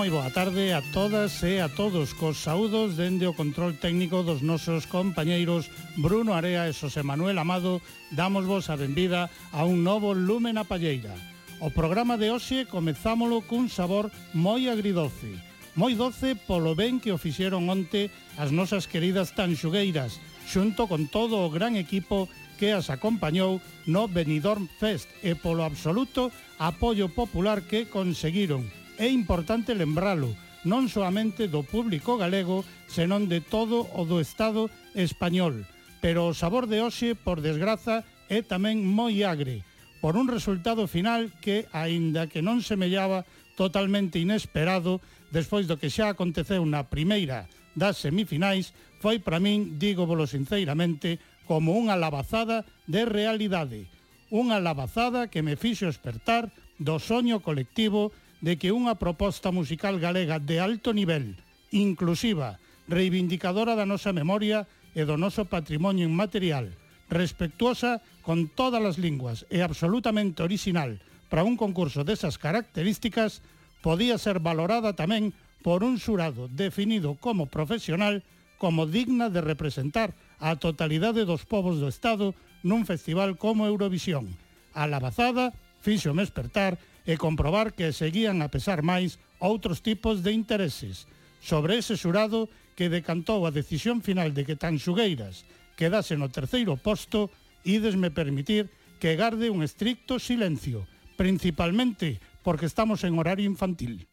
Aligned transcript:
Moi 0.00 0.08
boa 0.08 0.32
tarde 0.32 0.72
a 0.72 0.80
todas 0.96 1.44
e 1.44 1.60
a 1.60 1.68
todos 1.68 2.16
cos 2.16 2.40
saúdos 2.40 2.96
dende 2.96 3.28
o 3.28 3.36
control 3.36 3.76
técnico 3.76 4.24
dos 4.24 4.40
nosos 4.40 4.88
compañeiros 4.88 5.68
Bruno 6.00 6.32
Area 6.32 6.64
e 6.64 6.72
Xosé 6.72 7.04
Manuel 7.04 7.36
Amado 7.36 7.84
damos 8.08 8.48
vos 8.48 8.72
a 8.72 8.80
benvida 8.80 9.28
a 9.52 9.68
un 9.68 9.84
novo 9.84 10.16
Lume 10.16 10.56
na 10.56 10.64
Palleira. 10.64 11.12
O 11.60 11.68
programa 11.68 12.16
de 12.16 12.32
hoxe 12.32 12.64
comezámolo 12.64 13.44
cun 13.44 13.68
sabor 13.68 14.08
moi 14.32 14.72
agridoce, 14.72 15.36
moi 15.76 15.92
doce 15.92 16.32
polo 16.32 16.72
ben 16.72 16.96
que 16.96 17.12
o 17.12 17.20
fixeron 17.20 17.68
onte 17.68 18.08
as 18.40 18.56
nosas 18.56 18.88
queridas 18.88 19.36
tanxugueiras, 19.36 20.16
xunto 20.48 20.88
con 20.88 21.12
todo 21.12 21.44
o 21.44 21.52
gran 21.52 21.76
equipo 21.76 22.24
que 22.56 22.72
as 22.72 22.88
acompañou 22.88 23.60
no 23.84 24.08
Benidorm 24.08 24.64
Fest 24.80 25.12
e 25.20 25.36
polo 25.36 25.60
absoluto 25.60 26.32
apoio 26.56 27.12
popular 27.12 27.68
que 27.68 27.84
conseguiron 27.84 28.79
é 29.00 29.08
importante 29.08 29.72
lembralo, 29.72 30.36
non 30.68 30.92
soamente 30.92 31.48
do 31.48 31.64
público 31.64 32.20
galego, 32.20 32.68
senón 32.84 33.32
de 33.32 33.40
todo 33.40 33.88
o 33.96 34.04
do 34.04 34.20
Estado 34.20 34.68
español. 34.92 35.64
Pero 36.04 36.28
o 36.28 36.36
sabor 36.36 36.68
de 36.68 36.84
hoxe, 36.84 37.16
por 37.16 37.40
desgraza, 37.40 38.04
é 38.28 38.44
tamén 38.44 38.84
moi 38.84 39.24
agre, 39.24 39.64
por 40.04 40.20
un 40.20 40.28
resultado 40.28 40.84
final 40.84 41.32
que, 41.40 41.64
aínda 41.72 42.28
que 42.28 42.44
non 42.44 42.60
semellaba 42.60 43.24
totalmente 43.56 44.20
inesperado, 44.20 45.00
despois 45.32 45.64
do 45.64 45.80
que 45.80 45.88
xa 45.88 46.12
aconteceu 46.12 46.60
na 46.68 46.84
primeira 46.84 47.48
das 47.72 48.04
semifinais, 48.04 48.76
foi 49.00 49.16
para 49.16 49.40
min, 49.40 49.80
digo 49.80 50.04
volo 50.04 50.28
sinceiramente, 50.28 51.16
como 51.48 51.72
unha 51.72 51.96
lavazada 51.96 52.68
de 52.84 53.08
realidade. 53.08 53.88
Unha 54.28 54.60
lavazada 54.60 55.32
que 55.32 55.40
me 55.40 55.56
fixo 55.56 55.88
espertar 55.88 56.52
do 56.76 57.00
soño 57.00 57.40
colectivo 57.40 58.12
de 58.40 58.56
que 58.56 58.72
unha 58.72 58.96
proposta 58.96 59.52
musical 59.52 60.00
galega 60.00 60.40
de 60.40 60.60
alto 60.60 60.96
nivel, 60.96 61.36
inclusiva, 61.70 62.56
reivindicadora 62.88 63.76
da 63.76 63.86
nosa 63.86 64.10
memoria 64.16 64.64
e 64.96 65.04
do 65.04 65.20
noso 65.20 65.46
patrimonio 65.46 66.08
inmaterial, 66.08 66.72
respectuosa 67.12 68.00
con 68.24 68.48
todas 68.48 68.82
as 68.82 68.96
linguas 68.96 69.44
e 69.52 69.60
absolutamente 69.60 70.42
original 70.42 70.98
para 71.28 71.46
un 71.46 71.54
concurso 71.54 72.02
desas 72.02 72.40
características, 72.40 73.44
podía 73.84 74.18
ser 74.18 74.42
valorada 74.42 74.96
tamén 74.96 75.30
por 75.62 75.84
un 75.84 76.00
xurado 76.00 76.48
definido 76.48 77.14
como 77.20 77.46
profesional 77.46 78.24
como 78.60 78.84
digna 78.84 79.32
de 79.32 79.40
representar 79.40 80.12
a 80.40 80.56
totalidade 80.56 81.24
dos 81.24 81.44
povos 81.48 81.80
do 81.80 81.88
Estado 81.88 82.32
nun 82.64 82.84
festival 82.84 83.36
como 83.40 83.64
Eurovisión. 83.68 84.36
A 84.76 84.84
lavazada 84.84 85.52
fixo 85.80 86.12
despertar 86.12 86.76
e 87.10 87.18
comprobar 87.18 87.74
que 87.74 87.90
seguían 87.90 88.38
a 88.38 88.54
pesar 88.54 88.86
máis 88.86 89.18
outros 89.42 89.82
tipos 89.82 90.22
de 90.22 90.30
intereses. 90.30 91.10
Sobre 91.42 91.82
ese 91.82 91.98
xurado 91.98 92.46
que 92.78 92.86
decantou 92.86 93.42
a 93.42 93.50
decisión 93.50 93.98
final 93.98 94.30
de 94.30 94.46
que 94.46 94.54
tan 94.54 94.78
xugueiras 94.78 95.42
quedase 95.74 96.14
no 96.14 96.30
terceiro 96.30 96.78
posto, 96.78 97.26
ídesme 97.66 98.14
permitir 98.14 98.70
que 99.02 99.18
garde 99.18 99.50
un 99.50 99.66
estricto 99.66 100.22
silencio, 100.22 100.86
principalmente 101.18 102.22
porque 102.46 102.70
estamos 102.70 103.02
en 103.02 103.18
horario 103.18 103.50
infantil. 103.50 104.06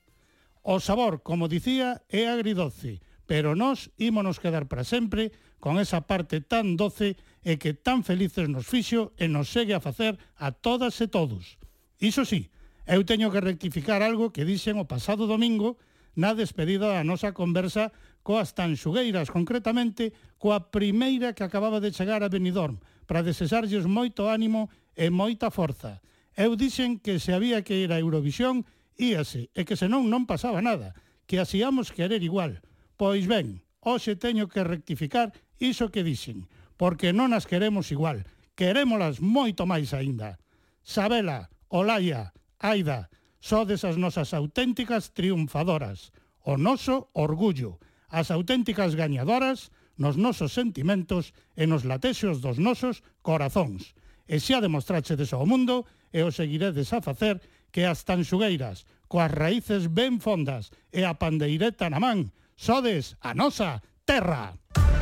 O 0.66 0.82
sabor, 0.82 1.22
como 1.22 1.46
dicía, 1.46 2.02
é 2.10 2.26
agridoce, 2.26 3.06
pero 3.30 3.54
nós 3.54 3.94
ímonos 4.02 4.42
quedar 4.42 4.66
para 4.66 4.82
sempre 4.82 5.38
con 5.62 5.78
esa 5.78 6.10
parte 6.10 6.42
tan 6.42 6.82
doce 6.82 7.14
e 7.46 7.62
que 7.62 7.78
tan 7.78 8.02
felices 8.02 8.50
nos 8.50 8.66
fixo 8.66 9.14
e 9.22 9.30
nos 9.30 9.54
segue 9.54 9.78
a 9.78 9.84
facer 9.86 10.18
a 10.34 10.50
todas 10.50 10.98
e 10.98 11.06
todos. 11.06 11.62
Iso 12.02 12.26
sí, 12.26 12.50
Eu 12.88 13.04
teño 13.04 13.28
que 13.36 13.44
rectificar 13.44 14.00
algo 14.00 14.32
que 14.32 14.48
dixen 14.48 14.80
o 14.80 14.88
pasado 14.88 15.28
domingo 15.28 15.76
na 16.16 16.32
despedida 16.32 16.88
da 16.88 17.04
nosa 17.04 17.36
conversa 17.36 17.92
coas 18.24 18.56
tanxugueiras, 18.56 19.28
concretamente 19.28 20.16
coa 20.40 20.72
primeira 20.72 21.36
que 21.36 21.44
acababa 21.44 21.84
de 21.84 21.92
chegar 21.92 22.24
a 22.24 22.32
Benidorm, 22.32 22.80
para 23.04 23.28
desexarlles 23.28 23.84
moito 23.84 24.32
ánimo 24.32 24.72
e 24.96 25.12
moita 25.12 25.52
forza. 25.52 26.00
Eu 26.32 26.56
dixen 26.56 27.04
que 27.04 27.20
se 27.20 27.36
había 27.36 27.60
que 27.60 27.76
ir 27.76 27.92
a 27.92 28.00
Eurovisión, 28.00 28.64
íase, 28.96 29.52
e 29.52 29.68
que 29.68 29.76
senón 29.76 30.08
non 30.08 30.24
pasaba 30.24 30.64
nada, 30.64 30.96
que 31.28 31.44
asíamos 31.44 31.92
querer 31.92 32.24
igual. 32.24 32.64
Pois 32.96 33.28
ben, 33.28 33.68
hoxe 33.84 34.16
teño 34.16 34.48
que 34.48 34.64
rectificar 34.64 35.36
iso 35.60 35.92
que 35.92 36.08
dixen, 36.08 36.48
porque 36.80 37.12
non 37.12 37.36
as 37.36 37.52
queremos 37.52 37.92
igual, 37.92 38.24
querémolas 38.56 39.20
moito 39.20 39.68
máis 39.68 39.92
aínda. 39.92 40.40
Sabela, 40.88 41.52
Olaya, 41.68 42.32
Aida, 42.60 43.10
sodes 43.40 43.86
as 43.86 43.98
nosas 43.98 44.34
auténticas 44.34 45.14
triunfadoras, 45.14 46.12
o 46.42 46.58
noso 46.58 47.10
orgullo, 47.14 47.78
as 48.10 48.32
auténticas 48.32 48.96
gañadoras 48.96 49.70
nos 49.98 50.18
nosos 50.18 50.54
sentimentos 50.54 51.34
e 51.58 51.66
nos 51.66 51.86
latexos 51.86 52.42
dos 52.42 52.58
nosos 52.58 53.06
corazóns. 53.22 53.94
E 54.28 54.42
xa 54.42 54.62
demostrachedes 54.62 55.34
ao 55.34 55.46
mundo 55.46 55.86
e 56.14 56.22
o 56.26 56.34
seguiredes 56.34 56.94
a 56.94 57.02
facer 57.02 57.42
que 57.72 57.86
as 57.86 58.06
tanxugueiras, 58.06 58.86
coas 59.06 59.32
raíces 59.34 59.90
ben 59.90 60.18
fondas 60.18 60.74
e 60.90 61.06
a 61.06 61.14
pandeireta 61.18 61.90
na 61.90 62.02
man, 62.02 62.34
sodes 62.58 63.18
a 63.22 63.38
nosa 63.38 63.82
terra. 64.06 64.58
Música 64.58 64.97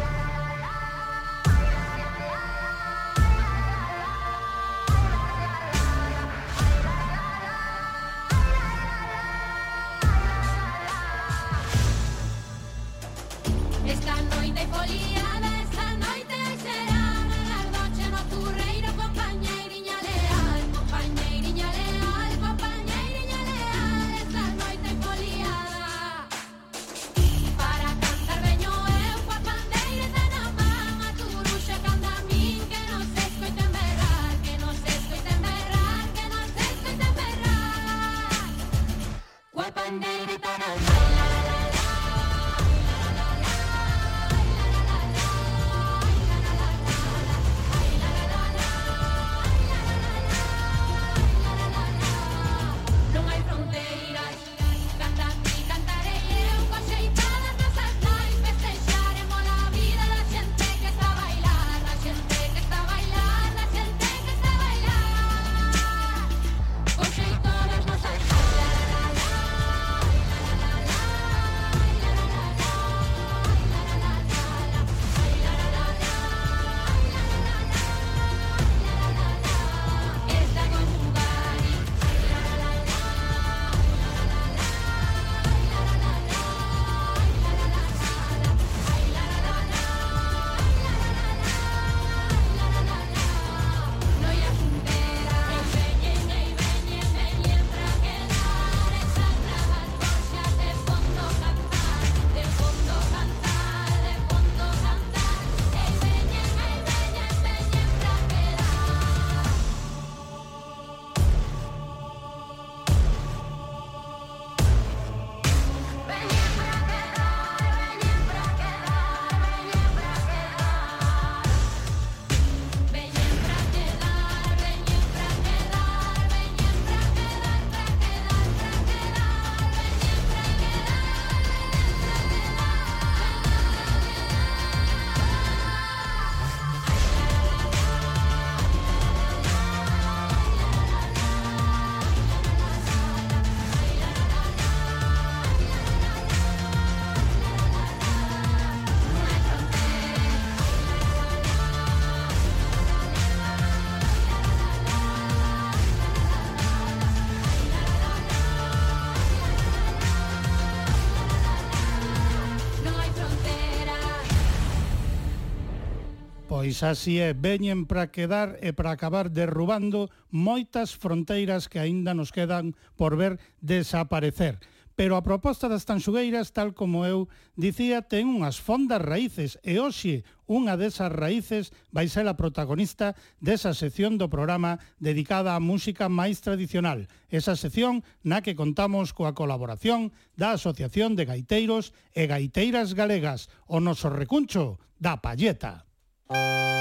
Pois 166.66 166.82
así 166.82 167.22
é, 167.22 167.38
veñen 167.38 167.86
para 167.86 168.10
quedar 168.10 168.58
e 168.58 168.74
para 168.74 168.90
acabar 168.90 169.30
derrubando 169.30 170.10
moitas 170.34 170.98
fronteiras 170.98 171.70
que 171.70 171.78
aínda 171.78 172.18
nos 172.18 172.34
quedan 172.34 172.74
por 172.98 173.14
ver 173.22 173.38
desaparecer 173.62 174.58
pero 174.98 175.14
a 175.14 175.22
proposta 175.22 175.70
das 175.70 175.86
tanxugueiras, 175.86 176.58
tal 176.58 176.74
como 176.74 177.06
eu 177.06 177.30
dicía, 177.54 178.02
ten 178.02 178.26
unhas 178.26 178.58
fondas 178.58 178.98
raíces 178.98 179.62
e 179.62 179.78
hoxe 179.78 180.26
unha 180.50 180.74
desas 180.74 181.14
raíces 181.14 181.70
vai 181.94 182.10
ser 182.10 182.26
a 182.26 182.34
protagonista 182.34 183.14
desa 183.38 183.78
sección 183.78 184.18
do 184.18 184.26
programa 184.26 184.82
dedicada 184.98 185.54
á 185.54 185.62
música 185.62 186.10
máis 186.10 186.42
tradicional. 186.42 187.06
Esa 187.30 187.54
sección 187.54 188.02
na 188.26 188.42
que 188.42 188.58
contamos 188.58 189.14
coa 189.14 189.38
colaboración 189.38 190.10
da 190.34 190.58
Asociación 190.58 191.14
de 191.14 191.30
Gaiteiros 191.30 191.94
e 192.18 192.26
Gaiteiras 192.26 192.98
Galegas, 192.98 193.54
o 193.70 193.78
noso 193.78 194.10
recuncho 194.10 194.82
da 194.98 195.22
Palleta. 195.22 195.85
you. 196.32 196.75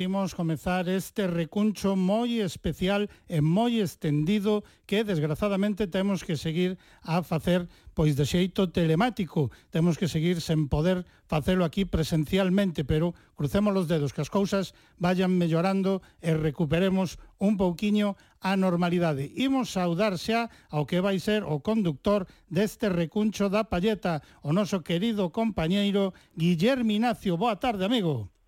imos 0.00 0.34
comezar 0.34 0.88
este 0.88 1.28
recuncho 1.28 1.92
moi 1.94 2.40
especial 2.40 3.12
e 3.28 3.44
moi 3.44 3.76
extendido 3.78 4.64
que 4.88 5.04
desgrazadamente 5.04 5.84
temos 5.86 6.24
que 6.24 6.40
seguir 6.40 6.80
a 7.04 7.20
facer 7.20 7.68
pois 7.92 8.16
de 8.16 8.24
xeito 8.24 8.72
telemático. 8.72 9.52
Temos 9.68 10.00
que 10.00 10.08
seguir 10.08 10.40
sen 10.40 10.72
poder 10.72 11.04
facelo 11.28 11.68
aquí 11.68 11.84
presencialmente, 11.84 12.82
pero 12.88 13.12
crucemos 13.36 13.76
os 13.76 13.86
dedos 13.92 14.16
que 14.16 14.24
as 14.24 14.32
cousas 14.32 14.72
vayan 14.96 15.36
mellorando 15.36 16.00
e 16.24 16.32
recuperemos 16.32 17.20
un 17.36 17.60
pouquiño 17.60 18.16
a 18.40 18.56
normalidade. 18.56 19.28
Imos 19.36 19.68
saudar 19.76 20.16
xa 20.16 20.48
ao 20.72 20.88
que 20.88 21.04
vai 21.04 21.20
ser 21.20 21.44
o 21.44 21.60
conductor 21.60 22.24
deste 22.48 22.88
recuncho 22.88 23.52
da 23.52 23.68
palleta, 23.68 24.24
o 24.40 24.56
noso 24.56 24.80
querido 24.80 25.28
compañeiro 25.28 26.16
Guillermo 26.32 26.96
Ignacio. 26.96 27.36
Boa 27.36 27.60
tarde, 27.60 27.84
amigo. 27.84 28.39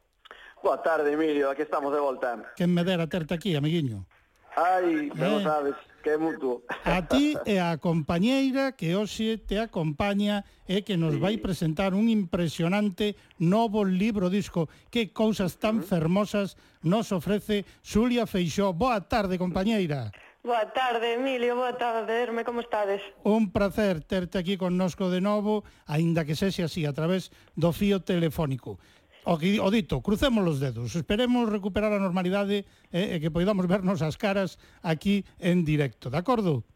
Boa 0.62 0.80
tarde, 0.80 1.12
Emilio, 1.12 1.50
aquí 1.50 1.62
estamos 1.62 1.92
de 1.92 1.98
volta. 1.98 2.54
Que 2.54 2.66
me 2.66 2.84
dera 2.84 3.08
terte 3.08 3.34
aquí, 3.34 3.56
amiguiño. 3.56 4.06
Ai, 4.54 5.10
non 5.16 5.40
eh, 5.40 5.42
sabes, 5.42 5.74
que 6.04 6.14
é 6.14 6.18
mutuo. 6.20 6.62
A 6.84 7.02
ti 7.08 7.34
e 7.48 7.56
a 7.58 7.80
compañeira 7.80 8.76
que 8.76 8.94
hoxe 8.94 9.40
te 9.42 9.58
acompaña 9.58 10.44
e 10.68 10.84
que 10.86 11.00
nos 11.00 11.16
sí. 11.16 11.20
vai 11.24 11.34
presentar 11.40 11.96
un 11.96 12.06
impresionante 12.06 13.18
novo 13.40 13.82
libro 13.82 14.30
disco. 14.30 14.68
Que 14.92 15.10
cousas 15.10 15.58
tan 15.58 15.80
uh 15.80 15.82
-huh. 15.82 15.88
fermosas 15.88 16.54
nos 16.84 17.10
ofrece 17.10 17.64
Xulia 17.82 18.28
Feixó. 18.28 18.70
Boa 18.76 19.00
tarde, 19.08 19.40
compañeira. 19.40 20.12
Boa 20.44 20.66
tarde, 20.74 21.14
Emilio, 21.14 21.54
boa 21.54 21.78
tarde, 21.78 22.10
Herme, 22.20 22.44
como 22.44 22.60
estades? 22.60 23.00
Un 23.22 23.52
placer 23.52 24.02
terte 24.02 24.38
aquí 24.38 24.56
connosco 24.56 25.08
de 25.08 25.20
novo, 25.20 25.62
aínda 25.86 26.26
que 26.26 26.34
sexe 26.34 26.66
así, 26.66 26.82
a 26.84 26.92
través 26.92 27.30
do 27.54 27.70
fío 27.70 28.02
telefónico. 28.02 28.82
O, 29.24 29.38
que, 29.38 29.60
o 29.62 29.70
dito, 29.70 30.02
crucemos 30.02 30.42
os 30.42 30.58
dedos, 30.58 30.98
esperemos 30.98 31.46
recuperar 31.46 31.94
a 31.94 32.02
normalidade 32.02 32.66
eh, 32.90 33.14
e 33.14 33.16
que 33.22 33.30
poidamos 33.30 33.70
vernos 33.70 34.02
as 34.02 34.18
caras 34.18 34.58
aquí 34.82 35.22
en 35.38 35.62
directo, 35.62 36.10
de 36.10 36.18
acordo? 36.18 36.66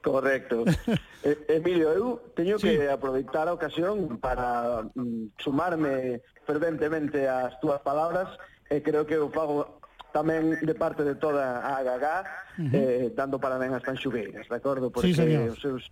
Correcto. 0.00 0.64
Emilio, 1.48 1.92
eu 1.92 2.06
teño 2.32 2.56
sí. 2.56 2.72
que 2.72 2.88
aproveitar 2.88 3.48
a 3.48 3.52
ocasión 3.52 4.16
para 4.16 4.88
mm, 4.96 5.36
sumarme 5.36 6.24
ferventemente 6.48 7.28
ás 7.28 7.52
túas 7.60 7.84
palabras 7.84 8.32
e 8.72 8.80
creo 8.80 9.04
que 9.04 9.20
o 9.20 9.28
fago 9.28 9.84
tamén 10.16 10.56
de 10.64 10.72
parte 10.72 11.04
de 11.04 11.20
toda 11.20 11.60
a 11.60 11.84
AGAG 11.84 12.00
uh 12.00 12.64
-huh. 12.64 12.72
eh, 12.72 13.06
dando 13.12 13.36
parabéns 13.36 13.76
ás 13.76 13.84
panxugueiras, 13.84 14.48
de 14.48 14.56
acordo? 14.56 14.88
Porque 14.88 15.12
sí, 15.12 15.20
os 15.20 15.60
seus 15.60 15.84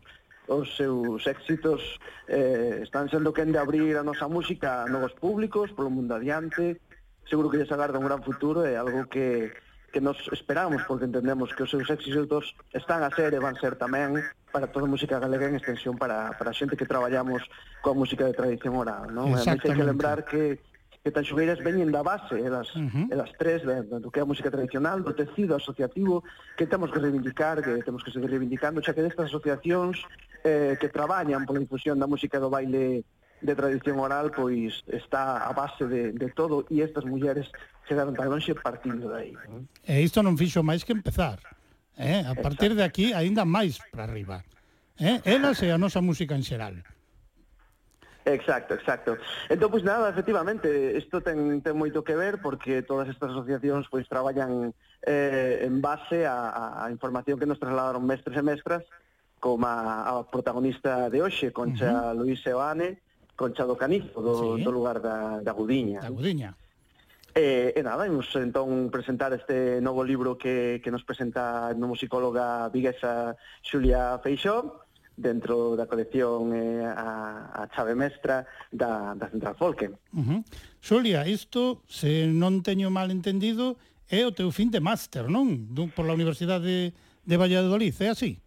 os 0.49 0.77
seus 0.77 1.27
éxitos 1.27 1.99
eh, 2.29 2.81
están 2.83 3.11
sendo 3.11 3.35
quen 3.35 3.51
de 3.53 3.59
abrir 3.59 3.97
a 3.99 4.07
nosa 4.07 4.31
música 4.31 4.85
a 4.85 4.91
novos 4.91 5.13
públicos, 5.19 5.75
polo 5.75 5.91
mundo 5.91 6.15
adiante, 6.15 6.79
seguro 7.27 7.51
que 7.51 7.59
lles 7.59 7.73
agarda 7.73 7.99
un 7.99 8.07
gran 8.07 8.23
futuro, 8.23 8.63
e 8.63 8.79
algo 8.79 9.11
que, 9.11 9.51
que 9.91 10.01
nos 10.01 10.17
esperamos, 10.31 10.83
porque 10.87 11.07
entendemos 11.07 11.51
que 11.55 11.67
os 11.67 11.71
seus 11.71 11.91
éxitos 11.91 12.55
están 12.73 13.03
a 13.03 13.11
ser 13.11 13.35
e 13.35 13.43
van 13.43 13.59
ser 13.59 13.75
tamén 13.75 14.23
para 14.55 14.71
toda 14.71 14.87
a 14.87 14.93
música 14.93 15.19
galega 15.19 15.51
en 15.51 15.59
extensión 15.59 15.99
para, 15.99 16.33
para 16.39 16.55
a 16.55 16.57
xente 16.57 16.79
que 16.79 16.87
traballamos 16.87 17.43
coa 17.83 17.99
música 17.99 18.25
de 18.25 18.35
tradición 18.35 18.79
oral, 18.79 19.11
non? 19.11 19.35
E 19.35 19.43
hai 19.43 19.59
que 19.59 19.75
lembrar 19.75 20.23
que 20.23 20.63
que 21.07 21.15
tan 21.15 21.23
xogueiras 21.23 21.63
veñen 21.63 21.95
da 21.95 22.03
base, 22.03 22.35
elas, 22.35 22.67
uh 22.75 22.83
-huh. 22.83 23.07
elas 23.15 23.31
tres, 23.39 23.63
do 23.63 24.11
que 24.11 24.19
é 24.19 24.27
a 24.27 24.27
música 24.27 24.51
tradicional, 24.51 25.07
do 25.07 25.15
tecido 25.15 25.55
asociativo, 25.55 26.27
que 26.59 26.67
temos 26.67 26.91
que 26.91 26.99
reivindicar, 26.99 27.63
que 27.63 27.79
temos 27.87 28.03
que 28.03 28.11
seguir 28.11 28.27
reivindicando, 28.27 28.83
xa 28.83 28.91
que 28.91 29.07
destas 29.07 29.31
asociacións 29.31 30.03
eh, 30.47 30.79
que 30.79 30.89
traballan 30.89 31.43
pola 31.43 31.59
difusión 31.59 31.99
da 31.99 32.07
música 32.07 32.39
do 32.39 32.47
baile 32.47 33.03
de 33.43 33.55
tradición 33.59 33.99
oral, 33.99 34.31
pois 34.31 34.87
está 34.87 35.43
a 35.43 35.53
base 35.53 35.85
de, 35.91 36.15
de 36.15 36.29
todo 36.31 36.65
e 36.71 36.81
estas 36.81 37.05
mulleres 37.05 37.51
quedaron 37.85 38.15
tan 38.15 38.31
longe 38.31 38.55
partindo 38.55 39.11
dai. 39.11 39.35
E 39.83 39.95
isto 40.01 40.23
non 40.23 40.39
fixo 40.39 40.63
máis 40.63 40.87
que 40.87 40.95
empezar. 40.95 41.43
Eh? 41.99 42.23
A 42.23 42.35
partir 42.39 42.79
de 42.79 42.87
aquí, 42.87 43.11
aínda 43.11 43.43
máis 43.43 43.83
para 43.91 44.07
arriba. 44.07 44.47
Eh? 45.03 45.21
Elas 45.27 45.61
e 45.67 45.69
a 45.75 45.77
nosa 45.77 46.01
música 46.01 46.39
en 46.39 46.47
xeral. 46.47 46.81
Exacto, 48.27 48.75
exacto. 48.75 49.15
Entón, 49.47 49.71
pois 49.71 49.87
nada, 49.87 50.11
efectivamente, 50.11 50.67
isto 50.99 51.23
ten, 51.23 51.63
ten 51.63 51.79
moito 51.79 52.03
que 52.03 52.19
ver 52.19 52.43
porque 52.43 52.83
todas 52.83 53.07
estas 53.07 53.31
asociacións 53.31 53.87
pois 53.87 54.09
traballan 54.11 54.75
eh, 55.07 55.63
en 55.63 55.79
base 55.79 56.27
a, 56.27 56.83
a 56.83 56.91
información 56.91 57.39
que 57.39 57.47
nos 57.47 57.63
trasladaron 57.63 58.03
mestres 58.03 58.35
e 58.35 58.43
mestras 58.43 58.83
como 59.47 59.63
a 59.71 60.27
protagonista 60.27 61.07
de 61.07 61.23
hoxe, 61.23 61.55
Concha 61.55 61.87
uh 61.87 62.11
-huh. 62.11 62.19
Luís 62.19 62.43
Seoane, 62.43 62.99
Concha 63.39 63.63
do 63.63 63.79
Canizo, 63.79 64.19
do, 64.19 64.59
sí. 64.59 64.67
do 64.67 64.75
lugar 64.75 64.99
da, 64.99 65.39
da 65.39 65.53
Gudiña. 65.55 66.03
Da 66.03 66.11
Gudiña. 66.11 66.51
E, 67.31 67.71
e 67.71 67.81
nada, 67.87 68.11
imos 68.11 68.27
entón 68.35 68.91
presentar 68.91 69.31
este 69.39 69.79
novo 69.79 70.03
libro 70.03 70.35
que, 70.35 70.83
que 70.83 70.91
nos 70.91 71.07
presenta 71.07 71.71
a 71.71 71.75
musicóloga 71.79 72.67
viguesa 72.75 73.39
Xulia 73.63 74.19
Feixó, 74.19 74.83
dentro 75.15 75.79
da 75.79 75.87
colección 75.87 76.51
eh, 76.51 76.83
a, 76.83 77.63
a 77.63 77.63
chave 77.71 77.95
mestra 77.95 78.51
da, 78.75 79.15
da 79.15 79.31
Central 79.31 79.55
Folke. 79.55 79.95
Uh 80.11 80.27
-huh. 80.27 80.41
Xulia, 80.83 81.23
isto, 81.31 81.87
se 81.87 82.27
non 82.27 82.67
teño 82.67 82.91
mal 82.91 83.15
entendido, 83.15 83.79
é 84.11 84.27
o 84.27 84.35
teu 84.35 84.51
fin 84.51 84.75
de 84.75 84.83
máster, 84.83 85.31
non? 85.31 85.71
Por 85.95 86.03
la 86.03 86.19
Universidade 86.19 86.67
de, 86.67 86.81
de 87.23 87.37
Valladolid, 87.39 87.95
é 88.03 88.11
así? 88.11 88.43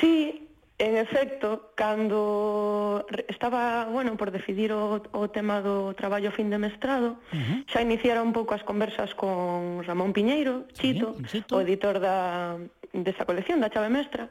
Sí, 0.00 0.48
en 0.78 0.96
efecto, 0.96 1.72
cando 1.74 3.04
estaba, 3.26 3.86
bueno, 3.86 4.16
por 4.16 4.30
decidir 4.30 4.72
o, 4.72 5.02
o 5.10 5.28
tema 5.28 5.58
do 5.60 5.90
traballo 5.98 6.30
fin 6.30 6.50
de 6.50 6.58
mestrado, 6.58 7.18
uh 7.32 7.34
-huh. 7.34 7.58
xa 7.66 7.82
iniciara 7.82 8.22
un 8.22 8.30
pouco 8.30 8.54
as 8.54 8.62
conversas 8.62 9.10
con 9.18 9.82
Ramón 9.82 10.14
Piñeiro, 10.14 10.70
Chito, 10.78 11.18
sí, 11.26 11.42
Chito. 11.42 11.58
o 11.58 11.60
editor 11.60 11.98
da, 11.98 12.54
desa 12.94 13.26
colección, 13.26 13.58
da 13.58 13.70
Chave 13.70 13.90
Mestra, 13.90 14.30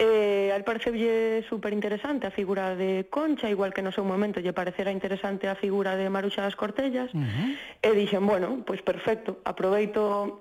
Eh, 0.00 0.52
al 0.54 0.62
pareceulle 0.62 1.42
super 1.50 1.74
interesante 1.74 2.22
a 2.28 2.30
figura 2.30 2.78
de 2.78 3.10
Concha, 3.10 3.50
igual 3.50 3.74
que 3.74 3.82
no 3.82 3.90
seu 3.90 4.06
momento 4.06 4.38
lle 4.38 4.54
parecera 4.54 4.94
interesante 4.94 5.50
a 5.50 5.58
figura 5.58 5.98
de 5.98 6.06
Maruxa 6.06 6.38
das 6.46 6.54
Cortellas, 6.54 7.10
uh 7.10 7.18
-huh. 7.18 7.82
e 7.82 7.90
dixen, 7.98 8.22
bueno, 8.22 8.62
pois 8.62 8.78
perfecto, 8.78 9.42
aproveito 9.42 10.38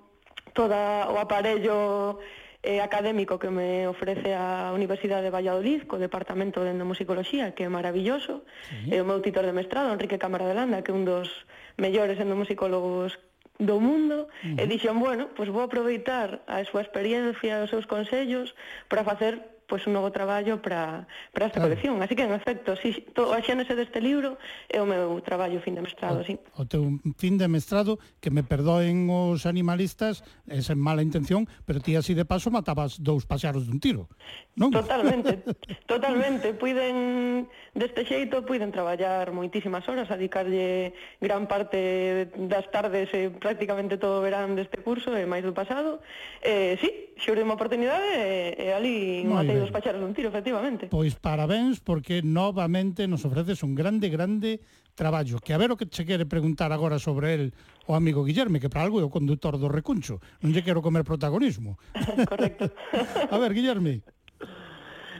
toda 0.53 1.10
o 1.10 1.17
aparello 1.17 2.22
eh, 2.67 2.83
académico 2.83 3.39
que 3.39 3.47
me 3.47 3.88
ofrece 3.88 4.36
a 4.36 4.75
Universidade 4.75 5.24
de 5.24 5.31
Valladolid 5.31 5.88
co 5.88 5.95
Departamento 5.95 6.59
de 6.67 6.75
Endomusicoloxía, 6.75 7.55
que 7.55 7.63
é 7.63 7.71
maravilloso, 7.71 8.43
sí. 8.67 8.91
e 8.91 8.95
o 9.00 9.07
meu 9.07 9.24
titor 9.24 9.47
de 9.47 9.55
mestrado, 9.55 9.95
Enrique 9.95 10.19
Cámara 10.19 10.43
de 10.43 10.51
Landa, 10.59 10.83
que 10.83 10.91
é 10.91 10.97
un 10.97 11.07
dos 11.07 11.47
mellores 11.79 12.19
endomusicólogos 12.19 13.15
do 13.55 13.79
mundo, 13.79 14.27
uh 14.27 14.27
-huh. 14.27 14.59
e 14.59 14.63
dixen, 14.67 15.00
bueno, 15.00 15.31
pois 15.31 15.47
vou 15.47 15.63
aproveitar 15.63 16.43
a 16.45 16.59
súa 16.67 16.83
experiencia, 16.83 17.63
os 17.63 17.71
seus 17.71 17.88
consellos, 17.88 18.51
para 18.91 19.07
facer 19.07 19.39
pois 19.67 19.83
un 19.86 19.93
novo 19.93 20.15
traballo 20.15 20.63
para, 20.63 21.05
para 21.36 21.51
esta 21.51 21.59
claro. 21.59 21.75
colección. 21.75 22.01
Así 22.01 22.15
que, 22.15 22.24
en 22.24 22.31
efecto, 22.31 22.79
si, 22.79 23.03
to, 23.12 23.36
a 23.36 23.43
xénese 23.43 23.75
deste 23.75 24.00
libro 24.00 24.39
é 24.71 24.79
o 24.79 24.88
meu 24.88 25.19
traballo 25.19 25.59
fin 25.59 25.75
de 25.75 25.83
mestrado, 25.83 26.24
o, 26.24 26.25
sí. 26.25 26.39
O 26.55 26.63
teu 26.63 26.88
fin 27.19 27.36
de 27.36 27.51
mestrado, 27.51 28.00
que 28.24 28.31
me 28.31 28.47
perdoen 28.47 29.12
os 29.12 29.43
animalistas, 29.43 30.24
é 30.47 30.63
sen 30.63 30.79
mala 30.79 31.03
intención, 31.03 31.45
pero 31.67 31.83
ti 31.83 32.00
así 32.00 32.15
de 32.15 32.24
paso 32.24 32.47
matabas 32.47 33.03
dous 33.03 33.27
paxaros 33.27 33.67
dun 33.67 33.83
tiro, 33.83 34.07
non? 34.55 34.71
Totalmente, 34.71 35.43
totalmente. 35.91 36.55
Puiden, 36.55 37.45
deste 37.75 38.07
xeito, 38.07 38.47
puiden 38.47 38.71
traballar 38.71 39.36
moitísimas 39.36 39.83
horas, 39.91 40.07
dedicarlle 40.07 40.95
gran 41.19 41.43
parte 41.43 42.31
das 42.39 42.65
tardes 42.71 43.12
e 43.12 43.27
prácticamente 43.36 44.00
todo 44.00 44.19
o 44.19 44.25
verán 44.25 44.55
deste 44.55 44.79
curso 44.79 45.12
e 45.12 45.27
máis 45.27 45.43
do 45.43 45.51
pasado. 45.51 46.00
Eh, 46.39 46.79
sí, 46.79 47.12
xurde 47.19 47.43
unha 47.43 47.59
oportunidade 47.59 48.07
e, 48.15 48.55
e 48.55 48.67
ali 48.71 49.27
Parabéns. 49.57 49.65
dos 49.65 49.73
paxaros 49.73 50.01
dun 50.01 50.13
tiro, 50.13 50.29
efectivamente. 50.29 50.87
Pois 50.93 51.17
parabéns, 51.17 51.81
porque 51.81 52.21
novamente 52.21 53.09
nos 53.09 53.25
ofreces 53.25 53.65
un 53.65 53.73
grande, 53.73 54.07
grande 54.13 54.61
traballo. 54.93 55.41
Que 55.41 55.53
a 55.53 55.61
ver 55.61 55.73
o 55.73 55.77
que 55.77 55.89
che 55.89 56.05
quere 56.05 56.25
preguntar 56.25 56.69
agora 56.73 56.97
sobre 57.01 57.33
el 57.33 57.43
o 57.87 57.95
amigo 57.95 58.25
Guillerme, 58.25 58.59
que 58.59 58.69
para 58.69 58.83
algo 58.83 58.99
é 58.99 59.05
o 59.05 59.13
conductor 59.13 59.55
do 59.55 59.69
recuncho. 59.69 60.19
Non 60.43 60.51
lle 60.51 60.65
quero 60.65 60.81
comer 60.81 61.05
protagonismo. 61.05 61.77
Correcto. 62.31 62.69
a 63.33 63.37
ver, 63.37 63.53
Guillerme. 63.53 64.03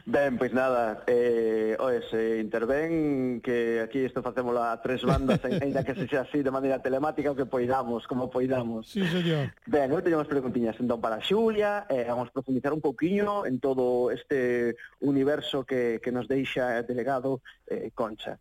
Ben, 0.10 0.38
pois 0.38 0.54
nada, 0.54 1.04
eh, 1.06 1.76
oe, 1.84 2.00
se 2.10 2.40
eh, 2.40 2.40
intervén 2.40 3.42
que 3.44 3.82
aquí 3.84 4.00
isto 4.08 4.24
facemos 4.24 4.56
a 4.56 4.80
tres 4.80 5.04
bandas, 5.04 5.44
ainda 5.44 5.84
que 5.84 6.00
se 6.00 6.08
xa 6.08 6.24
así 6.24 6.40
de 6.40 6.48
maneira 6.48 6.80
telemática, 6.80 7.28
o 7.28 7.36
que 7.36 7.44
poidamos, 7.44 8.08
como 8.08 8.32
poidamos. 8.32 8.88
Sí, 8.88 9.04
señor. 9.04 9.52
Ben, 9.68 9.92
eu 9.92 10.00
teño 10.00 10.16
unhas 10.16 10.32
preguntiñas 10.32 10.80
entón 10.80 11.04
para 11.04 11.20
Xulia, 11.20 11.84
eh, 11.92 12.08
vamos 12.08 12.32
profundizar 12.32 12.72
un 12.72 12.80
pouquiño 12.80 13.44
en 13.44 13.60
todo 13.60 14.08
este 14.08 14.80
universo 15.04 15.68
que, 15.68 16.00
que 16.00 16.16
nos 16.16 16.32
deixa 16.32 16.80
delegado 16.88 17.44
eh, 17.68 17.92
Concha. 17.92 18.40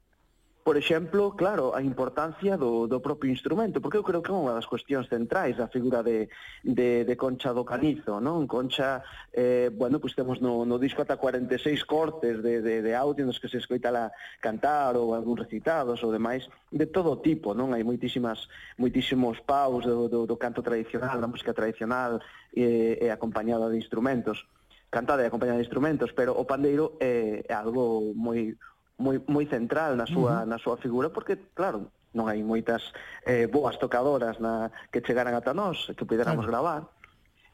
Por 0.67 0.77
exemplo, 0.77 1.37
claro, 1.37 1.77
a 1.77 1.81
importancia 1.81 2.57
do, 2.57 2.89
do 2.89 2.99
propio 2.99 3.31
instrumento, 3.31 3.81
porque 3.81 3.99
eu 3.99 4.03
creo 4.03 4.19
que 4.19 4.35
é 4.35 4.35
unha 4.35 4.51
das 4.51 4.67
cuestións 4.67 5.07
centrais 5.07 5.55
da 5.55 5.71
figura 5.71 6.03
de, 6.03 6.27
de, 6.67 7.07
de 7.07 7.15
Concha 7.15 7.55
do 7.55 7.63
Canizo, 7.63 8.19
non? 8.19 8.51
Concha, 8.51 8.99
eh, 9.31 9.71
bueno, 9.71 10.03
pois 10.03 10.11
pues 10.11 10.19
temos 10.19 10.43
no, 10.43 10.67
no 10.67 10.83
disco 10.83 11.07
ata 11.07 11.23
46 11.23 11.87
cortes 11.87 12.43
de, 12.43 12.67
de, 12.67 12.83
de 12.83 12.93
audio 12.99 13.23
nos 13.23 13.39
que 13.39 13.47
se 13.47 13.63
escoita 13.63 13.95
la 13.95 14.11
cantar 14.43 14.99
ou 14.99 15.15
algún 15.15 15.39
recitados 15.39 16.03
ou 16.03 16.11
demais, 16.11 16.51
de 16.75 16.91
todo 16.91 17.23
tipo, 17.23 17.55
non? 17.55 17.71
Hai 17.71 17.87
moitísimas, 17.87 18.51
moitísimos 18.75 19.39
paus 19.47 19.87
do, 19.87 20.11
do, 20.11 20.27
do 20.27 20.35
canto 20.35 20.67
tradicional, 20.67 21.23
da 21.23 21.31
música 21.31 21.55
tradicional, 21.55 22.19
eh, 22.59 22.99
e 22.99 23.07
acompañada 23.07 23.71
de 23.71 23.79
instrumentos 23.79 24.43
cantada 24.91 25.23
e 25.23 25.31
acompañada 25.31 25.63
de 25.63 25.67
instrumentos, 25.67 26.11
pero 26.11 26.35
o 26.35 26.43
pandeiro 26.43 26.99
é 26.99 27.47
algo 27.55 28.11
moi 28.19 28.59
moi, 28.97 29.21
moi 29.29 29.45
central 29.47 29.97
na 29.97 30.09
súa, 30.09 30.33
uh 30.33 30.45
-huh. 30.45 30.51
na 30.51 30.59
súa 30.59 30.77
figura, 30.81 31.13
porque, 31.13 31.37
claro, 31.53 31.93
non 32.17 32.33
hai 32.33 32.41
moitas 32.41 32.93
eh, 33.29 33.45
boas 33.45 33.77
tocadoras 33.77 34.41
na, 34.41 34.73
que 34.89 35.05
chegaran 35.05 35.37
ata 35.37 35.53
nós, 35.53 35.93
que 35.93 36.09
puderamos 36.09 36.49
claro. 36.49 36.53
gravar. 36.53 36.83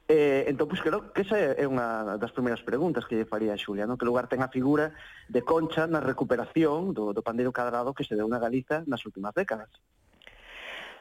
Eh, 0.07 0.45
entón, 0.51 0.69
pois, 0.69 0.83
creo 0.83 1.11
que 1.15 1.23
esa 1.23 1.39
é 1.39 1.67
unha 1.67 2.19
das 2.19 2.35
primeiras 2.35 2.63
preguntas 2.63 3.07
que 3.07 3.19
lle 3.19 3.27
faría 3.27 3.55
a 3.55 3.59
Xulia, 3.59 3.87
non? 3.87 3.99
que 3.99 4.07
lugar 4.07 4.31
ten 4.31 4.43
a 4.43 4.51
figura 4.51 4.95
de 5.31 5.43
Concha 5.43 5.87
na 5.91 6.03
recuperación 6.03 6.95
do, 6.95 7.11
do 7.11 7.23
pandeiro 7.23 7.55
cadrado 7.55 7.95
que 7.95 8.07
se 8.07 8.15
deu 8.15 8.27
na 8.31 8.43
Galiza 8.43 8.87
nas 8.87 9.03
últimas 9.03 9.35
décadas. 9.35 9.71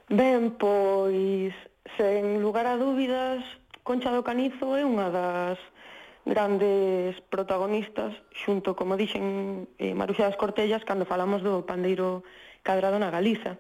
Ben, 0.10 0.58
pois, 0.58 1.54
sen 1.98 2.42
lugar 2.42 2.66
a 2.66 2.78
dúbidas, 2.78 3.42
Concha 3.84 4.14
do 4.14 4.22
Canizo 4.22 4.78
é 4.78 4.86
unha 4.86 5.10
das 5.10 5.58
grandes 6.26 7.20
protagonistas 7.34 8.14
xunto, 8.32 8.76
como 8.76 8.98
dixen 8.98 9.68
eh, 9.82 9.94
Maruxa 9.98 10.30
das 10.30 10.38
Cortellas 10.38 10.86
cando 10.86 11.10
falamos 11.10 11.42
do 11.42 11.66
pandeiro 11.66 12.22
cadrado 12.62 13.02
na 13.02 13.10
Galiza. 13.10 13.58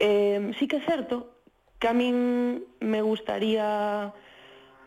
Eh, 0.00 0.52
sí 0.56 0.64
que 0.64 0.80
é 0.80 0.86
certo 0.86 1.34
que 1.78 1.88
a 1.88 1.94
min 1.94 2.64
me 2.80 3.04
gustaría 3.04 4.12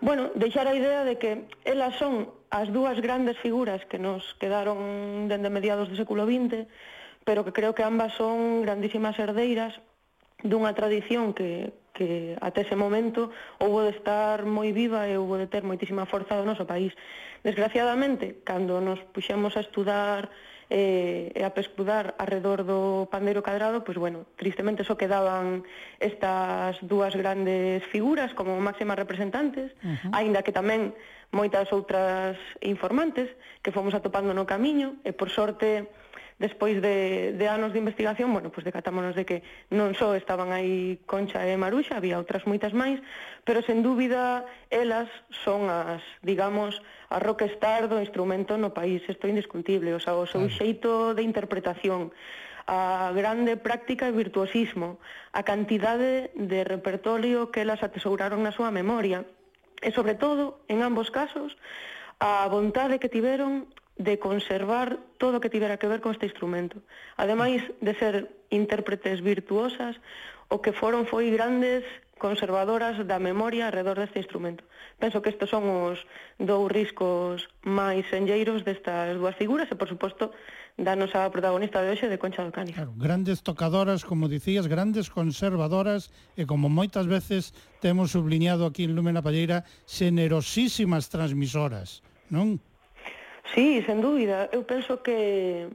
bueno, 0.01 0.29
deixar 0.35 0.67
a 0.67 0.75
idea 0.75 1.03
de 1.03 1.17
que 1.17 1.45
elas 1.65 1.95
son 1.97 2.29
as 2.49 2.69
dúas 2.71 3.01
grandes 3.01 3.37
figuras 3.37 3.85
que 3.85 3.99
nos 3.99 4.33
quedaron 4.37 5.27
dende 5.27 5.49
mediados 5.49 5.89
do 5.89 5.97
século 5.97 6.25
XX, 6.25 6.69
pero 7.25 7.43
que 7.43 7.53
creo 7.53 7.73
que 7.73 7.83
ambas 7.83 8.13
son 8.13 8.61
grandísimas 8.61 9.17
herdeiras 9.19 9.73
dunha 10.45 10.73
tradición 10.77 11.33
que, 11.33 11.73
que 11.97 12.37
até 12.37 12.61
ese 12.61 12.77
momento 12.77 13.33
houbo 13.57 13.81
de 13.81 13.97
estar 13.97 14.45
moi 14.45 14.69
viva 14.69 15.09
e 15.09 15.17
houbo 15.17 15.41
de 15.41 15.49
ter 15.49 15.65
moitísima 15.65 16.05
forza 16.05 16.37
do 16.37 16.45
noso 16.45 16.69
país. 16.69 16.93
Desgraciadamente, 17.41 18.45
cando 18.45 18.77
nos 18.77 19.01
puxemos 19.09 19.57
a 19.57 19.65
estudar 19.65 20.29
eh, 20.69 21.33
e 21.33 21.41
a 21.41 21.49
pescudar 21.49 22.13
arredor 22.21 22.61
do 22.61 23.09
pandeiro 23.09 23.41
cadrado, 23.41 23.81
pois 23.81 23.97
bueno, 23.97 24.29
tristemente 24.37 24.85
só 24.85 24.93
quedaban 24.93 25.65
estas 25.97 26.77
dúas 26.85 27.17
grandes 27.17 27.81
figuras 27.89 28.37
como 28.37 28.53
máximas 28.61 28.99
representantes, 28.99 29.73
uh 29.81 29.97
-huh. 29.97 30.11
aínda 30.13 30.45
que 30.45 30.53
tamén 30.53 30.93
moitas 31.33 31.71
outras 31.73 32.37
informantes 32.61 33.31
que 33.65 33.73
fomos 33.73 33.97
atopando 33.97 34.37
no 34.37 34.45
camiño 34.45 35.01
e 35.01 35.11
por 35.11 35.33
sorte 35.33 35.89
despois 36.39 36.81
de, 36.81 37.33
de 37.33 37.47
anos 37.49 37.73
de 37.73 37.79
investigación, 37.79 38.31
bueno, 38.31 38.51
pues 38.51 38.65
decatámonos 38.65 39.15
de 39.17 39.25
que 39.25 39.41
non 39.73 39.97
só 39.97 40.13
estaban 40.13 40.53
aí 40.53 41.01
Concha 41.09 41.41
e 41.41 41.57
Maruxa, 41.57 41.97
había 41.97 42.21
outras 42.21 42.45
moitas 42.45 42.77
máis, 42.77 43.01
pero 43.41 43.65
sen 43.65 43.81
dúbida 43.81 44.45
elas 44.69 45.09
son 45.41 45.73
as, 45.73 46.05
digamos, 46.21 46.77
a 47.09 47.17
rockstar 47.17 47.89
do 47.89 47.97
instrumento 47.97 48.53
no 48.53 48.69
país, 48.69 49.01
isto 49.09 49.25
é 49.25 49.33
indiscutible, 49.33 49.97
o, 49.97 50.01
sea, 50.01 50.13
o 50.13 50.29
seu 50.29 50.45
xeito 50.45 51.17
de 51.17 51.25
interpretación, 51.25 52.13
a 52.69 53.09
grande 53.17 53.57
práctica 53.57 54.05
e 54.05 54.13
virtuosismo, 54.13 55.01
a 55.33 55.41
cantidade 55.41 56.29
de 56.37 56.61
repertorio 56.61 57.49
que 57.49 57.65
elas 57.65 57.81
atesouraron 57.81 58.45
na 58.45 58.53
súa 58.53 58.69
memoria, 58.69 59.25
e 59.81 59.89
sobre 59.89 60.13
todo, 60.13 60.61
en 60.69 60.85
ambos 60.85 61.09
casos, 61.09 61.57
a 62.21 62.45
vontade 62.49 63.01
que 63.01 63.09
tiveron 63.09 63.69
de 63.97 64.19
conservar 64.21 64.97
todo 65.17 65.37
o 65.37 65.41
que 65.41 65.49
tivera 65.49 65.77
que 65.77 65.89
ver 65.89 66.01
con 66.01 66.13
este 66.13 66.29
instrumento. 66.29 66.81
Ademais 67.17 67.65
de 67.81 67.93
ser 67.97 68.29
intérpretes 68.49 69.21
virtuosas, 69.21 69.97
o 70.47 70.61
que 70.61 70.71
foron 70.71 71.09
foi 71.09 71.33
grandes 71.33 71.83
conservadoras 72.17 72.97
da 73.05 73.19
memoria 73.19 73.69
alrededor 73.69 74.01
deste 74.01 74.19
instrumento. 74.19 74.63
Penso 74.97 75.21
que 75.21 75.29
estes 75.29 75.49
son 75.49 75.69
os 75.69 76.01
dous 76.41 76.65
riscos 76.69 77.45
máis 77.61 78.05
senlleiros 78.09 78.65
destas 78.65 79.17
dúas 79.17 79.37
figuras 79.37 79.69
e, 79.69 79.77
por 79.77 79.85
suposto, 79.85 80.33
da 80.77 80.97
nosa 80.97 81.25
protagonista 81.29 81.81
de 81.81 81.93
hoxe 81.93 82.09
de 82.09 82.17
Concha 82.21 82.45
do 82.45 82.53
Cani. 82.53 82.73
Claro, 82.73 82.93
grandes 82.97 83.41
tocadoras, 83.41 84.05
como 84.05 84.29
dicías, 84.29 84.65
grandes 84.69 85.09
conservadoras 85.09 86.09
e 86.37 86.45
como 86.45 86.69
moitas 86.69 87.05
veces 87.05 87.53
temos 87.81 88.13
subliñado 88.13 88.65
aquí 88.65 88.85
en 88.85 88.93
Lúmena 88.97 89.21
Palleira, 89.21 89.65
xenerosísimas 89.85 91.09
transmisoras, 91.09 92.01
non? 92.29 92.61
Sí, 93.53 93.83
sen 93.87 94.01
dúbida, 94.01 94.49
eu 94.51 94.63
penso 94.63 95.03
que 95.03 95.69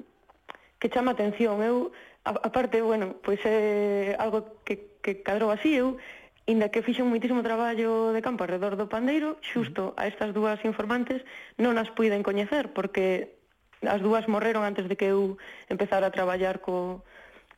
que 0.81 0.91
chama 0.91 1.15
atención. 1.15 1.63
Eu 1.63 1.93
aparte, 2.25 2.83
bueno, 2.83 3.17
pois 3.23 3.41
é 3.45 4.17
algo 4.19 4.61
que 4.67 4.93
que 5.03 5.23
cadrou 5.27 5.51
así 5.51 5.75
eu 5.75 5.99
Inda 6.47 6.75
que 6.75 6.83
fixen 6.83 7.07
moitísimo 7.07 7.39
traballo 7.47 8.11
de 8.11 8.19
campo 8.19 8.43
alrededor 8.43 8.75
do 8.75 8.91
pandeiro, 8.91 9.39
xusto 9.47 9.95
a 9.95 10.11
estas 10.11 10.35
dúas 10.35 10.59
informantes 10.67 11.23
non 11.55 11.79
as 11.79 11.87
puiden 11.95 12.27
coñecer, 12.27 12.75
porque 12.75 13.39
as 13.87 14.03
dúas 14.03 14.27
morreron 14.27 14.67
antes 14.67 14.91
de 14.91 14.99
que 14.99 15.07
eu 15.15 15.39
empezara 15.71 16.11
a 16.11 16.15
traballar 16.15 16.59
co, 16.59 17.07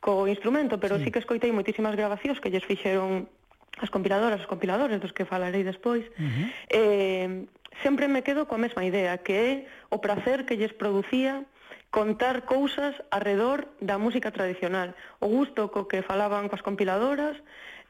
co 0.04 0.28
instrumento, 0.28 0.76
pero 0.76 1.00
sí. 1.00 1.08
sí 1.08 1.16
que 1.16 1.24
escoitei 1.24 1.48
moitísimas 1.48 1.96
grabacións 1.96 2.44
que 2.44 2.52
lles 2.52 2.68
fixeron 2.68 3.24
as 3.80 3.88
compiladoras, 3.88 4.44
os 4.44 4.50
compiladores 4.52 5.00
dos 5.00 5.16
que 5.16 5.24
falarei 5.24 5.64
despois. 5.64 6.04
Uh 6.20 6.28
-huh. 6.28 6.46
eh, 6.68 7.28
sempre 7.82 8.06
me 8.06 8.22
quedo 8.22 8.46
coa 8.46 8.60
mesma 8.60 8.84
idea, 8.84 9.18
que 9.18 9.34
é 9.34 9.50
o 9.90 9.98
prazer 9.98 10.44
que 10.44 10.56
lles 10.60 10.76
producía 10.76 11.42
contar 11.94 12.42
cousas 12.42 12.98
arredor 13.10 13.70
da 13.78 13.98
música 13.98 14.34
tradicional. 14.34 14.98
O 15.22 15.30
gusto 15.30 15.70
co 15.70 15.86
que 15.86 16.02
falaban 16.02 16.50
coas 16.50 16.66
compiladoras, 16.66 17.38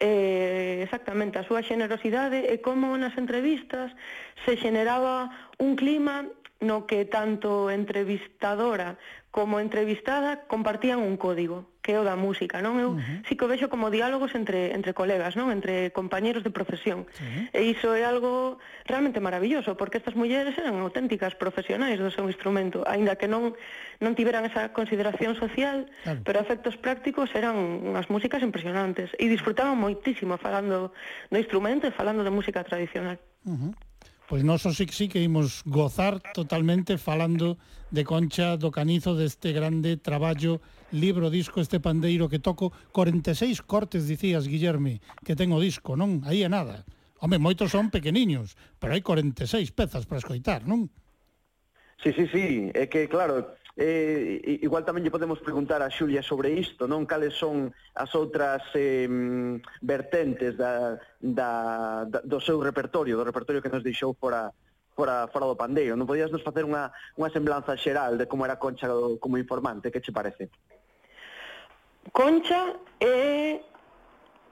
eh, 0.00 0.85
exactamente 0.85 1.41
a 1.41 1.47
súa 1.49 1.64
xenerosidade 1.64 2.45
e 2.45 2.61
como 2.61 2.93
nas 3.00 3.17
entrevistas 3.17 3.97
se 4.45 4.61
xeneraba 4.61 5.33
un 5.57 5.73
clima 5.73 6.29
no 6.61 6.87
que 6.87 7.04
tanto 7.04 7.70
entrevistadora 7.70 8.96
como 9.34 9.58
entrevistada 9.58 10.46
compartían 10.46 11.02
un 11.02 11.18
código, 11.18 11.66
que 11.82 11.92
é 11.92 11.99
o 11.99 12.06
da 12.06 12.14
música, 12.14 12.62
non? 12.62 12.78
Eu 12.78 12.94
uh 12.94 13.02
-huh. 13.02 13.26
si 13.26 13.34
que 13.34 13.42
o 13.42 13.50
vexo 13.50 13.66
como 13.66 13.90
diálogos 13.90 14.30
entre 14.38 14.70
entre 14.70 14.94
colegas, 14.94 15.34
non? 15.34 15.50
Entre 15.50 15.90
compañeiros 15.90 16.46
de 16.46 16.54
profesión. 16.54 17.11
Sí. 17.11 17.50
E 17.50 17.61
iso 17.66 17.99
é 17.99 18.06
algo 18.06 18.62
realmente 18.87 19.18
maravilloso, 19.18 19.75
porque 19.75 19.99
estas 19.99 20.14
mulleres 20.14 20.54
eran 20.54 20.78
auténticas 20.78 21.34
profesionais 21.34 21.99
do 21.99 22.14
seu 22.14 22.30
instrumento, 22.30 22.87
aínda 22.87 23.18
que 23.18 23.26
non 23.26 23.58
non 23.99 24.14
tiveran 24.14 24.46
esa 24.46 24.70
consideración 24.70 25.34
social, 25.34 25.90
claro. 26.06 26.23
pero 26.23 26.38
efectos 26.38 26.78
prácticos 26.78 27.34
eran 27.34 27.58
unhas 27.58 28.06
músicas 28.06 28.38
impresionantes 28.46 29.11
e 29.18 29.26
disfrutaban 29.26 29.75
moitísimo 29.75 30.38
falando 30.38 30.94
do 31.28 31.38
instrumento 31.42 31.90
e 31.90 31.92
falando 31.92 32.23
de 32.23 32.30
música 32.30 32.62
tradicional. 32.62 33.18
Uh 33.42 33.50
-huh 33.50 33.70
pois 34.35 34.43
nós 34.43 34.67
sí, 34.67 34.91
sí 34.91 35.07
que 35.07 35.23
imos 35.23 35.62
gozar 35.62 36.19
totalmente 36.35 36.99
falando 36.99 37.55
de 37.95 38.03
Concha 38.03 38.59
do 38.59 38.75
Canizo 38.75 39.14
deste 39.14 39.55
grande 39.55 39.95
traballo 39.95 40.59
libro 40.91 41.31
disco 41.31 41.62
este 41.62 41.79
pandeiro 41.79 42.26
que 42.26 42.43
toco 42.43 42.75
46 42.91 43.62
cortes 43.62 44.11
dicías 44.11 44.51
Guillerme 44.51 44.99
que 45.23 45.38
ten 45.38 45.55
o 45.55 45.62
disco, 45.62 45.94
non? 45.94 46.27
Aí 46.27 46.42
é 46.42 46.51
nada. 46.51 46.83
Home, 47.23 47.38
moitos 47.38 47.70
son 47.70 47.94
pequeniños, 47.94 48.59
pero 48.83 48.99
hai 48.99 49.07
46 49.07 49.70
pezas 49.70 50.03
para 50.03 50.18
escoitar, 50.18 50.66
non? 50.66 50.90
Sí, 52.03 52.11
sí, 52.18 52.27
sí, 52.35 52.75
é 52.75 52.90
que 52.90 53.07
claro, 53.07 53.55
eh, 53.76 54.60
igual 54.62 54.87
tamén 54.87 55.02
lle 55.02 55.10
podemos 55.10 55.42
preguntar 55.42 55.82
a 55.82 55.90
Xulia 55.90 56.22
sobre 56.22 56.54
isto, 56.54 56.87
non 56.87 57.06
cales 57.10 57.34
son 57.34 57.74
as 57.98 58.10
outras 58.14 58.62
eh, 58.78 59.10
vertentes 59.82 60.54
da, 60.54 60.94
da, 61.18 61.50
da, 62.06 62.18
do 62.22 62.38
seu 62.38 62.62
repertorio, 62.62 63.18
do 63.18 63.26
repertorio 63.26 63.58
que 63.58 63.72
nos 63.72 63.82
deixou 63.82 64.14
fora 64.14 64.54
fora, 64.94 65.26
fora 65.28 65.46
do 65.46 65.58
pandeiro. 65.58 65.98
Non 65.98 66.06
podías 66.06 66.30
nos 66.30 66.46
facer 66.46 66.62
unha, 66.62 66.94
unha 67.18 67.30
semblanza 67.34 67.74
xeral 67.74 68.14
de 68.14 68.30
como 68.30 68.46
era 68.46 68.62
Concha 68.62 68.87
como 69.18 69.37
informante, 69.37 69.90
que 69.90 70.00
che 70.00 70.14
parece? 70.14 70.48
Concha 72.14 72.78
é 73.02 73.58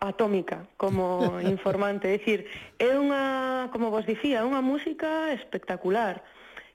atómica 0.03 0.67
como 0.77 1.39
informante, 1.47 2.11
é 2.11 2.19
dicir, 2.19 2.51
é 2.83 2.99
unha, 2.99 3.71
como 3.71 3.95
vos 3.95 4.03
dicía, 4.03 4.43
unha 4.43 4.61
música 4.61 5.31
espectacular 5.31 6.21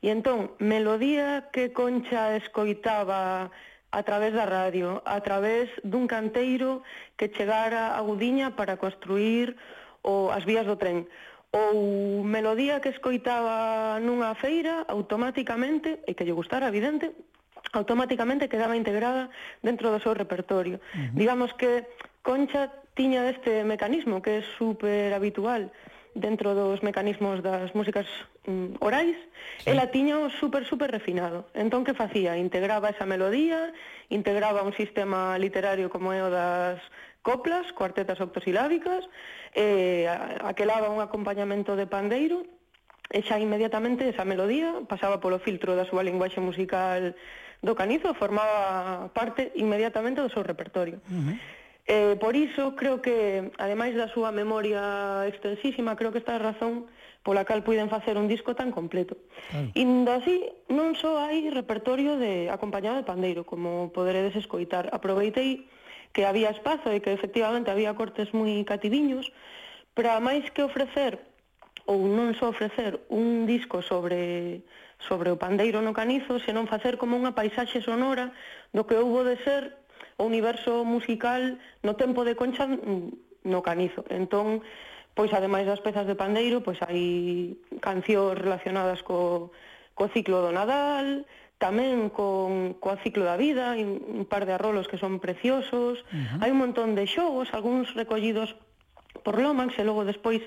E 0.01 0.13
entón, 0.13 0.53
melodía 0.61 1.49
que 1.49 1.73
Concha 1.73 2.37
escoitaba 2.37 3.49
a 3.91 4.01
través 4.03 4.33
da 4.35 4.45
radio, 4.45 5.01
a 5.05 5.23
través 5.25 5.71
dun 5.81 6.05
canteiro 6.05 6.85
que 7.17 7.31
chegara 7.33 7.97
a 7.97 8.01
Gudiña 8.05 8.53
para 8.53 8.77
construir 8.77 9.57
o, 10.03 10.29
as 10.29 10.45
vías 10.45 10.67
do 10.67 10.77
tren 10.77 11.09
ou 11.55 12.23
melodía 12.27 12.83
que 12.83 12.91
escoitaba 12.91 13.97
nunha 14.03 14.35
feira, 14.35 14.83
automáticamente, 14.91 16.03
e 16.05 16.11
que 16.13 16.27
lle 16.27 16.35
gustara, 16.35 16.67
evidente, 16.67 17.15
automáticamente 17.71 18.51
quedaba 18.51 18.75
integrada 18.75 19.31
dentro 19.63 19.89
do 19.89 20.03
seu 20.03 20.13
repertorio. 20.13 20.77
Uh 20.77 20.83
-huh. 20.83 21.09
Digamos 21.15 21.55
que 21.55 21.87
Concha 22.21 22.67
tiña 22.93 23.31
este 23.31 23.63
mecanismo 23.63 24.19
que 24.19 24.43
é 24.43 24.47
super 24.59 25.15
habitual 25.15 25.71
dentro 26.11 26.51
dos 26.51 26.83
mecanismos 26.83 27.39
das 27.39 27.71
músicas 27.71 28.09
mm, 28.47 28.79
orais, 28.79 29.15
sí. 29.59 29.69
ela 29.69 29.91
tiña 29.91 30.17
o 30.17 30.31
super, 30.31 30.65
super 30.65 30.89
refinado. 30.89 31.45
Entón, 31.53 31.83
que 31.83 31.93
facía? 31.93 32.37
Integraba 32.39 32.89
esa 32.89 33.05
melodía, 33.05 33.73
integraba 34.09 34.63
un 34.63 34.73
sistema 34.73 35.37
literario 35.37 35.91
como 35.91 36.15
é 36.15 36.23
o 36.23 36.31
das 36.31 36.79
coplas, 37.21 37.69
cuartetas 37.75 38.17
octosilábicas, 38.23 39.03
eh, 39.53 40.07
aquelaba 40.41 40.89
un 40.89 41.03
acompañamento 41.03 41.75
de 41.75 41.85
pandeiro, 41.85 42.47
e 43.07 43.23
xa 43.23 43.39
inmediatamente 43.39 44.07
esa 44.07 44.27
melodía 44.27 44.83
pasaba 44.87 45.23
polo 45.23 45.39
filtro 45.39 45.75
da 45.75 45.87
súa 45.87 46.03
linguaxe 46.03 46.43
musical 46.43 47.15
do 47.63 47.73
canizo, 47.75 48.11
formaba 48.15 49.07
parte 49.15 49.51
inmediatamente 49.55 50.19
do 50.19 50.31
seu 50.31 50.43
repertorio. 50.43 50.99
Uh 51.07 51.15
-huh. 51.15 51.35
Eh, 51.87 52.15
por 52.19 52.35
iso 52.35 52.75
creo 52.75 52.99
que, 52.99 53.47
ademais 53.55 53.95
da 53.95 54.11
súa 54.11 54.35
memoria 54.35 55.23
extensísima, 55.31 55.95
creo 55.95 56.11
que 56.11 56.19
esta 56.19 56.35
é 56.35 56.39
a 56.39 56.47
razón 56.51 56.91
pola 57.23 57.45
cal 57.45 57.63
puiden 57.63 57.89
facer 57.89 58.17
un 58.17 58.27
disco 58.27 58.55
tan 58.55 58.71
completo. 58.71 59.17
Claro. 59.49 59.71
Indo 59.73 60.11
así, 60.13 60.43
non 60.69 60.93
só 60.95 61.17
hai 61.21 61.47
repertorio 61.49 62.15
de 62.17 62.49
acompañado 62.49 62.97
de 62.97 63.07
pandeiro, 63.07 63.43
como 63.43 63.93
poderedes 63.93 64.35
escoitar. 64.35 64.89
Aproveitei 64.91 65.67
que 66.13 66.25
había 66.25 66.49
espazo 66.49 66.89
e 66.89 67.03
que 67.03 67.13
efectivamente 67.13 67.69
había 67.69 67.93
cortes 67.93 68.33
moi 68.33 68.63
cativiños, 68.63 69.29
para 69.97 70.17
máis 70.21 70.47
que 70.53 70.61
ofrecer 70.61 71.17
ou 71.87 72.03
non 72.05 72.35
só 72.35 72.51
ofrecer 72.51 72.99
un 73.07 73.47
disco 73.47 73.79
sobre 73.81 74.61
sobre 74.99 75.29
o 75.29 75.37
pandeiro 75.37 75.81
no 75.81 75.93
canizo, 75.93 76.41
senón 76.41 76.65
facer 76.65 76.97
como 76.97 77.15
unha 77.15 77.37
paisaxe 77.37 77.85
sonora 77.85 78.33
do 78.73 78.83
que 78.89 78.97
houbo 78.97 79.21
de 79.21 79.37
ser 79.45 79.77
o 80.17 80.25
universo 80.25 80.81
musical 80.81 81.61
no 81.85 81.93
tempo 81.93 82.25
de 82.25 82.33
Concha 82.33 82.65
mm, 82.65 83.45
no 83.45 83.61
canizo. 83.61 84.03
Entón, 84.09 84.65
pois 85.17 85.33
ademais 85.33 85.65
das 85.65 85.81
pezas 85.81 86.05
de 86.05 86.13
pandeiro, 86.13 86.61
pois 86.61 86.77
hai 86.85 87.57
cancións 87.81 88.37
relacionadas 88.37 89.01
co, 89.01 89.49
co 89.97 90.05
ciclo 90.13 90.45
do 90.45 90.53
Nadal, 90.53 91.25
tamén 91.57 92.13
con 92.13 92.77
coa 92.77 93.01
ciclo 93.01 93.25
da 93.25 93.33
vida, 93.33 93.73
hai 93.73 93.81
un 93.81 94.29
par 94.29 94.45
de 94.45 94.53
arrolos 94.53 94.85
que 94.85 95.01
son 95.01 95.17
preciosos, 95.17 96.05
uh 96.05 96.13
-huh. 96.13 96.39
hai 96.45 96.53
un 96.53 96.61
montón 96.61 96.93
de 96.93 97.09
xogos, 97.09 97.49
algúns 97.49 97.97
recollidos 97.97 98.53
por 99.25 99.41
Lomax 99.41 99.73
e 99.81 99.83
logo 99.83 100.05
despois 100.05 100.45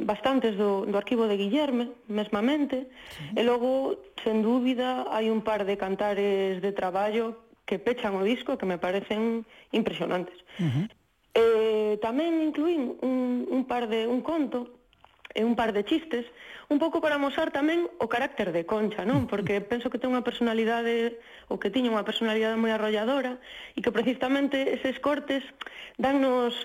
bastantes 0.00 0.56
do, 0.56 0.88
do 0.88 0.96
arquivo 0.96 1.28
de 1.28 1.36
Guillerme, 1.36 1.92
mesmamente, 2.08 2.88
sí. 3.12 3.36
e 3.36 3.44
logo, 3.44 4.00
sen 4.24 4.40
dúbida, 4.40 5.04
hai 5.12 5.28
un 5.28 5.44
par 5.44 5.68
de 5.68 5.76
cantares 5.76 6.64
de 6.64 6.72
traballo 6.72 7.44
que 7.68 7.76
pechan 7.76 8.16
o 8.16 8.24
disco 8.24 8.56
que 8.56 8.64
me 8.64 8.80
parecen 8.80 9.44
impresionantes. 9.76 10.40
Uh 10.56 10.72
-huh. 10.72 10.86
Eh, 11.36 12.00
tamén 12.00 12.40
incluín 12.40 12.96
un, 13.04 13.44
un 13.44 13.62
par 13.68 13.92
de 13.92 14.08
un 14.08 14.24
conto 14.24 14.72
e 15.36 15.44
un 15.44 15.52
par 15.52 15.76
de 15.76 15.84
chistes, 15.84 16.24
un 16.72 16.80
pouco 16.80 17.04
para 17.04 17.20
mostrar 17.20 17.52
tamén 17.52 17.92
o 18.00 18.08
carácter 18.08 18.56
de 18.56 18.64
Concha, 18.64 19.04
non? 19.04 19.26
Porque 19.30 19.60
penso 19.60 19.92
que 19.92 20.00
ten 20.00 20.16
unha 20.16 20.24
personalidade 20.24 21.20
ou 21.52 21.60
que 21.60 21.68
tiña 21.68 21.92
unha 21.92 22.08
personalidade 22.08 22.56
moi 22.56 22.72
arrolladora 22.72 23.36
e 23.76 23.84
que 23.84 23.92
precisamente 23.92 24.80
eses 24.80 24.96
cortes 24.96 25.44
dannos 26.00 26.56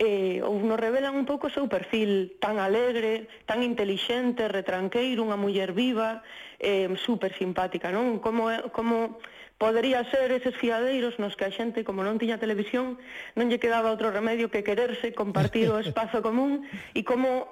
eh, 0.00 0.40
ou 0.40 0.56
nos 0.58 0.80
revelan 0.80 1.14
un 1.14 1.28
pouco 1.28 1.46
o 1.46 1.54
seu 1.54 1.68
perfil 1.68 2.34
tan 2.40 2.56
alegre, 2.58 3.28
tan 3.44 3.60
intelixente, 3.60 4.48
retranqueiro, 4.48 5.20
unha 5.20 5.36
muller 5.38 5.76
viva, 5.76 6.24
eh, 6.58 6.88
super 6.96 7.36
simpática, 7.36 7.92
non? 7.92 8.18
Como, 8.24 8.48
como 8.72 9.20
Podería 9.58 10.02
ser 10.10 10.34
eses 10.34 10.58
fiadeiros 10.58 11.18
nos 11.22 11.38
que 11.38 11.46
a 11.46 11.54
xente, 11.54 11.86
como 11.86 12.02
non 12.02 12.18
tiña 12.18 12.42
televisión, 12.42 12.98
non 13.38 13.46
lle 13.46 13.62
quedaba 13.62 13.94
outro 13.94 14.10
remedio 14.10 14.50
que 14.50 14.66
quererse, 14.66 15.14
compartir 15.14 15.70
o 15.70 15.78
espazo 15.84 16.20
común 16.20 16.66
e 16.92 17.06
como 17.06 17.46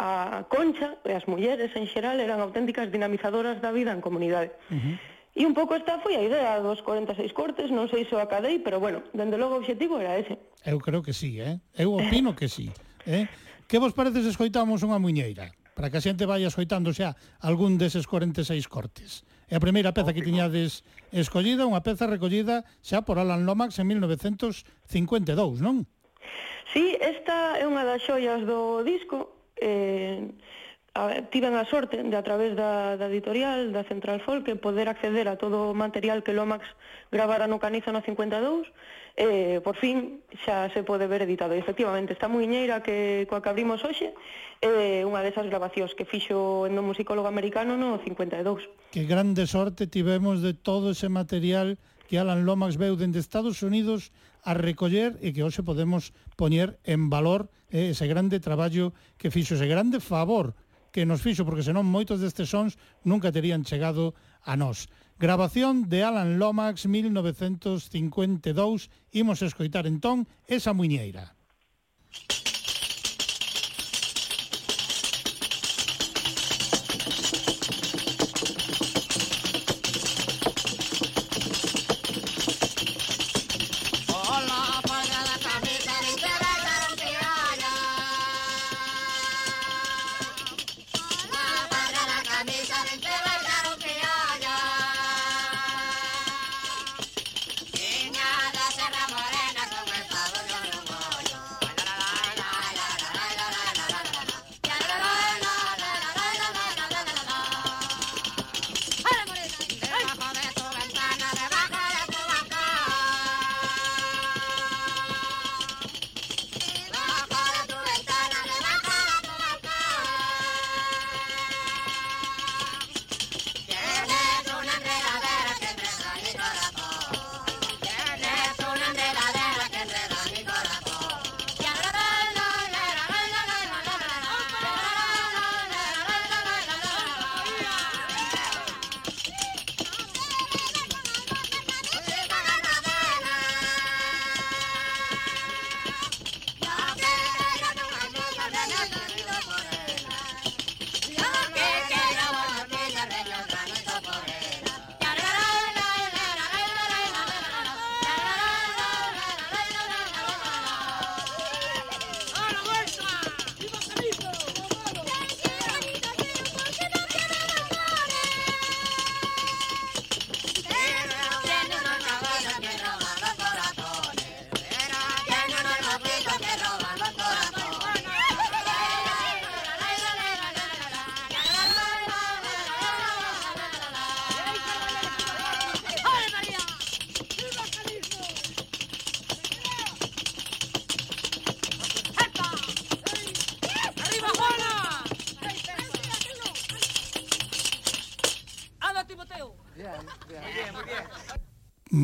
a 0.00 0.46
Concha 0.48 0.96
e 1.04 1.12
as 1.12 1.28
mulleres 1.28 1.74
en 1.76 1.84
xeral 1.90 2.22
eran 2.22 2.40
auténticas 2.40 2.88
dinamizadoras 2.88 3.58
da 3.60 3.74
vida 3.74 3.92
en 3.92 4.00
comunidade. 4.00 4.54
Uh 4.70 4.78
-huh. 4.78 4.96
E 5.34 5.46
un 5.46 5.54
pouco 5.54 5.78
esta 5.78 6.02
foi 6.02 6.18
a 6.18 6.22
idea 6.22 6.58
dos 6.58 6.82
46 6.82 7.30
cortes, 7.34 7.70
non 7.70 7.86
sei 7.86 8.02
se 8.06 8.14
o 8.14 8.22
acadei, 8.22 8.58
pero 8.58 8.82
bueno, 8.82 9.06
dende 9.14 9.38
logo 9.38 9.54
o 9.54 9.60
obxectivo 9.62 9.98
era 10.02 10.18
ese. 10.18 10.38
Eu 10.66 10.82
creo 10.82 11.02
que 11.02 11.14
sí, 11.14 11.38
eh? 11.38 11.62
Eu 11.78 11.94
opino 11.94 12.34
que 12.34 12.50
sí. 12.50 12.70
Eh? 13.06 13.30
Que 13.70 13.78
vos 13.78 13.94
parece 13.94 14.26
se 14.26 14.34
escoitamos 14.34 14.82
unha 14.82 14.98
muñeira? 14.98 15.54
Para 15.78 15.86
que 15.86 15.98
a 15.98 16.04
xente 16.04 16.26
vaya 16.26 16.50
escoitando 16.50 16.90
xa 16.90 17.14
algún 17.38 17.78
deses 17.78 18.10
46 18.10 18.66
cortes. 18.66 19.22
É 19.50 19.58
a 19.58 19.64
primeira 19.66 19.90
peza 19.90 20.14
que 20.14 20.22
tiñades 20.22 20.86
escollida, 21.10 21.66
unha 21.66 21.82
peza 21.82 22.06
recollida 22.06 22.62
xa 22.86 23.02
por 23.02 23.18
Alan 23.18 23.42
Lomax 23.42 23.82
en 23.82 23.90
1952, 23.90 25.58
non? 25.58 25.90
Sí, 26.70 26.94
esta 27.02 27.58
é 27.58 27.66
unha 27.66 27.82
das 27.82 27.98
xoias 27.98 28.46
do 28.46 28.86
disco. 28.86 29.34
Eh, 29.58 30.30
a, 30.94 31.26
tiven 31.34 31.58
a 31.58 31.66
sorte 31.66 31.98
de 31.98 32.14
a 32.14 32.22
través 32.22 32.54
da, 32.54 32.94
da 32.94 33.10
editorial, 33.10 33.74
da 33.74 33.82
Central 33.82 34.22
Folk, 34.22 34.46
poder 34.62 34.86
acceder 34.86 35.26
a 35.26 35.34
todo 35.34 35.70
o 35.70 35.74
material 35.74 36.22
que 36.22 36.30
Lomax 36.30 36.62
gravara 37.10 37.50
no 37.50 37.58
Caniza 37.58 37.90
no 37.90 38.06
52, 38.06 38.70
eh, 39.18 39.58
por 39.66 39.74
fin 39.74 40.22
xa 40.46 40.70
se 40.70 40.86
pode 40.86 41.10
ver 41.10 41.26
editado. 41.26 41.54
E, 41.54 41.58
efectivamente, 41.58 42.14
esta 42.14 42.30
muiñeira 42.30 42.86
que 42.86 43.26
coa 43.26 43.42
que 43.42 43.50
abrimos 43.50 43.82
hoxe, 43.82 44.14
é 44.60 45.08
unha 45.08 45.24
desas 45.24 45.48
grabacións 45.48 45.96
que 45.96 46.04
fixo 46.04 46.68
no 46.68 46.84
musicólogo 46.84 47.24
americano 47.24 47.80
no 47.80 47.96
52. 48.04 48.92
Que 48.92 49.08
grande 49.08 49.48
sorte 49.48 49.88
tivemos 49.88 50.44
de 50.44 50.52
todo 50.52 50.92
ese 50.92 51.08
material 51.08 51.80
que 52.04 52.20
Alan 52.20 52.44
Lomax 52.44 52.76
veu 52.76 52.92
dende 52.92 53.24
Estados 53.24 53.64
Unidos 53.64 54.12
a 54.44 54.52
recoller 54.52 55.16
e 55.24 55.32
que 55.32 55.40
hoxe 55.40 55.64
podemos 55.64 56.12
poñer 56.36 56.76
en 56.84 57.08
valor 57.08 57.48
eh, 57.72 57.96
ese 57.96 58.04
grande 58.04 58.36
traballo 58.36 58.92
que 59.16 59.32
fixo, 59.32 59.56
ese 59.56 59.64
grande 59.64 59.96
favor 59.96 60.52
que 60.92 61.08
nos 61.08 61.24
fixo, 61.24 61.48
porque 61.48 61.64
senón 61.64 61.88
moitos 61.88 62.20
destes 62.20 62.52
sons 62.52 62.76
nunca 63.00 63.32
terían 63.32 63.64
chegado 63.64 64.12
a 64.44 64.60
nós. 64.60 64.92
Grabación 65.16 65.88
de 65.88 66.04
Alan 66.04 66.36
Lomax 66.36 66.84
1952, 66.84 68.92
imos 69.16 69.40
escoitar 69.40 69.88
entón 69.88 70.28
esa 70.44 70.76
muñeira. 70.76 71.32
Thank 72.10 72.49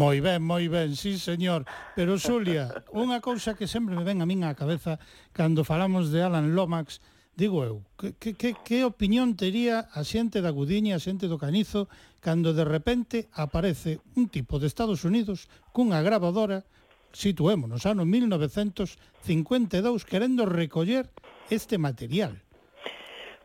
Moi 0.06 0.22
ben, 0.22 0.38
moi 0.38 0.70
ben, 0.70 0.94
sí 0.94 1.18
señor. 1.18 1.66
Pero 1.98 2.14
Xulia, 2.14 2.70
unha 2.94 3.18
cousa 3.18 3.58
que 3.58 3.66
sempre 3.66 3.98
me 3.98 4.06
ven 4.06 4.22
a 4.22 4.26
min 4.30 4.46
á 4.46 4.54
cabeza 4.54 5.02
cando 5.34 5.66
falamos 5.66 6.14
de 6.14 6.22
Alan 6.22 6.54
Lomax, 6.54 7.02
digo 7.34 7.66
eu, 7.66 7.82
que, 7.98 8.14
que, 8.14 8.38
que, 8.38 8.54
que 8.54 8.86
opinión 8.86 9.34
tería 9.34 9.90
a 9.90 10.06
xente 10.06 10.38
da 10.38 10.54
Gudiña, 10.54 10.94
a 10.94 11.02
xente 11.02 11.26
do 11.26 11.42
Canizo, 11.42 11.90
cando 12.22 12.54
de 12.54 12.62
repente 12.62 13.26
aparece 13.34 13.98
un 14.14 14.30
tipo 14.30 14.62
de 14.62 14.70
Estados 14.70 15.02
Unidos 15.02 15.50
cunha 15.74 15.98
grabadora, 16.06 16.62
situémonos, 17.10 17.82
ano 17.82 18.06
1952, 18.06 20.06
querendo 20.06 20.46
recoller 20.46 21.10
este 21.50 21.82
material. 21.82 22.46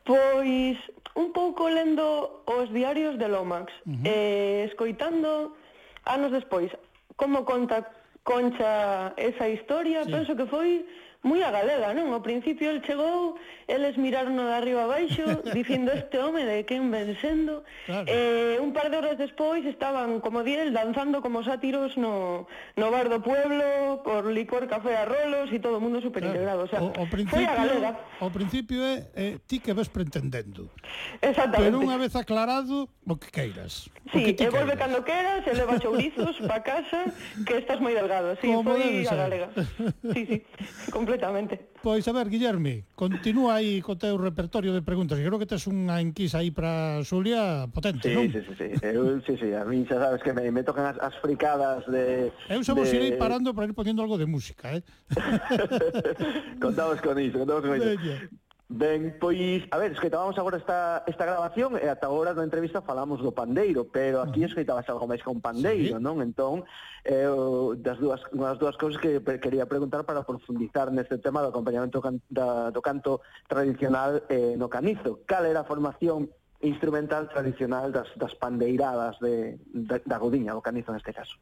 Pois 0.06 0.78
un 1.18 1.34
pouco 1.34 1.74
lendo 1.74 2.46
os 2.46 2.70
diarios 2.70 3.18
de 3.18 3.34
Lomax, 3.34 3.74
uh 3.82 3.98
-huh. 3.98 4.06
eh, 4.06 4.70
escoitando 4.70 5.58
anos 6.06 6.32
despois, 6.32 6.72
como 7.16 7.46
conta 7.46 7.88
Concha 8.24 9.14
esa 9.18 9.50
historia, 9.50 10.04
sí. 10.04 10.12
penso 10.12 10.36
que 10.36 10.46
foi 10.46 10.86
moi 11.22 11.38
a 11.46 11.54
galega, 11.54 11.94
non? 11.94 12.10
Ao 12.10 12.26
principio 12.26 12.74
el 12.74 12.82
chegou, 12.82 13.38
eles 13.70 13.94
miraron 13.94 14.42
de 14.42 14.50
arriba 14.50 14.90
abaixo, 14.90 15.22
dicindo 15.54 15.94
este 15.94 16.18
home 16.18 16.42
de 16.50 16.66
quen 16.66 16.90
ven 16.90 17.14
sendo. 17.22 17.62
Claro. 17.86 18.10
Eh, 18.10 18.58
un 18.58 18.74
par 18.74 18.90
de 18.90 18.98
horas 18.98 19.22
despois 19.22 19.62
estaban, 19.70 20.18
como 20.18 20.42
di 20.42 20.58
el, 20.58 20.74
danzando 20.74 21.22
como 21.22 21.46
sátiros 21.46 21.94
no, 21.94 22.50
no 22.74 22.88
bar 22.90 23.14
do 23.14 23.22
pueblo, 23.22 24.02
por 24.02 24.34
licor, 24.34 24.66
café 24.66 24.98
a 24.98 25.06
rolos 25.06 25.54
e 25.54 25.62
todo 25.62 25.78
o 25.78 25.84
mundo 25.84 26.02
superintegrado. 26.02 26.66
Claro. 26.66 26.90
O, 26.90 26.98
sea, 26.98 27.06
o, 27.06 27.06
o 27.06 27.28
foi 27.30 27.46
a 27.46 27.54
galega. 27.54 27.92
O 28.18 28.34
principio 28.34 28.82
é 28.82 29.06
eh, 29.14 29.38
ti 29.46 29.62
que 29.62 29.78
ves 29.78 29.94
pretendendo. 29.94 30.74
Exactamente. 31.22 31.70
Pero 31.70 31.86
unha 31.86 32.02
vez 32.02 32.18
aclarado, 32.18 32.90
o 33.06 33.14
que 33.14 33.30
queiras. 33.30 33.94
Sí, 34.10 34.34
que 34.34 34.42
e 34.42 34.50
volve 34.50 34.74
cando 34.74 35.06
queras, 35.06 35.46
e 35.46 35.54
leva 35.54 35.78
chourizos 35.78 36.34
pa 36.50 36.66
casa, 36.66 37.14
que 37.46 37.62
estás 37.62 37.78
moi 37.78 37.94
delgado. 37.94 38.34
Sí, 38.42 38.50
como 38.50 38.74
foi 38.74 39.06
a 39.06 39.14
galega. 39.14 39.48
Sí, 40.18 40.22
sí. 40.26 40.38
completamente. 41.12 41.60
Pois 41.82 42.08
a 42.08 42.14
ver, 42.14 42.30
Guillerme, 42.30 42.86
continúa 42.96 43.56
aí 43.60 43.82
co 43.82 43.98
teu 43.98 44.16
repertorio 44.16 44.72
de 44.72 44.82
preguntas, 44.82 45.20
Eu 45.20 45.28
creo 45.28 45.42
que 45.42 45.50
tes 45.50 45.66
unha 45.68 46.00
enquisa 46.00 46.40
aí 46.40 46.54
para 46.54 47.02
Xulia 47.04 47.68
potente, 47.74 48.08
sí, 48.08 48.16
non? 48.16 48.30
Sí, 48.32 48.40
sí, 48.48 48.54
sí, 48.56 48.68
eu, 48.86 49.20
sí, 49.26 49.34
sí, 49.36 49.50
a 49.52 49.66
mí 49.66 49.84
xa 49.84 50.00
sabes 50.00 50.22
que 50.24 50.32
me, 50.32 50.48
me 50.54 50.64
tocan 50.64 50.88
as, 50.88 50.98
as 51.02 51.16
fricadas 51.20 51.84
de... 51.90 52.32
Eu 52.48 52.64
xa 52.64 52.78
vos 52.78 52.88
de... 52.88 52.96
irei 52.96 53.12
parando 53.18 53.52
para 53.52 53.68
ir 53.68 53.74
poniendo 53.76 54.06
algo 54.06 54.16
de 54.16 54.30
música, 54.30 54.78
eh? 54.78 54.86
contamos 56.64 57.02
con 57.02 57.18
iso, 57.20 57.42
contamos 57.42 57.66
con 57.66 57.76
iso. 57.76 57.92
Ben, 58.74 59.20
pois, 59.20 59.68
a 59.70 59.78
ver, 59.78 59.92
escoitábamos 59.92 60.40
agora 60.40 60.56
esta, 60.56 61.04
esta 61.06 61.26
grabación 61.28 61.76
e 61.76 61.92
ata 61.92 62.08
agora 62.08 62.32
na 62.32 62.48
entrevista 62.48 62.80
falamos 62.80 63.20
do 63.20 63.36
pandeiro, 63.36 63.92
pero 63.92 64.24
aquí 64.24 64.48
escoitabas 64.48 64.88
algo 64.88 65.12
máis 65.12 65.20
que 65.20 65.28
un 65.28 65.44
pandeiro, 65.44 66.00
sí. 66.00 66.04
non? 66.04 66.24
Entón, 66.24 66.64
eh, 67.04 67.28
das 67.84 68.00
dúas, 68.00 68.24
unhas 68.32 68.56
dúas 68.64 68.80
cousas 68.80 68.96
que 69.04 69.20
quería 69.44 69.68
preguntar 69.68 70.08
para 70.08 70.24
profundizar 70.24 70.88
neste 70.88 71.20
tema 71.20 71.44
do 71.44 71.52
acompañamento 71.52 72.00
can, 72.00 72.24
da, 72.32 72.72
do 72.72 72.80
canto 72.80 73.20
tradicional 73.52 74.24
eh, 74.32 74.56
no 74.56 74.72
canizo. 74.72 75.20
Cal 75.28 75.52
era 75.52 75.68
a 75.68 75.68
formación 75.68 76.32
instrumental 76.64 77.28
tradicional 77.28 77.92
das, 77.92 78.08
das 78.16 78.40
pandeiradas 78.40 79.20
de, 79.20 79.60
de, 79.68 80.00
da 80.08 80.16
Godiña, 80.16 80.56
do 80.56 80.64
canizo 80.64 80.96
neste 80.96 81.12
caso? 81.12 81.36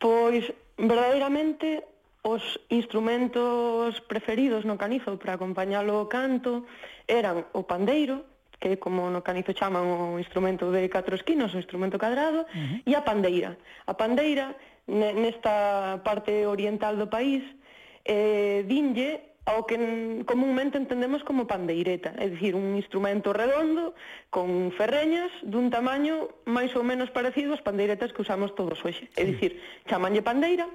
Pois, 0.00 0.48
verdadeiramente, 0.80 1.91
Os 2.22 2.54
instrumentos 2.70 3.98
preferidos 4.06 4.62
no 4.62 4.78
canizo 4.78 5.18
para 5.18 5.34
acompañalo 5.34 5.98
o 5.98 6.06
canto 6.06 6.70
eran 7.10 7.50
o 7.50 7.66
pandeiro, 7.66 8.22
que 8.62 8.78
como 8.78 9.10
no 9.10 9.26
canizo 9.26 9.50
chaman 9.50 10.14
o 10.14 10.22
instrumento 10.22 10.70
de 10.70 10.86
catro 10.86 11.18
esquinos, 11.18 11.50
o 11.50 11.58
instrumento 11.58 11.98
cadrado, 11.98 12.46
uh 12.46 12.54
-huh. 12.54 12.78
e 12.86 12.94
a 12.94 13.02
pandeira. 13.02 13.58
A 13.90 13.98
pandeira, 13.98 14.54
nesta 14.86 15.98
parte 16.06 16.46
oriental 16.46 16.94
do 16.94 17.10
país, 17.10 17.42
eh, 18.06 18.62
dinlle 18.70 19.34
ao 19.42 19.66
que 19.66 19.74
comúnmente 20.22 20.78
entendemos 20.78 21.26
como 21.26 21.50
pandeireta, 21.50 22.14
é 22.22 22.30
dicir, 22.30 22.54
un 22.54 22.78
instrumento 22.78 23.34
redondo 23.34 23.98
con 24.30 24.70
ferreñas 24.78 25.34
dun 25.42 25.74
tamaño 25.74 26.30
máis 26.46 26.70
ou 26.78 26.86
menos 26.86 27.10
parecido 27.10 27.50
ás 27.50 27.66
pandeiretas 27.66 28.14
que 28.14 28.22
usamos 28.22 28.54
todos 28.54 28.78
hoxe. 28.86 29.10
É 29.18 29.26
dicir, 29.26 29.58
chamanlle 29.90 30.22
pandeira 30.22 30.70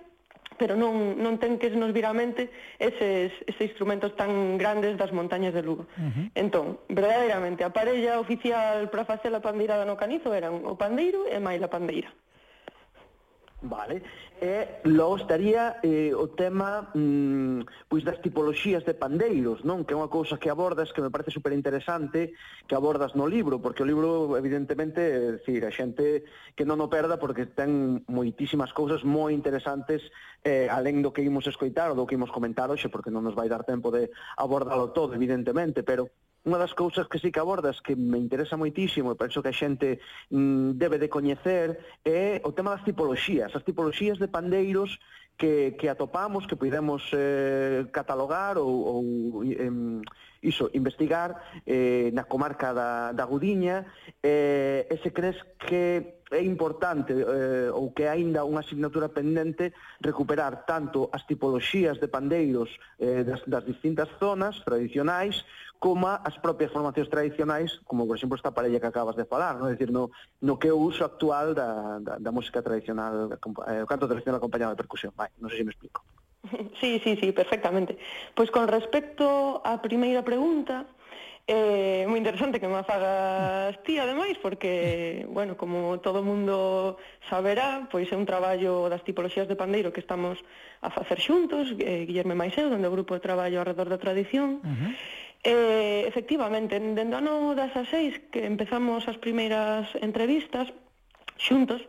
pero 0.58 0.76
non, 0.76 1.16
non 1.22 1.38
ten 1.38 1.62
que 1.62 1.70
nos 1.72 1.94
viramente 1.94 2.50
eses, 2.82 3.32
eses 3.46 3.64
instrumentos 3.70 4.18
tan 4.18 4.58
grandes 4.58 4.98
das 4.98 5.14
montañas 5.14 5.54
de 5.54 5.62
Lugo. 5.62 5.86
Uh 5.98 6.10
-huh. 6.10 6.26
Entón, 6.34 6.82
verdadeiramente, 6.90 7.64
a 7.64 7.72
parella 7.72 8.20
oficial 8.20 8.90
para 8.90 9.06
facer 9.06 9.32
a 9.34 9.40
pandeirada 9.40 9.86
no 9.86 9.96
canizo 9.96 10.34
eran 10.34 10.66
o 10.66 10.76
pandeiro 10.76 11.30
e 11.30 11.38
máis 11.40 11.62
a 11.62 11.70
pandeira. 11.70 12.10
Vale. 13.62 14.04
E 14.38 14.86
logo 14.86 15.18
estaría 15.18 15.82
eh, 15.82 16.14
o 16.14 16.30
tema 16.30 16.94
mm, 16.94 17.90
pois 17.90 18.06
das 18.06 18.22
tipoloxías 18.22 18.86
de 18.86 18.94
pandeiros, 18.94 19.66
non? 19.66 19.82
Que 19.82 19.98
é 19.98 20.00
unha 20.00 20.14
cousa 20.14 20.38
que 20.38 20.54
abordas 20.54 20.94
que 20.94 21.02
me 21.02 21.10
parece 21.10 21.34
super 21.34 21.50
interesante 21.58 22.38
que 22.70 22.78
abordas 22.78 23.18
no 23.18 23.26
libro, 23.26 23.58
porque 23.58 23.82
o 23.82 23.90
libro 23.90 24.38
evidentemente, 24.38 25.02
é 25.02 25.42
dicir, 25.42 25.66
a 25.66 25.74
xente 25.74 26.22
que 26.54 26.70
non 26.70 26.78
o 26.78 26.86
perda 26.86 27.18
porque 27.18 27.50
ten 27.50 28.06
moitísimas 28.06 28.78
cousas 28.78 29.02
moi 29.02 29.34
interesantes 29.34 30.06
eh, 30.46 30.70
alén 30.70 31.02
do 31.02 31.10
que 31.10 31.26
imos 31.26 31.50
escoitar 31.50 31.90
ou 31.90 31.98
do 31.98 32.06
que 32.06 32.14
imos 32.14 32.30
comentar 32.30 32.70
hoxe, 32.70 32.94
porque 32.94 33.10
non 33.10 33.26
nos 33.26 33.34
vai 33.34 33.50
dar 33.50 33.66
tempo 33.66 33.90
de 33.90 34.14
abordalo 34.38 34.94
todo, 34.94 35.18
evidentemente, 35.18 35.82
pero 35.82 36.14
Unha 36.46 36.62
das 36.62 36.76
cousas 36.78 37.10
que 37.10 37.20
sí 37.20 37.34
que 37.34 37.42
abordas 37.42 37.82
que 37.82 37.96
me 37.98 38.22
interesa 38.22 38.60
moitísimo 38.60 39.12
e 39.12 39.20
penso 39.20 39.42
que 39.42 39.52
a 39.52 39.56
xente 39.56 40.00
mm, 40.30 40.78
debe 40.78 41.02
de 41.02 41.10
coñecer 41.10 41.82
é 42.06 42.40
o 42.46 42.54
tema 42.54 42.76
das 42.76 42.86
tipoloxías, 42.86 43.52
as 43.56 43.66
tipoloxías 43.66 44.22
de 44.22 44.30
pandeiros 44.30 45.00
que, 45.38 45.76
que 45.78 45.90
atopamos, 45.90 46.48
que 46.48 46.56
podemos 46.56 47.04
eh, 47.14 47.86
catalogar 47.92 48.58
ou, 48.58 48.70
ou 48.70 49.44
em, 49.44 50.02
iso, 50.42 50.70
investigar 50.74 51.62
eh, 51.66 52.10
na 52.14 52.26
comarca 52.26 52.74
da, 52.74 53.12
da 53.14 53.26
Gudiña 53.26 53.86
eh, 54.22 54.90
e 54.90 54.96
se 54.98 55.14
crees 55.14 55.38
que 55.62 56.18
é 56.32 56.42
importante 56.44 57.14
eh, 57.14 57.70
ou 57.72 57.94
que 57.96 58.10
aínda 58.10 58.44
unha 58.44 58.60
asignatura 58.60 59.08
pendente 59.08 59.72
recuperar 60.04 60.68
tanto 60.68 61.08
as 61.14 61.24
tipoloxías 61.24 62.02
de 62.02 62.10
pandeiros 62.12 62.74
eh, 63.00 63.24
das, 63.24 63.46
das 63.48 63.64
distintas 63.64 64.10
zonas 64.20 64.60
tradicionais 64.66 65.46
coma 65.80 66.22
as 66.26 66.38
propias 66.42 66.74
formacións 66.74 67.10
tradicionais, 67.10 67.80
como 67.86 68.06
por 68.06 68.18
exemplo 68.18 68.36
esta 68.36 68.54
parella 68.54 68.82
que 68.82 68.90
acabas 68.90 69.16
de 69.16 69.26
falar, 69.26 69.58
non? 69.58 69.70
É 69.70 69.78
decir, 69.78 69.94
no, 69.94 70.10
no 70.42 70.58
que 70.58 70.74
o 70.74 70.80
uso 70.82 71.06
actual 71.06 71.54
da, 71.54 72.02
da, 72.02 72.14
da 72.18 72.32
música 72.34 72.66
tradicional, 72.66 73.30
eh, 73.34 73.82
o 73.82 73.90
canto 73.90 74.10
tradicional 74.10 74.42
acompañado 74.42 74.74
de 74.74 74.82
percusión. 74.82 75.14
Vai, 75.14 75.30
non 75.38 75.50
sei 75.54 75.62
se 75.62 75.68
me 75.68 75.74
explico. 75.74 76.02
Sí, 76.80 77.02
sí, 77.04 77.18
sí, 77.20 77.34
perfectamente. 77.34 77.98
Pois 78.32 78.50
con 78.54 78.72
respecto 78.72 79.60
á 79.66 79.78
primeira 79.84 80.24
pregunta, 80.24 80.86
É 81.48 82.04
eh, 82.04 82.08
moi 82.12 82.20
interesante 82.20 82.60
que 82.60 82.68
me 82.68 82.84
fagas 82.84 83.80
ti, 83.88 83.96
ademais, 84.04 84.36
porque, 84.36 85.24
bueno, 85.32 85.56
como 85.56 85.96
todo 86.04 86.20
mundo 86.20 87.00
saberá, 87.32 87.88
pois 87.88 88.12
é 88.12 88.20
un 88.20 88.28
traballo 88.28 88.92
das 88.92 89.00
tipoloxías 89.08 89.48
de 89.48 89.56
pandeiro 89.56 89.96
que 89.96 90.04
estamos 90.04 90.44
a 90.84 90.92
facer 90.92 91.24
xuntos, 91.24 91.72
eh, 91.80 92.04
Guillerme 92.04 92.36
Maiseu, 92.36 92.68
donde 92.68 92.92
o 92.92 92.96
grupo 93.00 93.16
de 93.16 93.24
traballo 93.24 93.64
alrededor 93.64 93.88
da 93.88 93.96
tradición, 93.96 94.60
uh 94.60 94.68
-huh. 94.68 94.92
Eh, 95.48 96.04
efectivamente, 96.06 96.76
dende 96.76 97.16
o 97.16 97.22
ano 97.24 97.56
das 97.56 97.72
a 97.80 97.88
seis 97.88 98.20
que 98.36 98.44
empezamos 98.44 99.08
as 99.08 99.16
primeiras 99.16 99.88
entrevistas 100.04 100.68
xuntos, 101.40 101.80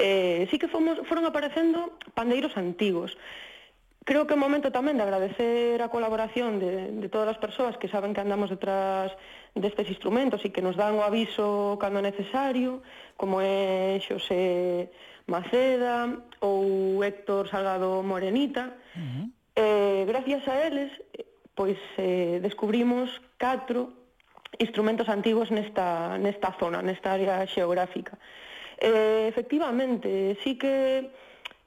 eh, 0.00 0.48
sí 0.48 0.56
que 0.56 0.72
fomos, 0.72 0.96
foron 1.04 1.28
aparecendo 1.28 2.00
pandeiros 2.16 2.56
antigos. 2.56 3.20
Creo 4.08 4.24
que 4.24 4.32
é 4.32 4.40
momento 4.40 4.72
tamén 4.72 4.96
de 4.96 5.04
agradecer 5.04 5.76
a 5.84 5.92
colaboración 5.92 6.56
de, 6.56 6.88
de 7.04 7.08
todas 7.12 7.36
as 7.36 7.40
persoas 7.40 7.76
que 7.76 7.92
saben 7.92 8.16
que 8.16 8.24
andamos 8.24 8.48
detrás 8.48 9.12
destes 9.52 9.92
instrumentos 9.92 10.40
e 10.40 10.48
que 10.48 10.64
nos 10.64 10.80
dan 10.80 10.96
o 10.96 11.04
aviso 11.04 11.76
cando 11.76 12.00
é 12.00 12.08
necesario, 12.08 12.80
como 13.20 13.44
é 13.44 14.00
Xosé 14.00 14.88
Maceda 15.28 16.16
ou 16.40 17.04
Héctor 17.04 17.44
Salgado 17.52 18.00
Morenita. 18.00 18.72
Uh 18.96 19.04
-huh. 19.04 19.24
eh, 19.52 20.02
gracias 20.08 20.48
a 20.48 20.64
eles, 20.64 20.88
pois 21.54 21.78
eh, 21.96 22.38
descubrimos 22.42 23.22
catro 23.38 23.94
instrumentos 24.58 25.08
antigos 25.08 25.50
nesta, 25.50 26.18
nesta 26.18 26.54
zona, 26.58 26.82
nesta 26.82 27.14
área 27.14 27.46
xeográfica. 27.46 28.18
Eh, 28.78 29.26
efectivamente, 29.30 30.38
sí 30.42 30.58
que 30.58 31.10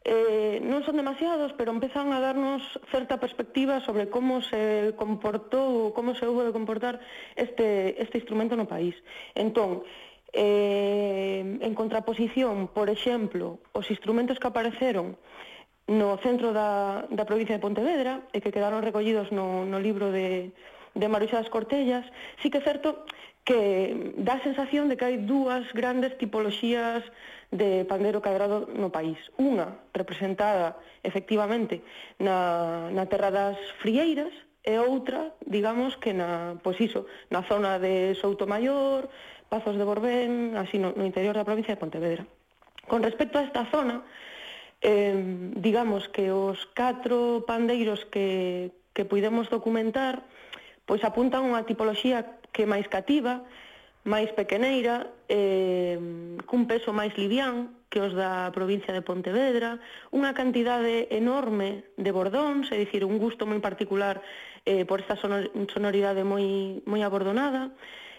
eh, 0.08 0.64
non 0.64 0.88
son 0.88 0.96
demasiados, 0.96 1.52
pero 1.60 1.76
empezan 1.76 2.16
a 2.16 2.24
darnos 2.24 2.64
certa 2.88 3.20
perspectiva 3.20 3.84
sobre 3.84 4.08
como 4.08 4.40
se 4.40 4.96
comportou, 4.96 5.92
como 5.92 6.16
se 6.16 6.24
houve 6.24 6.48
de 6.48 6.56
comportar 6.56 7.04
este, 7.36 8.00
este 8.00 8.24
instrumento 8.24 8.56
no 8.56 8.72
país. 8.72 8.96
Entón, 9.36 9.84
eh, 10.32 11.44
en 11.44 11.74
contraposición, 11.76 12.72
por 12.72 12.88
exemplo, 12.88 13.60
os 13.76 13.92
instrumentos 13.92 14.40
que 14.40 14.48
apareceron 14.48 15.20
no 15.88 16.20
centro 16.20 16.52
da, 16.52 17.08
da 17.10 17.24
provincia 17.24 17.56
de 17.56 17.64
Pontevedra 17.64 18.28
e 18.36 18.44
que 18.44 18.52
quedaron 18.52 18.84
recollidos 18.84 19.32
no, 19.32 19.64
no 19.64 19.80
libro 19.80 20.12
de, 20.12 20.52
de 20.94 21.08
Maruxa 21.08 21.40
das 21.40 21.50
Cortellas, 21.50 22.04
sí 22.44 22.52
que 22.52 22.60
é 22.60 22.64
certo 22.64 23.08
que 23.48 24.14
dá 24.20 24.36
a 24.36 24.44
sensación 24.44 24.92
de 24.92 25.00
que 25.00 25.08
hai 25.08 25.24
dúas 25.24 25.64
grandes 25.72 26.20
tipoloxías 26.20 27.00
de 27.56 27.88
pandeiro 27.88 28.20
cadrado 28.20 28.68
no 28.68 28.92
país. 28.92 29.16
Unha 29.40 29.80
representada 29.96 30.76
efectivamente 31.00 31.80
na, 32.20 32.92
na 32.92 33.08
terra 33.08 33.32
das 33.32 33.56
Frieiras 33.80 34.36
e 34.68 34.76
outra, 34.84 35.32
digamos, 35.48 35.96
que 35.96 36.12
na, 36.12 36.60
pois 36.60 36.76
iso, 36.84 37.08
na 37.32 37.40
zona 37.48 37.80
de 37.80 38.12
Soutomayor, 38.20 39.08
Pazos 39.48 39.80
de 39.80 39.88
Borbén, 39.88 40.60
así 40.60 40.76
no, 40.76 40.92
no 40.92 41.08
interior 41.08 41.32
da 41.32 41.48
provincia 41.48 41.72
de 41.72 41.80
Pontevedra. 41.80 42.28
Con 42.84 43.00
respecto 43.00 43.40
a 43.40 43.48
esta 43.48 43.64
zona, 43.72 44.04
eh, 44.82 45.52
digamos 45.58 46.08
que 46.10 46.32
os 46.32 46.66
catro 46.74 47.44
pandeiros 47.48 48.06
que, 48.10 48.72
que 48.94 49.06
puidemos 49.06 49.50
documentar 49.50 50.26
pois 50.88 51.04
apuntan 51.04 51.44
unha 51.44 51.68
tipoloxía 51.68 52.40
que 52.56 52.64
é 52.64 52.68
máis 52.68 52.88
cativa, 52.88 53.44
máis 54.08 54.32
pequeneira, 54.32 55.12
eh, 55.28 56.00
cun 56.48 56.64
peso 56.64 56.96
máis 56.96 57.12
livián 57.20 57.76
que 57.92 58.00
os 58.00 58.16
da 58.16 58.56
provincia 58.56 58.96
de 58.96 59.04
Pontevedra, 59.04 59.84
unha 60.16 60.32
cantidade 60.32 61.12
enorme 61.12 61.84
de 62.00 62.12
bordóns, 62.16 62.72
é 62.72 62.80
dicir, 62.80 63.04
un 63.04 63.20
gusto 63.20 63.44
moi 63.44 63.60
particular 63.60 64.24
eh, 64.64 64.88
por 64.88 65.04
esta 65.04 65.20
sonoridade 65.20 66.24
moi, 66.24 66.80
moi 66.88 67.04
abordonada, 67.04 67.76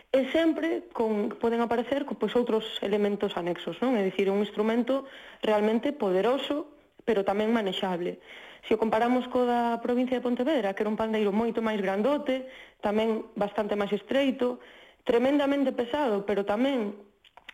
e 0.09 0.25
sempre 0.33 0.89
con 0.97 1.37
poden 1.37 1.61
aparecer 1.61 2.09
pois 2.09 2.33
outros 2.33 2.81
elementos 2.81 3.37
anexos, 3.37 3.77
non? 3.85 3.93
É 3.93 4.03
dicir, 4.03 4.33
un 4.33 4.41
instrumento 4.41 5.05
realmente 5.45 5.93
poderoso, 5.93 6.73
pero 7.05 7.29
tamén 7.29 7.53
manexable. 7.53 8.21
Se 8.65 8.75
o 8.75 8.81
comparamos 8.81 9.29
co 9.29 9.45
da 9.45 9.77
provincia 9.85 10.17
de 10.17 10.25
Pontevedra, 10.25 10.73
que 10.73 10.81
era 10.81 10.93
un 10.93 10.97
pandeiro 10.97 11.29
moito 11.31 11.61
máis 11.61 11.79
grandote, 11.85 12.49
tamén 12.81 13.29
bastante 13.37 13.77
máis 13.77 13.93
estreito, 13.93 14.65
tremendamente 15.05 15.77
pesado, 15.77 16.25
pero 16.25 16.45
tamén 16.49 16.97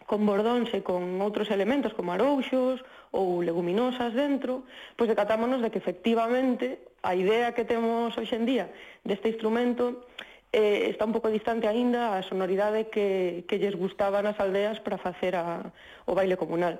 con 0.06 0.22
bordóns 0.22 0.70
e 0.76 0.84
con 0.84 1.18
outros 1.18 1.50
elementos 1.50 1.96
como 1.96 2.14
arouxos 2.14 2.78
ou 3.10 3.42
leguminosas 3.42 4.14
dentro, 4.14 4.62
pois 4.94 5.10
decatámonos 5.10 5.58
de 5.58 5.72
que 5.74 5.80
efectivamente 5.80 6.94
a 7.02 7.18
idea 7.18 7.50
que 7.56 7.66
temos 7.66 8.14
hoxendía 8.14 8.70
deste 9.02 9.32
instrumento 9.32 10.06
eh, 10.54 10.86
está 10.94 11.02
un 11.02 11.10
pouco 11.10 11.34
distante 11.34 11.66
aínda 11.66 12.14
a 12.14 12.22
sonoridade 12.22 12.86
que, 12.86 13.42
que 13.50 13.58
lles 13.58 13.74
gustaba 13.74 14.22
nas 14.22 14.38
aldeas 14.38 14.78
para 14.78 15.02
facer 15.02 15.34
a, 15.34 15.74
o 16.06 16.14
baile 16.14 16.38
comunal. 16.38 16.78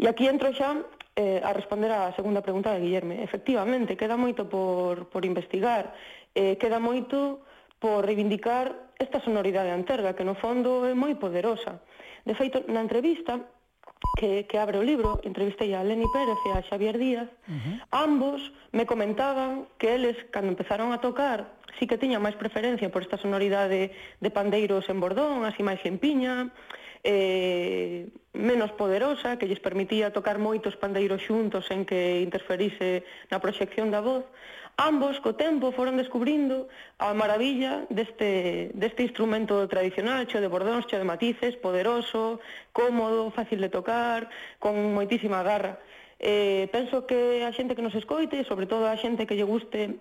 E 0.00 0.08
aquí 0.08 0.24
entro 0.24 0.48
xa 0.56 0.80
eh, 1.12 1.44
a 1.44 1.52
responder 1.52 1.92
á 1.92 2.16
segunda 2.16 2.40
pregunta 2.40 2.72
de 2.72 2.80
Guillerme. 2.80 3.20
Efectivamente, 3.20 4.00
queda 4.00 4.16
moito 4.16 4.48
por, 4.48 5.12
por 5.12 5.28
investigar, 5.28 5.92
eh, 6.32 6.56
queda 6.56 6.80
moito 6.80 7.44
por 7.76 8.08
reivindicar 8.08 8.96
esta 8.96 9.20
sonoridade 9.20 9.68
anterga, 9.68 10.16
que 10.16 10.24
no 10.24 10.32
fondo 10.40 10.88
é 10.88 10.96
moi 10.96 11.12
poderosa. 11.20 11.84
De 12.24 12.32
feito, 12.32 12.64
na 12.72 12.80
entrevista 12.80 13.36
que, 14.16 14.46
que 14.46 14.58
abre 14.58 14.78
o 14.78 14.84
libro, 14.84 15.20
entrevistei 15.24 15.74
a 15.74 15.82
Leni 15.82 16.06
Pérez 16.12 16.38
e 16.46 16.50
a 16.52 16.62
Xavier 16.62 16.96
Díaz, 16.98 17.28
uh 17.48 17.52
-huh. 17.52 17.74
ambos 17.90 18.52
me 18.72 18.86
comentaban 18.86 19.66
que 19.78 19.94
eles, 19.94 20.16
cando 20.30 20.52
empezaron 20.52 20.92
a 20.92 21.00
tocar, 21.00 21.58
sí 21.78 21.86
que 21.86 21.98
tiñan 21.98 22.22
máis 22.22 22.38
preferencia 22.38 22.90
por 22.90 23.02
esta 23.02 23.18
sonoridade 23.18 23.90
de, 24.20 24.30
pandeiros 24.30 24.86
en 24.88 24.98
bordón, 25.00 25.44
así 25.44 25.62
máis 25.66 25.82
limpiña, 25.82 26.50
eh, 27.04 28.08
menos 28.32 28.72
poderosa, 28.72 29.36
que 29.36 29.46
lles 29.46 29.60
permitía 29.60 30.14
tocar 30.14 30.38
moitos 30.38 30.78
pandeiros 30.78 31.20
xuntos 31.20 31.66
sen 31.68 31.84
que 31.84 32.24
interferise 32.24 33.04
na 33.28 33.42
proxección 33.42 33.90
da 33.90 34.00
voz, 34.00 34.24
Ambos, 34.76 35.22
co 35.22 35.38
tempo, 35.38 35.70
foron 35.70 35.94
descubrindo 35.94 36.66
a 36.98 37.14
maravilla 37.14 37.86
deste, 37.94 38.74
deste 38.74 39.06
instrumento 39.06 39.70
tradicional, 39.70 40.26
cheo 40.26 40.42
de 40.42 40.50
bordóns, 40.50 40.90
cheo 40.90 40.98
de 40.98 41.06
matices, 41.06 41.54
poderoso, 41.54 42.42
cómodo, 42.74 43.30
fácil 43.30 43.62
de 43.62 43.70
tocar, 43.70 44.26
con 44.58 44.74
moitísima 44.90 45.46
garra. 45.46 45.78
Eh, 46.18 46.66
penso 46.74 47.06
que 47.06 47.46
a 47.46 47.54
xente 47.54 47.78
que 47.78 47.86
nos 47.86 47.94
escoite, 47.94 48.42
sobre 48.42 48.66
todo 48.66 48.90
a 48.90 48.98
xente 48.98 49.30
que 49.30 49.38
lle 49.38 49.46
guste 49.46 49.94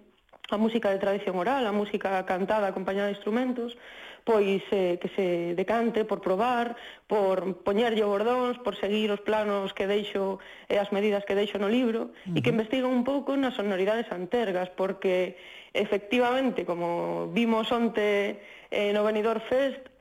a 0.50 0.58
música 0.58 0.90
de 0.90 0.98
tradición 0.98 1.38
oral, 1.38 1.70
a 1.70 1.74
música 1.74 2.18
cantada 2.26 2.66
acompañada 2.66 3.14
de 3.14 3.16
instrumentos, 3.18 3.78
pois 4.24 4.64
eh, 4.72 4.98
que 5.00 5.10
se 5.16 5.56
decante 5.56 6.08
por 6.08 6.24
probar, 6.24 6.76
por 7.08 7.60
poñerlle 7.64 8.08
bordóns, 8.08 8.56
por 8.64 8.80
seguir 8.80 9.12
os 9.12 9.20
planos 9.20 9.76
que 9.76 9.88
deixo 9.88 10.40
e 10.72 10.80
as 10.80 10.92
medidas 10.96 11.28
que 11.28 11.36
deixo 11.36 11.60
no 11.60 11.68
libro, 11.68 12.12
uh 12.12 12.32
-huh. 12.32 12.36
e 12.36 12.40
que 12.40 12.52
investiguen 12.56 12.92
un 12.92 13.04
pouco 13.04 13.36
nas 13.36 13.60
sonoridades 13.60 14.08
antergas, 14.12 14.72
porque 14.72 15.36
efectivamente, 15.76 16.64
como 16.64 17.28
vimos 17.36 17.68
onte 17.76 18.40
eh, 18.72 18.92
no 18.96 19.04
Benidorm 19.04 19.44
Fest, 19.44 19.92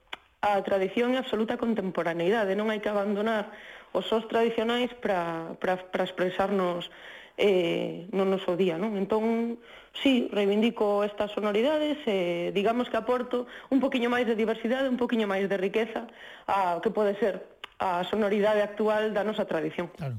a 0.42 0.58
tradición 0.62 1.14
é 1.14 1.18
absoluta 1.22 1.58
contemporaneidade, 1.58 2.58
non 2.58 2.70
hai 2.70 2.82
que 2.82 2.90
abandonar 2.90 3.50
os 3.94 4.06
sons 4.10 4.26
tradicionais 4.26 4.90
para 4.98 5.54
expresarnos 6.02 6.90
eh, 7.38 8.06
no 8.10 8.26
noso 8.26 8.58
día, 8.58 8.78
non? 8.78 8.98
Entón, 8.98 9.58
sí, 10.00 10.28
reivindico 10.32 11.04
estas 11.04 11.30
sonoridades 11.32 11.98
e 12.08 12.48
eh, 12.48 12.52
digamos 12.54 12.88
que 12.88 12.96
aporto 12.96 13.44
un 13.68 13.80
poquinho 13.80 14.08
máis 14.08 14.24
de 14.24 14.38
diversidade, 14.38 14.88
un 14.88 14.96
poquinho 14.96 15.28
máis 15.28 15.44
de 15.50 15.56
riqueza 15.60 16.08
a 16.48 16.80
que 16.80 16.88
pode 16.88 17.12
ser 17.20 17.44
a 17.76 18.06
sonoridade 18.08 18.62
actual 18.62 19.12
da 19.12 19.26
nosa 19.26 19.44
tradición. 19.44 19.90
Claro. 19.98 20.16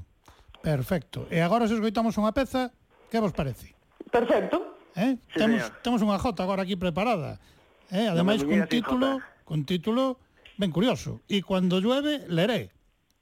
Perfecto. 0.63 1.27
E 1.27 1.43
agora 1.43 1.67
se 1.67 1.75
escoitamos 1.75 2.15
unha 2.15 2.31
peza, 2.31 2.71
que 3.11 3.19
vos 3.19 3.35
parece? 3.35 3.75
Perfecto. 4.07 4.79
Eh? 4.95 5.17
Sí, 5.33 5.41
temos 5.41 5.59
señor. 5.59 5.81
temos 5.81 5.99
unha 6.05 6.19
jota 6.21 6.45
agora 6.45 6.63
aquí 6.63 6.77
preparada. 6.77 7.41
Eh, 7.89 8.07
ademais 8.07 8.45
no 8.45 8.49
cun 8.51 8.63
título, 8.69 9.09
cun 9.43 9.61
título 9.67 10.21
ben 10.55 10.71
curioso. 10.71 11.19
E 11.27 11.41
cando 11.41 11.81
llueve, 11.81 12.23
leré. 12.29 12.71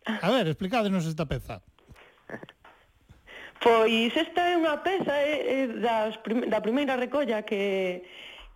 A 0.06 0.30
ver, 0.30 0.50
explicádenos 0.50 1.06
esta 1.06 1.26
peza. 1.26 1.62
Pois 3.62 4.10
esta 4.18 4.42
é 4.50 4.58
unha 4.58 4.82
peza 4.82 5.14
é, 5.14 5.34
é 5.38 5.68
das 5.70 6.18
prim 6.26 6.50
da 6.50 6.66
primeira 6.66 6.98
recolla 6.98 7.46
que, 7.46 8.02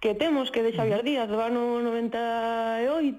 que 0.02 0.18
temos 0.18 0.50
que 0.50 0.66
de 0.66 0.74
Xavier 0.74 1.06
Díaz 1.06 1.30
do 1.30 1.38
ano 1.38 1.78
98 1.86 3.14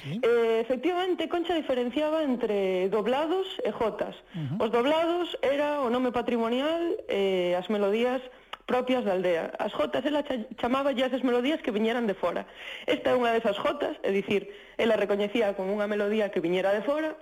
sí. 0.00 0.16
eh, 0.24 0.64
efectivamente 0.64 1.28
Concha 1.28 1.52
diferenciaba 1.52 2.24
entre 2.24 2.88
doblados 2.88 3.60
e 3.60 3.68
jotas 3.68 4.16
uh 4.32 4.56
-huh. 4.56 4.64
os 4.64 4.70
doblados 4.72 5.36
era 5.44 5.84
o 5.84 5.92
nome 5.92 6.08
patrimonial 6.08 6.80
e 7.04 7.52
eh, 7.52 7.60
as 7.60 7.68
melodías 7.68 8.24
propias 8.66 9.04
da 9.04 9.12
aldea. 9.12 9.54
As 9.58 9.72
jotas 9.72 10.04
ela 10.04 10.24
chamaba 10.60 10.90
ya 10.92 11.06
esas 11.06 11.22
melodías 11.22 11.62
que 11.62 11.70
viñeran 11.70 12.06
de 12.06 12.18
fora. 12.18 12.46
Esta 12.84 13.14
é 13.14 13.14
unha 13.14 13.30
desas 13.30 13.54
jotas, 13.56 13.94
é 14.02 14.10
dicir, 14.10 14.50
ela 14.76 14.98
recoñecía 14.98 15.54
como 15.54 15.70
unha 15.70 15.86
melodía 15.86 16.34
que 16.34 16.42
viñera 16.42 16.74
de 16.74 16.82
fora, 16.82 17.14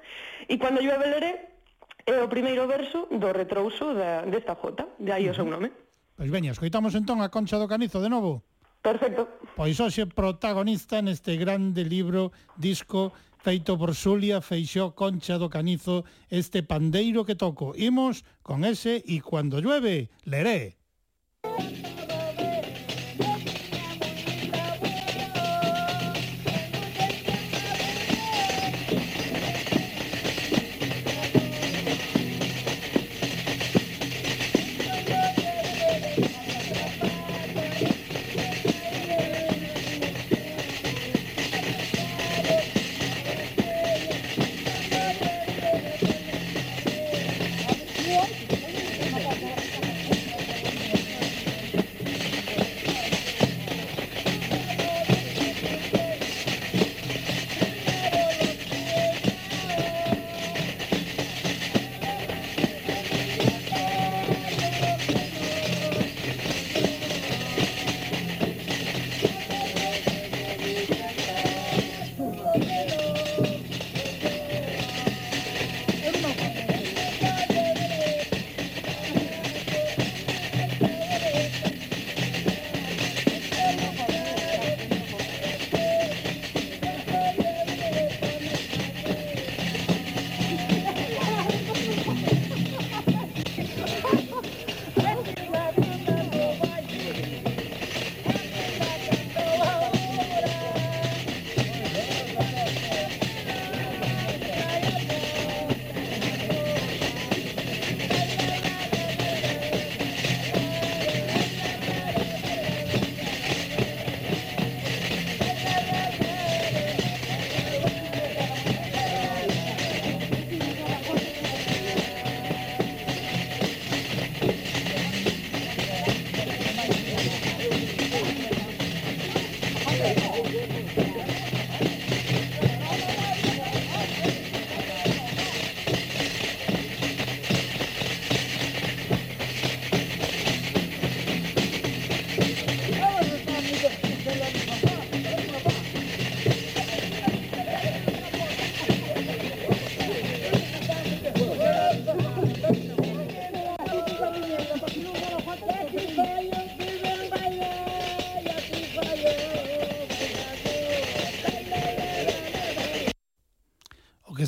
e 0.49 0.57
cando 0.57 0.81
llueve 0.81 1.05
leré, 1.05 1.54
É 2.07 2.21
o 2.21 2.29
primeiro 2.29 2.69
verso 2.69 3.09
do 3.09 3.33
retrouso 3.33 3.95
da, 3.95 4.29
desta 4.29 4.55
jota, 4.55 4.89
de 5.01 5.11
aí 5.11 5.29
o 5.29 5.35
seu 5.35 5.49
nome. 5.49 5.73
Pois 6.17 6.31
veña, 6.31 6.53
escoitamos 6.53 6.95
entón 6.95 7.25
a 7.25 7.33
Concha 7.33 7.57
do 7.57 7.67
Canizo 7.67 7.99
de 8.05 8.13
novo. 8.13 8.45
Perfecto. 8.85 9.27
Pois 9.57 9.81
hoxe 9.81 10.05
protagonista 10.05 11.01
neste 11.01 11.41
grande 11.41 11.83
libro, 11.83 12.31
disco, 12.61 13.17
feito 13.41 13.81
por 13.81 13.97
Xulia 13.97 14.45
Feixó 14.45 14.93
Concha 14.93 15.41
do 15.41 15.49
Canizo, 15.49 16.05
este 16.29 16.61
pandeiro 16.61 17.25
que 17.25 17.41
toco. 17.41 17.73
Imos 17.73 18.21
con 18.45 18.69
ese 18.69 19.01
e 19.09 19.25
cuando 19.25 19.65
llueve, 19.65 20.13
leré. 20.29 20.77
Música 21.45 21.94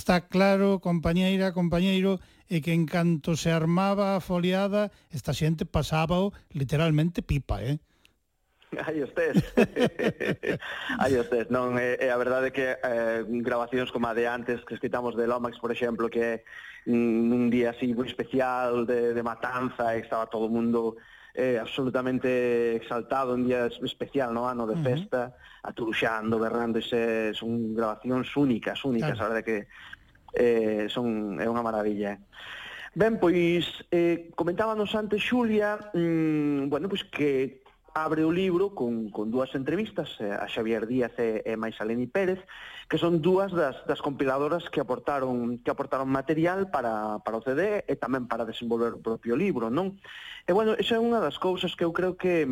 Está 0.06 0.20
claro, 0.20 0.78
compañeira, 0.78 1.50
compañeiro, 1.50 2.22
e 2.46 2.62
que 2.62 2.70
en 2.70 2.86
canto 2.86 3.34
se 3.34 3.50
armaba 3.50 4.14
a 4.14 4.22
foliada, 4.22 4.94
esta 5.10 5.34
xente 5.34 5.66
pasaba 5.66 6.30
literalmente 6.54 7.26
pipa, 7.26 7.58
eh? 7.58 7.82
Aí 8.86 9.02
estés. 9.02 9.42
Aí 11.02 11.18
estés. 11.18 11.50
Non, 11.50 11.74
é, 11.74 11.98
é 11.98 12.14
a 12.14 12.18
verdade 12.22 12.54
que 12.54 12.78
eh, 12.78 13.26
grabacións 13.42 13.90
como 13.90 14.06
a 14.06 14.14
de 14.14 14.30
antes 14.30 14.62
que 14.62 14.78
escritamos 14.78 15.18
de 15.18 15.26
Lomax, 15.26 15.58
por 15.58 15.74
exemplo, 15.74 16.06
que 16.06 16.46
un 16.86 17.50
día 17.50 17.74
así 17.74 17.90
moi 17.90 18.06
especial 18.06 18.86
de, 18.86 19.10
de 19.10 19.22
matanza 19.26 19.98
e 19.98 20.06
estaba 20.06 20.30
todo 20.30 20.46
o 20.46 20.54
mundo 20.54 21.02
eh, 21.34 21.58
absolutamente 21.58 22.78
exaltado, 22.78 23.34
un 23.34 23.50
día 23.50 23.66
especial 23.66 24.30
no 24.30 24.46
ano 24.46 24.70
de 24.70 24.78
festa, 24.86 25.20
uh 25.26 25.30
-huh. 25.34 25.68
aturuxando, 25.74 26.38
berrando, 26.38 26.78
ese, 26.78 27.34
son 27.34 27.74
grabacións 27.74 28.30
únicas, 28.38 28.78
únicas, 28.86 29.18
claro. 29.18 29.26
a 29.26 29.28
verdade 29.34 29.42
que 29.42 29.66
eh, 30.36 30.86
son, 30.92 31.40
é 31.40 31.48
unha 31.48 31.64
maravilla. 31.64 32.14
Eh. 32.14 32.20
Ben, 32.96 33.20
pois, 33.20 33.64
eh, 33.92 34.32
comentábamos 34.36 34.94
antes 34.96 35.20
Xulia, 35.20 35.76
mmm, 35.92 36.68
bueno, 36.72 36.88
pois 36.88 37.04
que 37.04 37.60
abre 37.96 38.24
o 38.24 38.32
libro 38.32 38.76
con, 38.76 39.08
con 39.08 39.32
dúas 39.32 39.56
entrevistas 39.56 40.20
eh, 40.20 40.28
a 40.28 40.44
Xavier 40.48 40.84
Díaz 40.84 41.16
e, 41.16 41.40
e 41.44 41.56
Maisaleni 41.56 42.04
Pérez, 42.04 42.44
que 42.88 43.00
son 43.00 43.24
dúas 43.24 43.52
das, 43.56 43.80
das 43.88 44.04
compiladoras 44.04 44.68
que 44.68 44.84
aportaron 44.84 45.58
que 45.64 45.72
aportaron 45.72 46.12
material 46.12 46.68
para, 46.68 47.24
para 47.24 47.40
o 47.40 47.44
CD 47.44 47.88
e 47.88 47.96
tamén 47.96 48.28
para 48.28 48.44
desenvolver 48.44 48.96
o 48.96 49.04
propio 49.04 49.32
libro, 49.32 49.72
non? 49.72 49.96
E 50.44 50.52
bueno, 50.52 50.76
esa 50.76 50.96
é 50.96 51.00
unha 51.00 51.24
das 51.24 51.40
cousas 51.40 51.72
que 51.72 51.88
eu 51.88 51.92
creo 51.96 52.20
que 52.20 52.44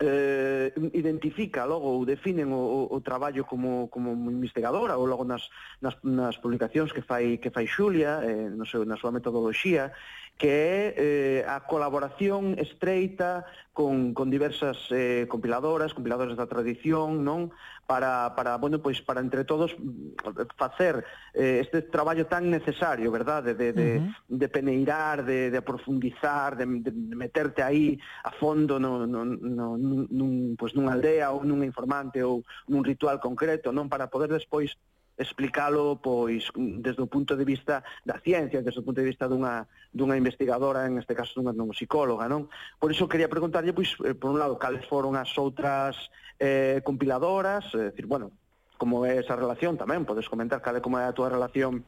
eh, 0.00 0.72
identifica 0.94 1.66
logo 1.66 1.90
ou 1.90 2.06
definen 2.06 2.54
o, 2.54 2.86
o, 2.86 2.98
traballo 3.02 3.42
como, 3.44 3.88
como 3.90 4.14
investigadora 4.30 4.94
ou 4.94 5.06
logo 5.06 5.26
nas, 5.26 5.50
nas, 5.82 5.98
nas 6.06 6.38
publicacións 6.38 6.94
que 6.94 7.02
fai, 7.02 7.38
que 7.42 7.50
fai 7.50 7.66
Xulia 7.66 8.22
eh, 8.22 8.48
no 8.50 8.62
seu, 8.62 8.86
na 8.86 8.94
súa 8.94 9.10
metodoloxía 9.10 9.90
que 10.38 10.46
é 10.46 10.78
eh, 10.94 11.40
a 11.50 11.66
colaboración 11.66 12.54
estreita 12.62 13.42
con, 13.74 14.14
con 14.14 14.30
diversas 14.30 14.86
eh, 14.94 15.26
compiladoras, 15.26 15.90
compiladoras 15.98 16.38
da 16.38 16.46
tradición, 16.46 17.26
non? 17.26 17.50
para, 17.88 18.36
para 18.36 18.60
bueno, 18.60 18.84
pois 18.84 19.00
para 19.00 19.24
entre 19.24 19.48
todos 19.48 19.72
mm, 19.80 20.20
facer 20.60 21.08
eh, 21.32 21.64
este 21.64 21.80
traballo 21.88 22.28
tan 22.28 22.52
necesario, 22.52 23.08
verdade, 23.08 23.56
de, 23.56 23.72
de, 23.72 23.88
uh 23.96 24.02
-huh. 24.04 24.12
de 24.28 24.48
peneirar, 24.52 25.24
de, 25.24 25.48
de 25.48 25.62
profundizar, 25.64 26.52
de, 26.52 26.68
de 26.84 26.92
meterte 27.16 27.64
aí 27.64 27.96
a 28.28 28.30
fondo 28.36 28.76
no, 28.76 29.08
no, 29.08 29.24
no, 29.24 29.80
nun, 29.80 30.52
pois 30.60 30.76
nunha 30.76 30.92
aldea 30.92 31.32
ou 31.32 31.40
nunha 31.48 31.64
informante 31.64 32.20
ou 32.20 32.44
nun 32.68 32.84
ritual 32.84 33.16
concreto, 33.24 33.72
non 33.72 33.88
para 33.88 34.12
poder 34.12 34.28
despois 34.28 34.76
explicalo 35.18 35.96
pois 35.96 36.52
desde 36.54 37.02
o 37.02 37.10
punto 37.10 37.34
de 37.40 37.44
vista 37.48 37.82
da 38.04 38.20
ciencia, 38.20 38.62
desde 38.62 38.80
o 38.80 38.86
punto 38.86 39.00
de 39.00 39.08
vista 39.08 39.26
dunha 39.26 39.66
dunha 39.90 40.20
investigadora, 40.20 40.86
en 40.86 41.00
este 41.00 41.16
caso 41.16 41.40
dunha 41.40 41.56
psicóloga, 41.72 42.28
non? 42.28 42.52
Por 42.78 42.92
iso 42.92 43.10
quería 43.10 43.32
preguntarlle 43.32 43.74
pois 43.74 43.96
eh, 44.04 44.12
por 44.12 44.30
un 44.30 44.38
lado 44.38 44.60
cales 44.60 44.86
foron 44.86 45.18
as 45.18 45.32
outras 45.40 45.96
eh, 46.38 46.80
compiladoras, 46.84 47.66
eh, 47.74 47.78
é 47.78 47.90
dicir, 47.90 48.06
bueno, 48.06 48.32
como 48.78 49.04
é 49.04 49.18
esa 49.18 49.34
relación 49.34 49.76
tamén, 49.76 50.06
podes 50.06 50.30
comentar 50.30 50.62
cada 50.62 50.78
como 50.80 50.98
é 50.98 51.04
a 51.04 51.14
túa 51.14 51.28
relación 51.28 51.82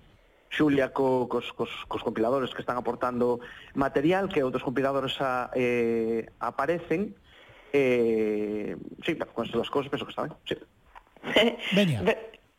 Xulia 0.51 0.90
co, 0.90 1.30
cos, 1.30 1.53
cos, 1.55 1.70
cos 1.86 2.03
compiladores 2.03 2.51
que 2.51 2.61
están 2.61 2.76
aportando 2.76 3.38
material 3.78 4.26
que 4.26 4.42
outros 4.42 4.66
compiladores 4.66 5.14
a, 5.22 5.55
eh, 5.55 6.26
aparecen 6.42 7.14
eh, 7.72 8.74
sí, 9.07 9.14
bueno, 9.14 9.30
con 9.32 9.46
estas 9.46 9.70
cousas 9.70 9.90
penso 9.94 10.05
que 10.05 10.11
está 10.11 10.26
ben 10.26 10.34
sí. 10.42 10.59
Venia 11.78 12.03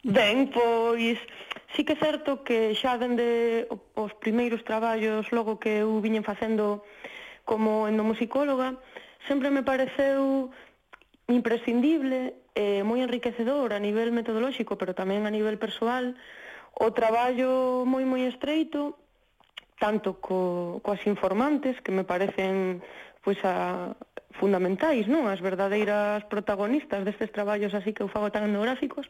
Ben, 0.03 0.49
pois 0.49 1.19
sí 1.75 1.83
que 1.83 1.93
é 1.93 1.99
certo 1.99 2.47
que 2.47 2.73
xa 2.79 2.95
dende 2.95 3.67
os 3.93 4.15
primeiros 4.23 4.63
traballos 4.63 5.27
logo 5.35 5.59
que 5.59 5.83
eu 5.83 5.99
viñen 5.99 6.23
facendo 6.23 6.87
como 7.43 7.91
endomusicóloga 7.91 8.79
sempre 9.27 9.51
me 9.51 9.67
pareceu 9.67 10.49
imprescindible 11.33 12.35
e 12.53 12.79
eh, 12.79 12.81
moi 12.83 12.99
enriquecedor 12.99 13.71
a 13.71 13.79
nivel 13.79 14.11
metodolóxico, 14.11 14.75
pero 14.75 14.91
tamén 14.95 15.23
a 15.23 15.31
nivel 15.31 15.55
persoal, 15.55 16.15
o 16.75 16.91
traballo 16.91 17.83
moi 17.87 18.03
moi 18.03 18.27
estreito 18.27 18.99
tanto 19.81 20.21
co, 20.21 20.77
coas 20.85 21.01
informantes 21.09 21.81
que 21.81 21.89
me 21.95 22.05
parecen 22.05 22.83
pois 23.25 23.37
a 23.45 23.93
fundamentais, 24.37 25.05
non, 25.11 25.27
as 25.27 25.43
verdadeiras 25.43 26.23
protagonistas 26.31 27.03
destes 27.03 27.33
traballos 27.35 27.75
así 27.75 27.91
que 27.91 28.01
eu 28.01 28.09
fago 28.09 28.31
tan 28.31 28.47
etnográficos, 28.47 29.09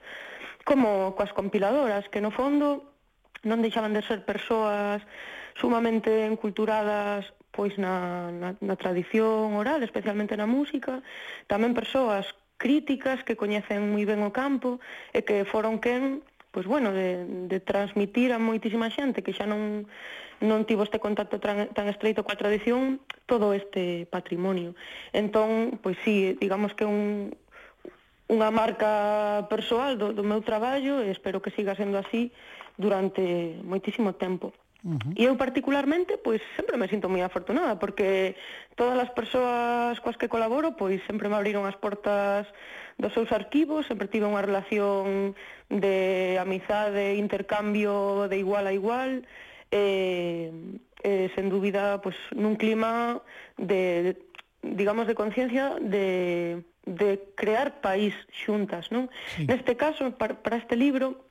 como 0.65 1.13
coas 1.13 1.33
compiladoras 1.33 2.09
que 2.09 2.23
no 2.23 2.31
fondo 2.33 2.91
non 3.45 3.61
deixaban 3.61 3.93
de 3.93 4.05
ser 4.05 4.25
persoas 4.25 5.01
sumamente 5.57 6.25
enculturadas 6.25 7.25
pois 7.51 7.75
na, 7.77 8.31
na, 8.31 8.49
na 8.59 8.75
tradición 8.79 9.55
oral, 9.59 9.83
especialmente 9.83 10.39
na 10.39 10.47
música, 10.47 11.03
tamén 11.51 11.75
persoas 11.75 12.27
críticas 12.55 13.23
que 13.27 13.35
coñecen 13.35 13.91
moi 13.91 14.07
ben 14.07 14.23
o 14.23 14.31
campo 14.31 14.79
e 15.11 15.21
que 15.21 15.43
foron 15.47 15.77
quen 15.83 16.23
pois 16.51 16.67
bueno, 16.67 16.91
de, 16.91 17.47
de 17.47 17.59
transmitir 17.63 18.35
a 18.35 18.39
moitísima 18.39 18.91
xente 18.91 19.23
que 19.23 19.31
xa 19.31 19.47
non, 19.47 19.87
non 20.43 20.67
tivo 20.67 20.83
este 20.83 20.99
contacto 20.99 21.39
tan, 21.39 21.71
tan 21.71 21.87
estreito 21.87 22.27
coa 22.27 22.35
tradición 22.35 22.99
todo 23.23 23.55
este 23.55 24.03
patrimonio. 24.11 24.75
Entón, 25.15 25.79
pois 25.79 25.95
sí, 26.03 26.35
digamos 26.43 26.75
que 26.75 26.83
un, 26.83 27.31
unha 28.27 28.51
marca 28.51 29.47
persoal 29.47 29.95
do, 29.95 30.11
do 30.11 30.27
meu 30.27 30.43
traballo 30.43 30.99
e 30.99 31.11
espero 31.11 31.39
que 31.39 31.55
siga 31.55 31.71
sendo 31.75 31.95
así 31.95 32.35
durante 32.75 33.55
moitísimo 33.63 34.15
tempo. 34.19 34.51
Uh 34.83 34.97
-huh. 34.97 35.13
E 35.13 35.23
eu 35.29 35.37
particularmente, 35.37 36.17
pois 36.17 36.41
sempre 36.57 36.73
me 36.77 36.89
sinto 36.89 37.05
moi 37.05 37.21
afortunada 37.21 37.77
porque 37.77 38.33
todas 38.73 38.97
as 38.97 39.13
persoas 39.13 40.01
coas 40.01 40.17
que 40.17 40.31
colaboro, 40.31 40.73
pois 40.73 41.05
sempre 41.05 41.29
me 41.29 41.37
abriron 41.37 41.69
as 41.69 41.77
portas 41.77 42.49
dos 42.97 43.13
seus 43.13 43.29
arquivos, 43.31 43.85
sempre 43.85 44.09
tive 44.09 44.25
unha 44.25 44.41
relación 44.41 45.37
de 45.69 46.37
amizade, 46.41 47.17
intercambio 47.17 48.25
de 48.25 48.37
igual 48.41 48.65
a 48.65 48.73
igual, 48.73 49.21
eh, 49.69 50.49
eh, 51.03 51.29
sen 51.33 51.49
dúbida, 51.49 52.01
pois, 52.01 52.17
nun 52.33 52.57
clima 52.57 53.21
de, 53.57 54.17
digamos, 54.61 55.05
de 55.05 55.15
conciencia 55.17 55.77
de, 55.77 56.61
de 56.85 57.21
crear 57.37 57.81
país 57.81 58.13
xuntas, 58.33 58.89
non? 58.89 59.09
Sí. 59.37 59.45
Neste 59.45 59.77
caso, 59.77 60.13
para, 60.17 60.37
para 60.37 60.57
este 60.57 60.73
libro, 60.73 61.30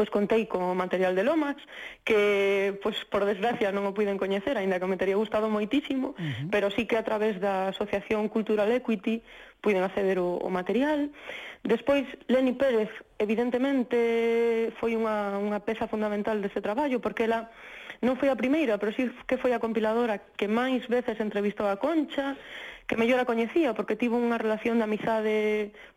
pois 0.00 0.08
contei 0.08 0.48
co 0.48 0.72
material 0.72 1.12
de 1.12 1.20
Lomas, 1.20 1.60
que 2.08 2.72
pois 2.80 2.96
por 3.04 3.28
desgracia 3.28 3.68
non 3.68 3.84
o 3.84 3.92
puiden 3.92 4.16
coñecer, 4.16 4.56
aínda 4.56 4.80
que 4.80 4.88
me 4.88 4.96
teria 4.96 5.20
gustado 5.20 5.52
moitísimo, 5.52 6.16
uh 6.16 6.16
-huh. 6.16 6.48
pero 6.48 6.72
sí 6.72 6.88
que 6.88 6.96
a 6.96 7.04
través 7.04 7.36
da 7.36 7.68
Asociación 7.68 8.32
Cultural 8.32 8.72
Equity 8.72 9.20
puiden 9.60 9.84
acceder 9.84 10.16
o, 10.16 10.40
o 10.40 10.48
material. 10.48 11.12
Despois, 11.60 12.08
Leni 12.32 12.56
Pérez, 12.56 12.88
evidentemente, 13.20 14.72
foi 14.80 14.96
unha, 14.96 15.36
unha 15.36 15.60
peza 15.60 15.84
fundamental 15.84 16.40
deste 16.40 16.64
traballo, 16.64 17.04
porque 17.04 17.28
ela 17.28 17.52
non 18.00 18.16
foi 18.16 18.32
a 18.32 18.40
primeira, 18.40 18.80
pero 18.80 18.96
sí 18.96 19.12
que 19.28 19.36
foi 19.36 19.52
a 19.52 19.60
compiladora 19.60 20.32
que 20.40 20.48
máis 20.48 20.88
veces 20.88 21.20
entrevistou 21.20 21.68
a 21.68 21.76
Concha, 21.76 22.40
que 22.88 22.96
mellor 22.96 23.20
a 23.20 23.28
coñecía, 23.28 23.76
porque 23.76 24.00
tivo 24.00 24.16
unha 24.16 24.40
relación 24.40 24.80
de 24.80 24.88
amizade 24.88 25.36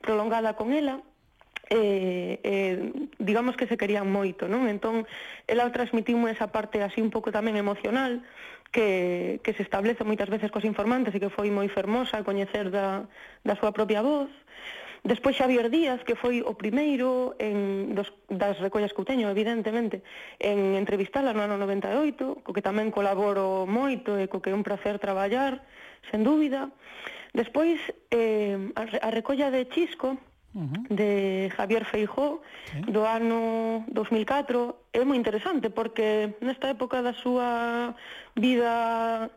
prolongada 0.03 0.59
con 0.59 0.75
ela, 0.75 0.99
eh, 1.70 2.39
eh, 2.43 2.91
digamos 3.20 3.55
que 3.55 3.68
se 3.68 3.78
querían 3.78 4.11
moito, 4.11 4.51
non? 4.51 4.68
Entón, 4.68 5.07
ela 5.47 5.70
transmitimos 5.72 6.32
esa 6.32 6.51
parte 6.51 6.84
así 6.84 6.99
un 6.99 7.14
pouco 7.14 7.32
tamén 7.32 7.55
emocional 7.55 8.26
que, 8.74 9.39
que 9.43 9.53
se 9.53 9.64
establece 9.64 10.03
moitas 10.03 10.28
veces 10.28 10.51
cos 10.51 10.68
informantes 10.68 11.16
e 11.16 11.22
que 11.22 11.32
foi 11.32 11.47
moi 11.53 11.70
fermosa 11.72 12.26
coñecer 12.26 12.74
da, 12.74 13.07
da 13.45 13.55
súa 13.55 13.72
propia 13.72 14.03
voz. 14.03 14.32
Despois 15.03 15.36
Xavier 15.36 15.68
Díaz, 15.68 15.99
que 16.07 16.16
foi 16.16 16.39
o 16.39 16.55
primeiro 16.55 17.36
en 17.36 17.91
dos, 17.91 18.07
das 18.32 18.55
recollas 18.64 18.95
que 18.95 19.03
eu 19.03 19.07
teño, 19.07 19.28
evidentemente, 19.28 19.99
en 20.39 20.80
entrevistala 20.80 21.36
no 21.36 21.43
ano 21.43 21.59
98, 21.59 22.39
co 22.39 22.55
que 22.55 22.64
tamén 22.64 22.88
colaboro 22.88 23.68
moito 23.68 24.16
e 24.16 24.32
co 24.32 24.39
que 24.39 24.51
é 24.51 24.55
un 24.55 24.64
placer 24.64 25.03
traballar, 25.03 25.59
sen 26.07 26.24
dúbida. 26.24 26.72
Despois, 27.36 27.84
eh, 28.16 28.55
a, 28.80 28.84
a 28.88 29.09
recolla 29.11 29.51
de 29.51 29.68
Chisco, 29.68 30.16
uh 30.55 30.61
-huh. 30.61 30.81
de 30.89 31.51
Javier 31.55 31.85
Feijó 31.85 32.41
sí. 32.71 32.81
do 32.91 33.05
ano 33.05 33.85
2004 33.89 34.93
é 34.93 35.03
moi 35.05 35.17
interesante 35.17 35.69
porque 35.69 36.37
nesta 36.41 36.69
época 36.69 37.01
da 37.01 37.13
súa 37.13 37.93
vida 38.37 39.29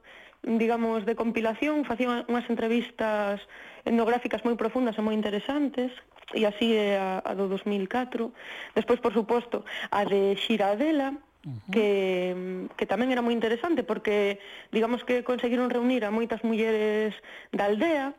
digamos, 0.46 1.04
de 1.04 1.18
compilación, 1.18 1.82
facía 1.82 2.22
unhas 2.30 2.46
entrevistas 2.46 3.42
etnográficas 3.82 4.46
moi 4.46 4.54
profundas 4.54 4.94
e 4.94 5.02
moi 5.02 5.10
interesantes, 5.10 5.90
e 6.30 6.46
así 6.46 6.70
é 6.78 6.94
a, 7.02 7.18
a 7.18 7.34
do 7.34 7.50
2004. 7.50 8.30
Despois, 8.78 9.02
por 9.02 9.10
suposto, 9.10 9.66
a 9.90 10.06
de 10.06 10.38
Xiradela, 10.38 11.18
-huh. 11.46 11.70
que, 11.72 12.68
que 12.76 12.86
tamén 12.86 13.14
era 13.14 13.22
moi 13.22 13.32
interesante 13.32 13.86
porque 13.86 14.42
digamos 14.74 15.06
que 15.06 15.22
conseguiron 15.22 15.70
reunir 15.70 16.02
a 16.04 16.10
moitas 16.10 16.42
mulleres 16.42 17.14
da 17.54 17.70
aldea 17.70 18.12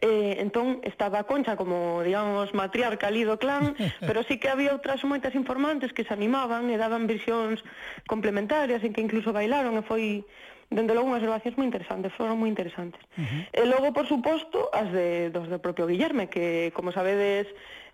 Eh, 0.00 0.40
entón 0.40 0.80
estaba 0.82 1.28
Concha 1.28 1.60
como, 1.60 2.00
digamos, 2.00 2.54
matriarca 2.54 3.12
ali 3.12 3.26
do 3.28 3.36
clan, 3.36 3.76
pero 4.00 4.24
sí 4.24 4.40
que 4.40 4.48
había 4.48 4.72
outras 4.72 5.04
moitas 5.04 5.36
informantes 5.36 5.92
que 5.92 6.08
se 6.08 6.14
animaban 6.16 6.72
e 6.72 6.80
daban 6.80 7.04
visións 7.04 7.60
complementarias 8.08 8.80
en 8.80 8.96
que 8.96 9.04
incluso 9.04 9.34
bailaron 9.34 9.76
e 9.76 9.84
foi 9.84 10.24
dende 10.70 10.94
logo 10.94 11.10
unhas 11.10 11.20
relacións 11.20 11.58
moi 11.58 11.66
interesantes, 11.66 12.14
foron 12.14 12.38
moi 12.38 12.48
interesantes. 12.48 13.02
Uh 13.18 13.26
-huh. 13.26 13.42
E 13.50 13.62
logo, 13.66 13.90
por 13.90 14.06
suposto, 14.06 14.70
as 14.70 14.88
de, 14.94 15.28
dos 15.34 15.50
do 15.50 15.58
propio 15.58 15.84
Guillerme, 15.90 16.30
que, 16.30 16.70
como 16.72 16.94
sabedes, 16.94 17.50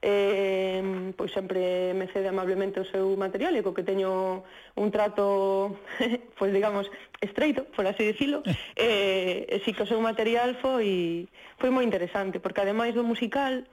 eh, 0.07 1.11
pois 1.19 1.35
sempre 1.35 1.91
me 1.99 2.07
cede 2.07 2.31
amablemente 2.31 2.79
o 2.79 2.87
seu 2.87 3.19
material 3.19 3.59
e 3.59 3.65
co 3.67 3.75
que 3.75 3.83
teño 3.83 4.47
un 4.79 4.89
trato, 4.95 5.83
pois 6.39 6.55
digamos, 6.55 6.87
estreito, 7.19 7.67
por 7.75 7.91
así 7.91 8.07
dicilo, 8.07 8.47
eh, 8.79 9.51
e 9.51 9.59
si 9.67 9.75
que 9.75 9.83
o 9.83 9.91
seu 9.91 9.99
material 9.99 10.55
foi, 10.63 11.27
foi 11.59 11.75
moi 11.75 11.83
interesante, 11.83 12.39
porque 12.39 12.63
ademais 12.63 12.95
do 12.95 13.03
musical, 13.03 13.67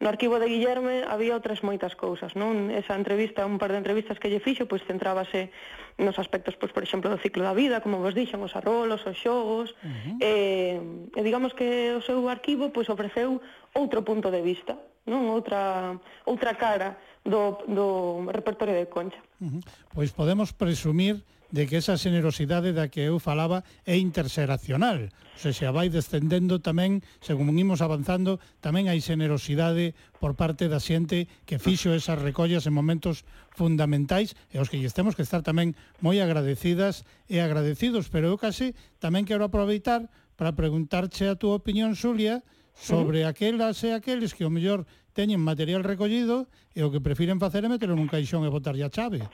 no 0.00 0.08
arquivo 0.08 0.38
de 0.38 0.46
Guillerme 0.46 1.02
había 1.02 1.34
outras 1.34 1.66
moitas 1.66 1.98
cousas, 1.98 2.38
non? 2.38 2.70
Esa 2.70 2.94
entrevista, 2.94 3.42
un 3.42 3.58
par 3.58 3.74
de 3.74 3.82
entrevistas 3.82 4.22
que 4.22 4.30
lle 4.30 4.38
fixo, 4.38 4.70
pois 4.70 4.86
centrábase 4.86 5.50
nos 5.98 6.14
aspectos, 6.22 6.54
pois, 6.54 6.70
por 6.70 6.86
exemplo, 6.86 7.10
do 7.10 7.18
ciclo 7.18 7.42
da 7.42 7.50
vida, 7.50 7.82
como 7.82 7.98
vos 7.98 8.14
dixen, 8.14 8.38
os 8.38 8.54
arrolos, 8.54 9.02
os 9.02 9.18
xogos, 9.18 9.74
uh 9.82 9.90
-huh. 9.90 10.16
eh, 10.22 10.78
e 11.18 11.20
digamos 11.26 11.50
que 11.50 11.98
o 11.98 12.02
seu 12.02 12.30
arquivo 12.30 12.70
pois 12.70 12.86
ofreceu 12.86 13.42
outro 13.74 14.06
punto 14.06 14.30
de 14.30 14.38
vista, 14.38 14.78
non? 15.02 15.26
Outra, 15.34 15.98
outra 16.22 16.54
cara 16.54 16.94
do, 17.26 17.58
do 17.66 17.86
repertorio 18.30 18.78
de 18.78 18.86
Concha. 18.86 19.18
Uh 19.42 19.58
-huh. 19.58 19.62
Pois 19.90 20.14
podemos 20.14 20.54
presumir 20.54 21.26
de 21.50 21.66
que 21.66 21.80
esa 21.80 21.96
generosidade 21.96 22.76
da 22.76 22.92
que 22.92 23.08
eu 23.08 23.16
falaba 23.16 23.64
é 23.88 23.96
interseracional. 23.96 25.08
O 25.08 25.38
sea, 25.40 25.52
se 25.52 25.64
vai 25.70 25.88
descendendo 25.88 26.60
tamén, 26.60 27.00
según 27.24 27.56
imos 27.56 27.80
avanzando, 27.80 28.42
tamén 28.60 28.90
hai 28.90 29.00
generosidade 29.00 29.96
por 30.20 30.36
parte 30.36 30.68
da 30.68 30.82
xente 30.82 31.30
que 31.48 31.62
fixo 31.62 31.94
esas 31.94 32.20
recollas 32.20 32.68
en 32.68 32.74
momentos 32.76 33.24
fundamentais 33.56 34.36
e 34.52 34.60
os 34.60 34.68
que 34.68 34.76
lle 34.76 34.92
temos 34.92 35.16
que 35.16 35.24
estar 35.24 35.40
tamén 35.40 35.72
moi 36.04 36.20
agradecidas 36.20 37.08
e 37.30 37.40
agradecidos. 37.40 38.12
Pero 38.12 38.28
eu 38.28 38.36
case 38.36 38.76
tamén 39.00 39.24
quero 39.24 39.46
aproveitar 39.48 40.10
para 40.36 40.52
preguntarche 40.52 41.26
a 41.26 41.38
túa 41.38 41.58
opinión, 41.58 41.96
Xulia, 41.96 42.44
sobre 42.78 43.24
aquelas 43.24 43.82
e 43.82 43.90
aqueles 43.90 44.36
que 44.36 44.46
o 44.46 44.52
mellor 44.52 44.86
teñen 45.16 45.42
material 45.42 45.82
recollido 45.82 46.46
e 46.76 46.86
o 46.86 46.94
que 46.94 47.02
prefiren 47.02 47.42
facer 47.42 47.66
é 47.66 47.72
meterlo 47.72 47.98
nun 47.98 48.06
caixón 48.06 48.46
e 48.46 48.52
botarlle 48.52 48.86
a 48.86 48.92
chave. 48.92 49.24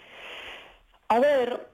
A 1.12 1.20
ver, 1.20 1.73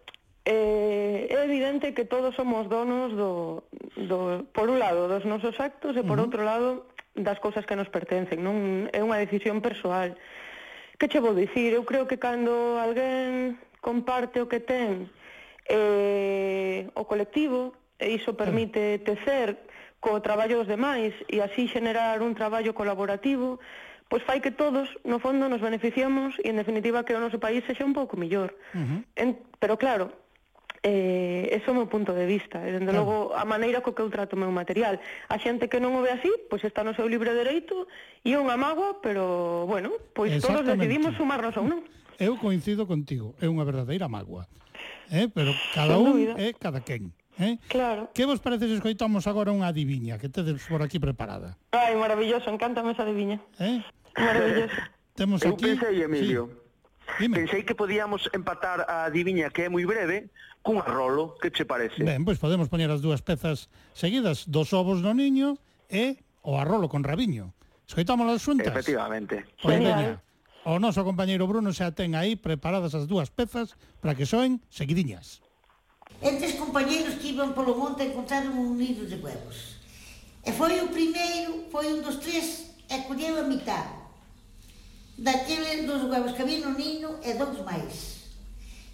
eh, 0.50 1.30
é 1.30 1.38
evidente 1.46 1.94
que 1.94 2.04
todos 2.04 2.34
somos 2.34 2.66
donos 2.66 3.14
do, 3.14 3.62
do 3.94 4.50
por 4.50 4.66
un 4.66 4.82
lado 4.82 5.06
dos 5.06 5.22
nosos 5.22 5.54
actos 5.62 5.94
e 5.94 6.02
por 6.02 6.18
uh 6.18 6.26
-huh. 6.26 6.26
outro 6.26 6.42
lado 6.42 6.90
das 7.14 7.38
cousas 7.38 7.62
que 7.66 7.78
nos 7.78 7.86
pertencen, 7.86 8.42
non 8.42 8.90
é 8.90 8.98
unha 8.98 9.22
decisión 9.22 9.62
persoal. 9.62 10.18
Que 10.98 11.06
che 11.06 11.22
vou 11.22 11.38
dicir? 11.38 11.70
Eu 11.72 11.86
creo 11.86 12.10
que 12.10 12.18
cando 12.18 12.76
alguén 12.82 13.62
comparte 13.78 14.42
o 14.42 14.50
que 14.50 14.58
ten 14.58 15.06
eh, 15.70 16.90
o 16.98 17.06
colectivo, 17.06 17.78
e 18.00 18.16
iso 18.18 18.34
permite 18.34 18.98
tecer 19.06 19.54
co 20.00 20.24
traballo 20.24 20.58
dos 20.58 20.68
demais 20.68 21.12
e 21.28 21.44
así 21.44 21.68
generar 21.68 22.24
un 22.24 22.32
traballo 22.34 22.72
colaborativo, 22.72 23.60
pois 24.08 24.24
fai 24.24 24.40
que 24.40 24.50
todos, 24.50 24.88
no 25.04 25.20
fondo, 25.20 25.46
nos 25.46 25.60
beneficiamos 25.60 26.34
e, 26.42 26.48
en 26.50 26.56
definitiva, 26.56 27.04
que 27.04 27.14
o 27.14 27.22
noso 27.22 27.38
país 27.38 27.62
sexa 27.68 27.86
un 27.86 27.94
pouco 27.94 28.16
millor. 28.16 28.56
Uh 28.74 28.80
-huh. 28.80 29.00
en, 29.14 29.28
pero, 29.60 29.76
claro, 29.76 30.10
eh, 30.82 31.52
eso 31.52 31.70
é 31.70 31.72
o 31.72 31.78
meu 31.84 31.88
punto 31.88 32.16
de 32.16 32.24
vista 32.24 32.64
e 32.64 32.72
dende 32.72 32.92
logo 32.92 33.36
a 33.36 33.44
maneira 33.44 33.84
co 33.84 33.92
que 33.92 34.00
eu 34.00 34.08
trato 34.08 34.36
o 34.36 34.40
meu 34.40 34.48
material 34.48 34.96
a 35.28 35.36
xente 35.36 35.68
que 35.68 35.76
non 35.76 35.92
o 35.92 36.00
ve 36.00 36.16
así 36.16 36.30
pois 36.48 36.64
está 36.64 36.80
no 36.80 36.96
seu 36.96 37.04
libre 37.04 37.36
dereito 37.36 37.84
e 38.24 38.32
é 38.32 38.38
unha 38.40 38.56
mágoa 38.56 39.00
pero 39.04 39.68
bueno, 39.68 39.92
pois 40.16 40.32
todos 40.40 40.64
decidimos 40.64 41.16
sumarnos 41.16 41.56
ou 41.60 41.68
non 41.68 41.84
Eu 42.20 42.36
coincido 42.36 42.84
contigo, 42.84 43.32
é 43.40 43.48
unha 43.48 43.64
verdadeira 43.64 44.08
mágoa 44.08 44.48
eh? 45.12 45.28
pero 45.28 45.52
cada 45.76 46.00
un 46.00 46.32
é 46.36 46.56
cada 46.56 46.80
quen 46.80 47.12
Eh? 47.40 47.56
Claro. 47.68 48.10
Que 48.12 48.26
vos 48.26 48.38
parece 48.40 48.68
se 48.68 48.76
escoitamos 48.76 49.24
agora 49.24 49.48
unha 49.48 49.64
adiviña 49.64 50.20
que 50.20 50.28
tedes 50.28 50.60
por 50.68 50.84
aquí 50.84 51.00
preparada? 51.00 51.56
Ai, 51.72 51.96
maravilloso, 51.96 52.52
encántame 52.52 52.92
esa 52.92 53.08
adiviña. 53.08 53.40
Eh? 53.56 53.80
Maravilloso. 54.12 54.76
Temos 55.16 55.40
aquí... 55.40 55.72
Eu 55.72 55.80
pensei, 55.80 56.04
Emilio, 56.04 56.52
sí. 56.52 56.60
Dime. 57.18 57.40
pensei 57.40 57.64
que 57.64 57.74
podíamos 57.74 58.28
empatar 58.36 58.84
a 58.84 59.08
adiviña 59.08 59.48
que 59.48 59.66
é 59.66 59.68
moi 59.72 59.82
breve, 59.88 60.28
cun 60.62 60.78
arrolo, 60.78 61.36
que 61.40 61.50
che 61.50 61.64
parece? 61.64 62.04
Ben, 62.04 62.24
pois 62.24 62.36
podemos 62.36 62.68
poñer 62.68 62.92
as 62.92 63.00
dúas 63.00 63.24
pezas 63.24 63.72
seguidas, 63.96 64.48
dos 64.48 64.72
ovos 64.76 65.00
no 65.00 65.16
niño 65.16 65.56
e 65.88 66.20
o 66.44 66.60
arrolo 66.60 66.88
con 66.88 67.04
rabiño. 67.04 67.56
Escoitamos 67.88 68.28
as 68.28 68.44
xuntas? 68.44 68.68
Efectivamente. 68.68 69.48
Pois 69.58 69.80
veña, 69.80 70.20
o 70.68 70.76
noso 70.76 71.00
compañeiro 71.02 71.48
Bruno 71.48 71.72
xa 71.72 71.96
ten 71.96 72.12
aí 72.12 72.36
preparadas 72.36 72.92
as 72.92 73.08
dúas 73.08 73.32
pezas 73.32 73.74
para 74.04 74.12
que 74.12 74.28
soen 74.28 74.60
seguidiñas. 74.68 75.40
Entre 76.20 76.52
os 76.52 76.56
compañeiros 76.60 77.16
que 77.16 77.32
iban 77.32 77.56
polo 77.56 77.72
monte 77.72 78.04
encontraron 78.04 78.52
un 78.52 78.76
nido 78.76 79.08
de 79.08 79.16
huevos. 79.16 79.80
E 80.44 80.52
foi 80.52 80.76
o 80.84 80.92
primeiro, 80.92 81.68
foi 81.72 81.88
un 81.88 82.04
dos 82.04 82.20
tres, 82.20 82.76
e 82.92 82.96
colleu 83.08 83.40
a 83.40 83.44
mitad. 83.48 83.88
Daquele 85.16 85.88
dos 85.88 86.04
huevos 86.04 86.36
que 86.36 86.44
había 86.44 86.60
no 86.60 86.76
niño 86.76 87.16
e 87.24 87.32
dous 87.40 87.60
máis. 87.64 88.19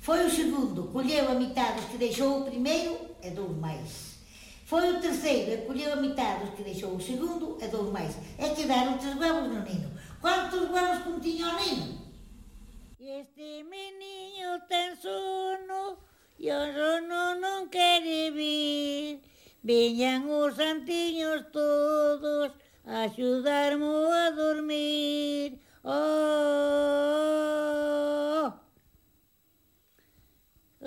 Foi 0.07 0.25
o 0.25 0.31
segundo, 0.31 0.85
colheu 0.93 1.29
a 1.29 1.35
metade 1.35 1.81
dos 1.81 1.91
que 1.91 1.99
deixou 1.99 2.39
o 2.39 2.45
primeiro 2.45 2.97
e 3.21 3.31
dous 3.31 3.57
mais. 3.57 4.21
Foi 4.65 4.89
o 4.89 5.01
terceiro, 5.01 5.51
e 5.51 5.67
colheu 5.67 5.95
a 5.95 5.97
metade 5.97 6.45
dos 6.45 6.55
que 6.55 6.63
deixou 6.63 6.95
o 6.95 7.01
segundo 7.01 7.59
e 7.61 7.67
dous 7.67 7.91
mais. 7.91 8.15
E 8.39 8.49
quedaron 8.55 8.99
três 8.99 9.17
huevos 9.17 9.49
no 9.49 9.65
nino. 9.65 9.91
Quantos 10.21 10.71
huevos 10.71 11.03
continha 11.03 11.49
o 11.49 11.57
nino? 11.59 11.99
Este 13.01 13.65
meniño 13.65 14.61
ten 14.69 14.95
sono 14.95 15.99
e 16.39 16.53
o 16.53 16.73
sono 16.77 17.35
non 17.43 17.69
quere 17.69 18.31
vir. 18.31 19.19
Viñan 19.65 20.31
os 20.31 20.55
santiños 20.55 21.51
todos 21.51 22.53
a 22.87 23.11
axudarmo 23.11 24.07
a 24.23 24.31
dormir. 24.31 25.59
Oh, 25.83 25.91
oh, 25.91 26.47
oh. 28.47 28.66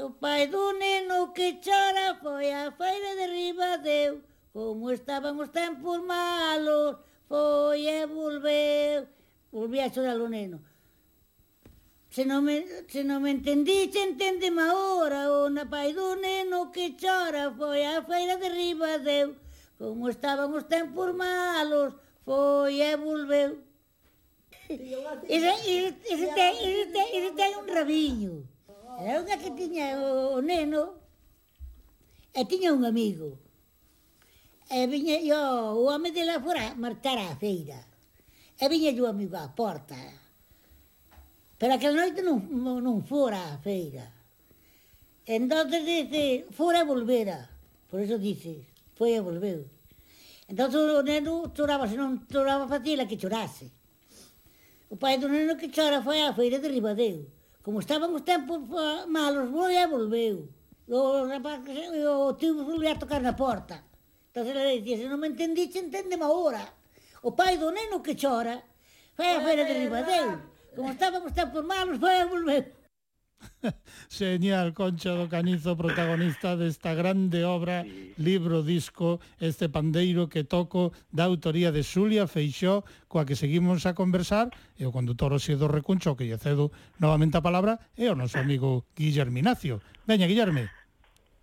O 0.02 0.12
pai 0.12 0.48
do 0.48 0.74
neno 0.80 1.34
que 1.36 1.60
chora 1.60 2.16
foi 2.24 2.48
a 2.54 2.72
feira 2.72 3.12
de 3.20 3.26
Ribadeu, 3.36 4.22
como 4.54 4.92
estaban 4.92 5.36
os 5.44 5.50
tempos 5.50 6.00
malos, 6.08 6.96
foi 7.28 7.84
e 7.84 8.06
volveu. 8.06 9.08
Volví 9.52 9.80
a 9.82 9.92
chorar 9.92 10.20
o 10.22 10.30
neno. 10.30 10.64
Se 12.16 12.24
non 12.24 12.48
me, 12.48 12.64
se 12.88 13.04
non 13.04 13.20
me 13.24 13.32
entendiste, 13.36 14.00
entendeme 14.00 14.64
agora, 14.64 15.22
o 15.36 15.52
na 15.52 15.66
pai 15.68 15.92
do 15.92 16.16
neno 16.16 16.72
que 16.72 16.96
chora 16.96 17.52
foi 17.60 17.84
a 17.84 18.00
feira 18.08 18.40
de 18.40 18.50
Ribadeu, 18.56 19.36
como 19.78 20.08
estaban 20.08 20.56
os 20.56 20.64
tempos 20.64 21.12
malos, 21.12 21.92
foi 22.24 22.80
e 22.88 22.96
volveu. 22.96 23.52
Ese, 24.70 25.52
ese, 25.68 25.92
ese, 26.08 26.24
ese, 26.24 26.40
ese, 26.48 27.04
ese, 27.04 27.04
ese, 27.18 27.44
ese, 27.76 28.59
Era 29.00 29.24
unha 29.24 29.40
que 29.40 29.56
tiña 29.56 29.96
o 29.96 30.44
neno 30.44 31.00
e 32.36 32.44
tiña 32.44 32.76
un 32.76 32.84
amigo. 32.84 33.40
E 34.68 34.92
viña 34.92 35.24
yo, 35.24 35.40
o 35.80 35.88
home 35.88 36.12
de 36.12 36.28
la 36.28 36.36
fora 36.44 36.76
marchar 36.76 37.16
á 37.16 37.32
feira. 37.40 37.80
E 38.60 38.66
viña 38.68 38.92
o 39.00 39.08
amigo 39.08 39.40
á 39.40 39.48
porta. 39.56 39.96
Pero 41.56 41.72
aquela 41.80 41.96
noite 41.96 42.20
non, 42.20 42.44
non 42.84 43.00
fora 43.08 43.56
á 43.56 43.56
feira. 43.64 44.04
Entonces 45.24 45.80
dice, 45.88 46.52
fora 46.52 46.84
e 46.84 46.90
volvera. 46.92 47.48
Por 47.88 48.04
eso 48.04 48.20
dice, 48.20 48.68
foi 49.00 49.16
e 49.16 49.24
volveu. 49.24 49.64
Entón 50.52 50.76
o 50.76 51.00
neno 51.08 51.56
choraba, 51.56 51.88
se 51.88 51.96
non 51.96 52.28
choraba 52.28 52.68
facila 52.68 53.08
que 53.08 53.16
chorase. 53.16 53.72
O 54.92 55.00
pai 55.00 55.16
do 55.24 55.32
neno 55.32 55.56
que 55.56 55.72
chora 55.72 56.04
foi 56.04 56.20
á 56.20 56.36
feira 56.36 56.60
de 56.60 56.68
Ribadeo. 56.68 57.39
Como 57.70 57.86
estaban 57.86 58.10
os 58.18 58.26
tempos 58.26 58.66
malos, 59.14 59.46
volveu, 59.54 59.94
volveu. 59.94 60.50
O 60.90 61.30
rapaz, 61.30 61.62
o 61.62 62.34
tío 62.34 62.66
volveu 62.66 62.90
a 62.90 62.98
tocar 62.98 63.22
na 63.22 63.38
porta. 63.38 63.86
Entón 64.26 64.50
ele 64.50 64.82
dicía, 64.82 64.98
se 64.98 65.06
non 65.06 65.22
me 65.22 65.30
entendiche, 65.30 65.78
entendeme 65.78 66.26
agora. 66.26 66.66
O 67.22 67.38
pai 67.38 67.62
do 67.62 67.70
neno 67.70 68.02
que 68.02 68.18
chora, 68.18 68.58
foi 69.14 69.30
a 69.38 69.46
feira 69.46 69.70
de 69.70 69.86
Ribadeu. 69.86 70.42
Como 70.74 70.90
estaban 70.90 71.22
os 71.22 71.38
tempos 71.38 71.62
malos, 71.62 72.02
foi 72.02 72.18
e 72.18 72.26
volveu. 72.26 72.66
Señal 74.08 74.74
Concha 74.74 75.16
do 75.16 75.28
Canizo, 75.28 75.76
protagonista 75.76 76.56
desta 76.56 76.94
grande 76.94 77.44
obra, 77.44 77.84
sí. 77.84 78.14
libro, 78.18 78.64
disco, 78.64 79.20
este 79.40 79.70
pandeiro 79.70 80.28
que 80.28 80.44
toco 80.44 80.92
da 81.12 81.28
autoría 81.28 81.72
de 81.72 81.84
Xulia 81.84 82.28
Feixó, 82.28 82.84
coa 83.08 83.28
que 83.28 83.40
seguimos 83.40 83.86
a 83.86 83.96
conversar, 83.96 84.52
e 84.80 84.84
o 84.88 84.94
condutor 84.96 85.36
Oxido 85.36 85.68
Recuncho, 85.68 86.16
que 86.16 86.28
lle 86.28 86.40
cedo 86.40 86.72
novamente 87.00 87.40
a 87.40 87.46
palabra, 87.46 87.80
é 87.96 88.08
o 88.12 88.16
noso 88.16 88.40
amigo 88.40 88.88
Guillermo 88.96 89.40
Ignacio. 89.40 89.84
Veña, 90.08 90.28
Guillermo. 90.28 90.68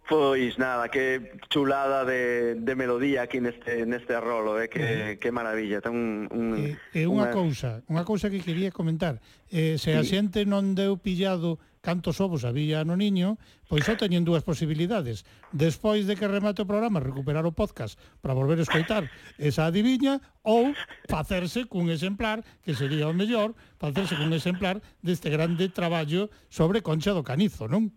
Pois 0.08 0.56
nada, 0.56 0.88
que 0.88 1.32
chulada 1.50 2.04
de, 2.04 2.54
de 2.54 2.74
melodía 2.78 3.22
aquí 3.22 3.40
neste, 3.42 3.82
neste 3.86 4.14
rolo, 4.20 4.54
eh? 4.62 4.70
que, 4.70 4.78
eh, 4.78 5.18
que 5.18 5.34
maravilla. 5.34 5.82
Ten 5.82 5.98
un, 5.98 6.30
un, 6.30 6.46
e, 6.54 6.78
e 6.94 7.10
unha, 7.10 7.26
unha 7.26 7.34
cousa, 7.34 7.82
unha 7.90 8.06
cousa 8.06 8.30
que 8.30 8.38
quería 8.38 8.70
comentar. 8.70 9.18
Eh, 9.50 9.82
se 9.82 9.90
sí. 9.90 9.98
a 9.98 10.06
xente 10.06 10.46
non 10.46 10.78
deu 10.78 10.94
pillado 10.94 11.58
cantos 11.86 12.18
ovos 12.18 12.42
había 12.42 12.82
no 12.82 12.98
niño, 12.98 13.38
pois 13.70 13.86
só 13.86 13.94
teñen 13.94 14.26
dúas 14.26 14.42
posibilidades. 14.42 15.22
Despois 15.54 16.10
de 16.10 16.18
que 16.18 16.26
remate 16.26 16.66
o 16.66 16.66
programa, 16.66 16.98
recuperar 16.98 17.46
o 17.46 17.54
podcast 17.54 17.94
para 18.18 18.34
volver 18.34 18.58
a 18.58 18.66
escoitar 18.66 19.06
esa 19.38 19.70
adiviña 19.70 20.18
ou 20.42 20.74
facerse 21.06 21.70
cun 21.70 21.86
exemplar, 21.94 22.42
que 22.66 22.74
sería 22.74 23.06
o 23.06 23.14
mellor, 23.14 23.54
facerse 23.78 24.18
cun 24.18 24.34
exemplar 24.34 24.82
deste 24.98 25.30
grande 25.30 25.70
traballo 25.70 26.26
sobre 26.50 26.82
Concha 26.82 27.14
do 27.14 27.22
Canizo, 27.22 27.70
non? 27.70 27.94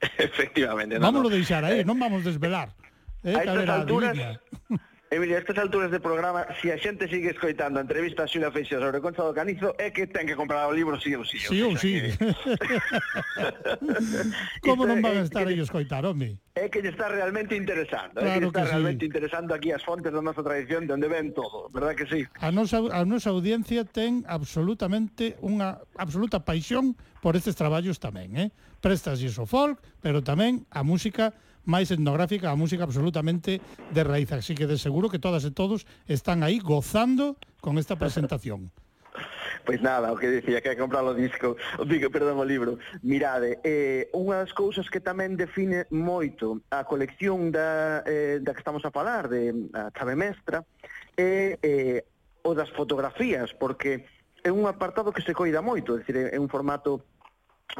Efectivamente. 0.16 0.96
Non, 0.96 1.12
Vámonos 1.12 1.28
no. 1.28 1.36
deixar 1.36 1.68
aí, 1.68 1.84
non 1.84 2.00
vamos 2.00 2.24
desvelar. 2.24 2.72
Eh, 3.20 3.36
a 3.36 3.44
estas 3.44 3.68
alturas, 3.68 4.16
Emilio, 5.12 5.36
a 5.36 5.40
estas 5.40 5.58
alturas 5.58 5.90
de 5.90 6.00
programa, 6.00 6.46
se 6.56 6.62
si 6.62 6.70
a 6.72 6.78
xente 6.80 7.04
sigue 7.04 7.36
escoitando 7.36 7.76
a 7.76 7.84
entrevista 7.84 8.24
a 8.24 8.26
Xulia 8.26 8.48
Feixas 8.48 8.80
sobre 8.80 8.96
Concha 9.04 9.20
do 9.20 9.36
Canizo, 9.36 9.76
é 9.76 9.92
que 9.92 10.08
ten 10.08 10.24
que 10.24 10.32
comprar 10.32 10.64
o 10.64 10.72
libro 10.72 10.96
sí 10.96 11.12
ou 11.12 11.20
sí. 11.20 11.36
Sí 11.36 11.60
ou 11.60 11.76
sí. 11.76 12.00
Que... 12.00 12.16
Como 14.64 14.88
non 14.88 15.04
van 15.04 15.20
a 15.20 15.28
estar 15.28 15.44
aí 15.44 15.60
escoitar, 15.60 16.08
home? 16.08 16.40
É 16.56 16.72
que 16.72 16.80
lle 16.80 16.96
está 16.96 17.12
realmente 17.12 17.52
interesando. 17.52 18.24
Claro 18.24 18.26
é 18.32 18.40
que 18.40 18.48
está 18.48 18.64
que 18.64 18.72
realmente 18.72 19.04
interesando 19.04 19.52
aquí 19.52 19.68
as 19.68 19.84
fontes 19.84 20.08
da 20.08 20.24
nosa 20.24 20.40
tradición, 20.40 20.88
de 20.88 20.96
onde 20.96 21.12
ven 21.12 21.36
todo, 21.36 21.68
verdad 21.68 21.92
que 21.92 22.08
sí? 22.08 22.24
A 22.40 22.48
nosa, 22.48 22.80
a 22.80 23.04
nosa 23.04 23.36
audiencia 23.36 23.84
ten 23.84 24.24
absolutamente 24.24 25.36
unha 25.44 25.76
absoluta 26.00 26.40
paixón 26.40 26.96
por 27.20 27.36
estes 27.36 27.52
traballos 27.52 28.00
tamén, 28.00 28.32
eh? 28.40 28.48
Prestas 28.80 29.20
o 29.36 29.44
folk, 29.44 29.76
pero 30.00 30.24
tamén 30.24 30.64
a 30.72 30.80
música 30.80 31.36
máis 31.64 31.90
etnográfica, 31.90 32.50
a 32.50 32.58
música 32.58 32.84
absolutamente 32.84 33.62
de 33.90 34.02
raíz, 34.02 34.30
así 34.32 34.54
que 34.54 34.66
de 34.66 34.78
seguro 34.78 35.10
que 35.10 35.22
todas 35.22 35.44
e 35.44 35.52
todos 35.54 35.86
están 36.06 36.42
aí 36.42 36.58
gozando 36.58 37.36
con 37.60 37.78
esta 37.78 37.96
presentación. 37.96 38.70
Pois 39.64 39.80
nada, 39.80 40.10
o 40.10 40.18
que 40.18 40.26
dicía 40.26 40.58
que 40.58 40.70
hai 40.70 40.74
que 40.74 40.82
comprar 40.82 41.06
o 41.06 41.14
disco, 41.14 41.54
o 41.78 41.84
digo, 41.86 42.10
perdón, 42.10 42.42
o 42.42 42.46
libro. 42.46 42.82
Mirade, 43.06 43.62
eh, 43.62 44.10
unha 44.10 44.42
das 44.42 44.50
cousas 44.50 44.90
que 44.90 44.98
tamén 44.98 45.38
define 45.38 45.86
moito 45.94 46.66
a 46.74 46.82
colección 46.82 47.54
da, 47.54 48.02
eh, 48.02 48.42
da 48.42 48.58
que 48.58 48.62
estamos 48.64 48.82
a 48.82 48.90
falar, 48.90 49.30
de 49.30 49.54
a 49.70 49.94
chave 49.94 50.18
mestra, 50.18 50.66
é 51.14 51.62
eh, 51.62 52.02
o 52.42 52.58
das 52.58 52.74
fotografías, 52.74 53.54
porque 53.54 54.02
é 54.42 54.50
un 54.50 54.66
apartado 54.66 55.14
que 55.14 55.22
se 55.22 55.30
coida 55.30 55.62
moito, 55.62 55.94
é, 55.94 56.02
dicir, 56.02 56.16
é 56.18 56.38
un 56.42 56.50
formato 56.50 57.06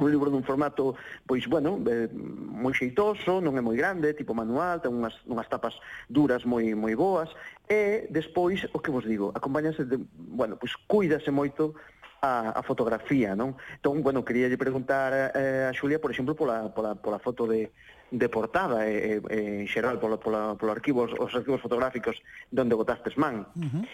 un 0.00 0.10
libro 0.10 0.30
dun 0.30 0.42
formato 0.42 0.96
pois 1.26 1.44
bueno, 1.46 1.76
eh, 1.84 2.08
moi 2.12 2.72
xeitoso, 2.72 3.44
non 3.44 3.56
é 3.56 3.62
moi 3.62 3.76
grande, 3.76 4.16
tipo 4.16 4.32
manual, 4.32 4.80
ten 4.80 4.92
unhas 4.92 5.20
unhas 5.28 5.48
tapas 5.52 5.76
duras 6.08 6.48
moi 6.48 6.72
moi 6.72 6.96
boas 6.96 7.28
e 7.68 8.08
despois 8.08 8.64
o 8.72 8.78
que 8.80 8.90
vos 8.90 9.04
digo, 9.04 9.30
acompáñase 9.36 9.84
de, 9.84 10.00
bueno, 10.16 10.56
pois 10.56 10.72
cuídase 10.88 11.28
moito 11.28 11.76
a, 12.22 12.54
a 12.56 12.62
fotografía, 12.62 13.34
non? 13.34 13.58
Entón, 13.82 14.00
bueno, 14.00 14.24
quería 14.24 14.48
lle 14.48 14.56
preguntar 14.56 15.34
eh, 15.34 15.68
a 15.68 15.72
Xulia, 15.74 16.00
por 16.00 16.14
exemplo, 16.14 16.38
pola, 16.38 16.70
pola, 16.72 16.94
pola 16.94 17.18
foto 17.18 17.44
de, 17.50 17.74
de 18.12 18.28
portada 18.28 18.86
e, 18.86 18.92
eh, 18.92 19.00
e, 19.00 19.16
eh, 19.16 19.20
eh, 19.32 19.60
en 19.64 19.66
xeral 19.66 19.96
polo, 19.96 20.20
polo, 20.20 20.54
polo 20.60 20.72
arquivos, 20.72 21.10
os 21.16 21.32
arquivos 21.32 21.64
fotográficos 21.64 22.20
donde 22.52 22.76
botastes 22.76 23.16
man. 23.16 23.48
Uh 23.56 23.64
-huh. 23.64 23.84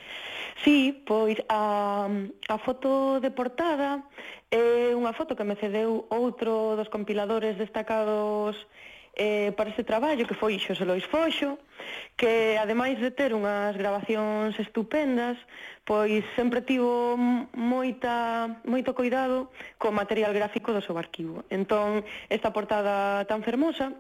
Sí, 0.64 1.02
pois 1.06 1.38
a, 1.48 2.10
a 2.50 2.56
foto 2.58 3.22
de 3.22 3.30
portada 3.30 4.02
é 4.50 4.90
unha 4.90 5.14
foto 5.14 5.38
que 5.38 5.46
me 5.46 5.54
cedeu 5.54 6.10
outro 6.10 6.74
dos 6.74 6.90
compiladores 6.90 7.54
destacados 7.54 8.58
eh, 9.14 9.52
para 9.56 9.70
este 9.70 9.84
traballo, 9.84 10.26
que 10.26 10.34
foi 10.34 10.58
Xosé 10.58 10.86
Lois 10.86 11.06
Foxo, 11.06 11.58
que 12.16 12.58
ademais 12.58 12.98
de 12.98 13.10
ter 13.10 13.34
unhas 13.34 13.74
grabacións 13.78 14.54
estupendas, 14.58 15.38
pois 15.86 16.22
sempre 16.38 16.62
tivo 16.62 17.18
moita, 17.54 18.62
moito 18.66 18.94
cuidado 18.94 19.50
co 19.78 19.94
material 19.94 20.34
gráfico 20.34 20.74
do 20.74 20.82
seu 20.82 20.94
arquivo. 20.98 21.42
Entón, 21.50 22.06
esta 22.30 22.54
portada 22.54 23.26
tan 23.26 23.42
fermosa 23.42 23.94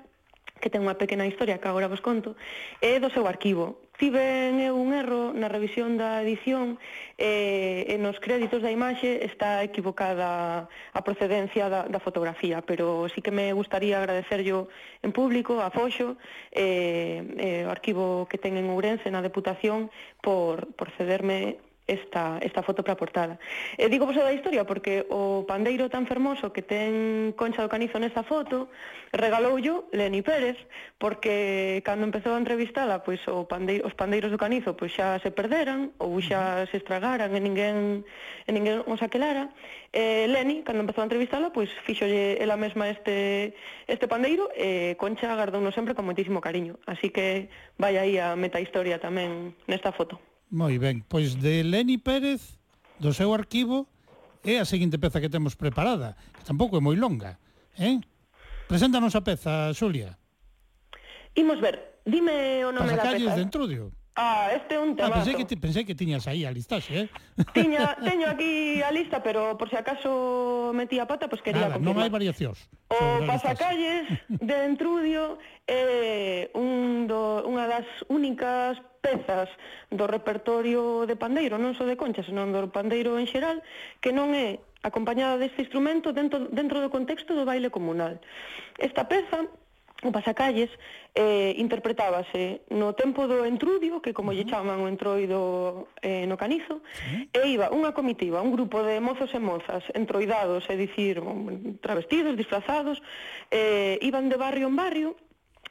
que 0.60 0.70
ten 0.70 0.82
unha 0.82 0.98
pequena 0.98 1.26
historia 1.26 1.58
que 1.58 1.68
agora 1.70 1.88
vos 1.88 2.02
conto, 2.02 2.36
é 2.82 2.98
do 2.98 3.10
seu 3.10 3.26
arquivo. 3.26 3.78
Tiven 3.98 4.62
eu 4.62 4.78
un 4.78 4.94
erro 4.94 5.34
na 5.34 5.50
revisión 5.50 5.98
da 5.98 6.22
edición 6.22 6.78
e, 7.18 7.82
e 7.90 7.98
nos 7.98 8.22
créditos 8.22 8.62
da 8.62 8.70
imaxe 8.70 9.26
está 9.26 9.66
equivocada 9.66 10.70
a 10.70 11.00
procedencia 11.02 11.66
da, 11.66 11.90
da 11.90 11.98
fotografía, 11.98 12.62
pero 12.62 13.10
sí 13.10 13.18
que 13.18 13.34
me 13.34 13.50
gustaría 13.50 13.98
agradecerlo 13.98 14.70
en 15.02 15.10
público 15.10 15.58
a 15.58 15.74
Foxo 15.74 16.14
e, 16.54 17.26
e 17.42 17.66
o 17.66 17.70
arquivo 17.74 18.30
que 18.30 18.38
ten 18.38 18.54
en 18.54 18.70
Ourense 18.70 19.10
na 19.10 19.18
Deputación 19.18 19.90
por, 20.22 20.70
por 20.78 20.94
cederme 20.94 21.58
esta, 21.88 22.38
esta 22.44 22.62
foto 22.62 22.84
para 22.84 22.92
a 22.92 23.00
portada. 23.00 23.40
E 23.80 23.88
digo 23.88 24.04
vos 24.04 24.14
da 24.14 24.30
historia 24.30 24.68
porque 24.68 25.08
o 25.08 25.48
pandeiro 25.48 25.88
tan 25.88 26.04
fermoso 26.04 26.52
que 26.52 26.60
ten 26.60 27.32
Concha 27.32 27.64
do 27.64 27.72
Canizo 27.72 27.96
nesta 27.96 28.22
foto 28.22 28.68
regalouyo 29.10 29.88
Leni 29.96 30.20
Pérez 30.20 30.60
porque 31.00 31.80
cando 31.82 32.04
empezou 32.04 32.36
a 32.36 32.42
entrevistala 32.42 33.00
pois 33.00 33.24
o 33.26 33.48
pandeiro, 33.48 33.88
os 33.88 33.96
pandeiros 33.96 34.28
do 34.28 34.36
Canizo 34.36 34.76
pois 34.76 34.92
xa 34.92 35.16
se 35.24 35.32
perderan 35.32 35.96
ou 35.96 36.20
xa 36.20 36.68
se 36.68 36.76
estragaran 36.76 37.32
e 37.32 37.40
ninguén, 37.40 38.04
e 38.44 38.50
ninguén 38.52 38.84
os 38.84 39.00
aquelara 39.00 39.48
e 39.88 40.28
Leni, 40.28 40.60
cando 40.60 40.84
empezou 40.84 41.00
a 41.00 41.08
entrevistala 41.08 41.48
pois 41.48 41.72
fixolle 41.88 42.36
ela 42.36 42.60
mesma 42.60 42.92
este, 42.92 43.56
este 43.88 44.04
pandeiro 44.04 44.52
e 44.52 44.92
Concha 45.00 45.32
agardouno 45.32 45.72
sempre 45.72 45.96
con 45.96 46.04
moitísimo 46.04 46.44
cariño 46.44 46.76
así 46.84 47.08
que 47.08 47.48
vai 47.80 47.96
aí 47.96 48.20
a 48.20 48.36
meta 48.36 48.60
historia 48.60 49.00
tamén 49.00 49.56
nesta 49.64 49.88
foto. 49.88 50.27
Moi 50.50 50.78
ben, 50.80 51.04
pois 51.04 51.36
de 51.36 51.60
Leni 51.60 52.00
Pérez, 52.00 52.56
do 52.96 53.12
seu 53.12 53.36
arquivo, 53.36 53.84
é 54.40 54.56
a 54.56 54.64
seguinte 54.64 54.96
peza 54.96 55.20
que 55.20 55.28
temos 55.28 55.54
preparada, 55.54 56.16
que 56.32 56.44
tampouco 56.44 56.76
é 56.76 56.80
moi 56.80 56.96
longa, 56.96 57.36
eh? 57.76 58.00
Preséntanos 58.64 59.12
a 59.12 59.20
peza, 59.20 59.72
Xulia. 59.76 60.16
Imos 61.36 61.60
ver, 61.60 62.00
dime 62.08 62.64
o 62.64 62.72
nome 62.72 62.88
Pasacalles 62.88 62.96
da 62.96 62.96
peza. 62.96 63.04
Pasacalles 63.04 63.34
de 63.36 63.42
Entrudio. 63.44 63.84
Ah, 64.20 64.50
este 64.50 64.74
é 64.74 64.80
un 64.82 64.96
tema. 64.98 65.14
Ah, 65.14 65.22
pensei 65.22 65.38
que, 65.38 65.46
pensei 65.54 65.84
que 65.86 65.94
tiñas 65.94 66.26
aí 66.26 66.42
a 66.42 66.50
listaxe, 66.50 66.90
eh? 66.90 67.06
Tiña, 67.54 67.94
teño 68.02 68.26
aquí 68.26 68.82
a 68.82 68.90
lista, 68.90 69.22
pero 69.22 69.54
por 69.54 69.70
se 69.70 69.78
si 69.78 69.78
acaso 69.78 70.72
metí 70.74 70.98
a 70.98 71.06
pata, 71.06 71.30
pois 71.30 71.38
pues 71.38 71.46
quería 71.46 71.70
Nada, 71.70 71.78
confirmar. 71.78 71.94
non 71.94 72.02
hai 72.02 72.10
variacións. 72.10 72.58
O 72.90 73.22
pasacalles 73.30 74.10
de 74.26 74.56
Entrudio 74.66 75.38
é 75.70 76.50
eh, 76.50 76.58
un 76.58 77.06
do, 77.06 77.46
unha 77.46 77.70
das 77.70 77.86
únicas 78.10 78.82
pezas 79.06 79.46
do 79.94 80.10
repertorio 80.10 81.06
de 81.06 81.14
pandeiro, 81.14 81.54
non 81.54 81.78
só 81.78 81.86
de 81.86 81.94
concha, 81.94 82.26
senón 82.26 82.50
do 82.50 82.66
pandeiro 82.74 83.22
en 83.22 83.30
xeral, 83.30 83.62
que 84.02 84.10
non 84.10 84.34
é 84.34 84.58
acompañada 84.82 85.38
deste 85.38 85.62
instrumento 85.62 86.10
dentro, 86.10 86.50
dentro 86.50 86.82
do 86.82 86.90
contexto 86.90 87.38
do 87.38 87.46
baile 87.46 87.70
comunal. 87.70 88.18
Esta 88.82 89.06
peza 89.06 89.46
o 90.02 90.12
pasacalles 90.12 90.70
eh, 91.14 91.58
interpretábase 91.58 92.62
no 92.70 92.94
tempo 92.94 93.26
do 93.26 93.42
entrudio, 93.42 93.98
que 93.98 94.14
como 94.14 94.30
lle 94.30 94.46
chaman 94.46 94.78
o 94.78 94.86
entroido 94.86 95.90
eh, 95.98 96.22
no 96.30 96.38
canizo, 96.38 96.86
e 97.34 97.40
iba 97.50 97.74
unha 97.74 97.90
comitiva, 97.90 98.38
un 98.38 98.54
grupo 98.54 98.86
de 98.86 99.02
mozos 99.02 99.34
e 99.34 99.42
mozas, 99.42 99.82
entroidados, 99.98 100.62
é 100.70 100.78
dicir, 100.78 101.18
travestidos, 101.82 102.38
disfrazados, 102.38 103.02
eh, 103.50 103.98
iban 103.98 104.30
de 104.30 104.38
barrio 104.38 104.70
en 104.70 104.78
barrio, 104.78 105.10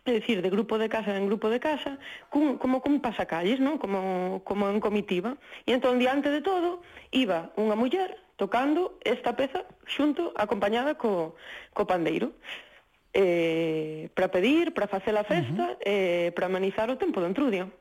é 0.03 0.11
dicir, 0.11 0.43
de 0.43 0.51
grupo 0.51 0.75
de 0.75 0.91
casa 0.91 1.15
en 1.15 1.28
grupo 1.28 1.47
de 1.47 1.63
casa, 1.63 1.95
cun, 2.28 2.59
como 2.59 2.84
cun 2.84 2.99
pasacalles, 2.99 3.63
non? 3.63 3.80
Como, 3.80 4.43
como 4.43 4.67
en 4.67 4.80
comitiva. 4.84 5.39
E 5.63 5.71
entón, 5.71 5.99
diante 5.99 6.32
de 6.32 6.43
todo, 6.43 6.84
iba 7.11 7.55
unha 7.55 7.80
muller 7.80 8.15
tocando 8.36 8.99
esta 9.03 9.36
peza 9.36 9.63
xunto, 9.88 10.32
acompañada 10.36 10.95
co, 10.95 11.36
co 11.71 11.84
pandeiro 11.88 12.36
eh, 13.18 14.09
para 14.13 14.30
pedir, 14.30 14.78
para 14.78 14.86
facer 14.86 15.18
a 15.18 15.26
festa 15.26 15.63
uh 15.63 15.74
-huh. 15.74 15.82
e 15.82 16.30
eh, 16.30 16.32
para 16.38 16.45
amenizar 16.45 16.86
o 16.93 17.01
tempo 17.01 17.18
do 17.18 17.26
entrudio. 17.26 17.74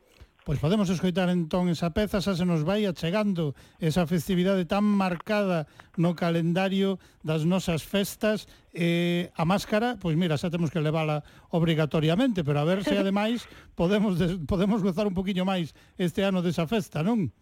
Pois 0.47 0.63
podemos 0.63 0.87
escoitar 0.89 1.27
entón 1.29 1.67
esa 1.67 1.91
peza, 1.91 2.23
xa 2.23 2.39
se 2.39 2.47
nos 2.47 2.63
vai 2.63 2.87
achegando 2.87 3.53
esa 3.83 4.07
festividade 4.07 4.63
tan 4.65 4.87
marcada 4.87 5.67
no 5.99 6.15
calendario 6.15 7.03
das 7.27 7.43
nosas 7.43 7.83
festas. 7.83 8.47
Eh, 8.71 9.29
a 9.35 9.43
máscara, 9.43 9.99
pois 9.99 10.15
mira, 10.15 10.39
xa 10.39 10.49
temos 10.49 10.71
que 10.71 10.79
levala 10.79 11.27
obrigatoriamente, 11.51 12.47
pero 12.47 12.63
a 12.63 12.65
ver 12.65 12.87
se 12.87 12.95
ademais 13.03 13.45
podemos, 13.75 14.23
podemos 14.47 14.87
gozar 14.87 15.05
un 15.11 15.19
poquinho 15.19 15.43
máis 15.43 15.75
este 15.99 16.23
ano 16.23 16.41
desa 16.47 16.65
festa, 16.71 17.03
non? 17.03 17.35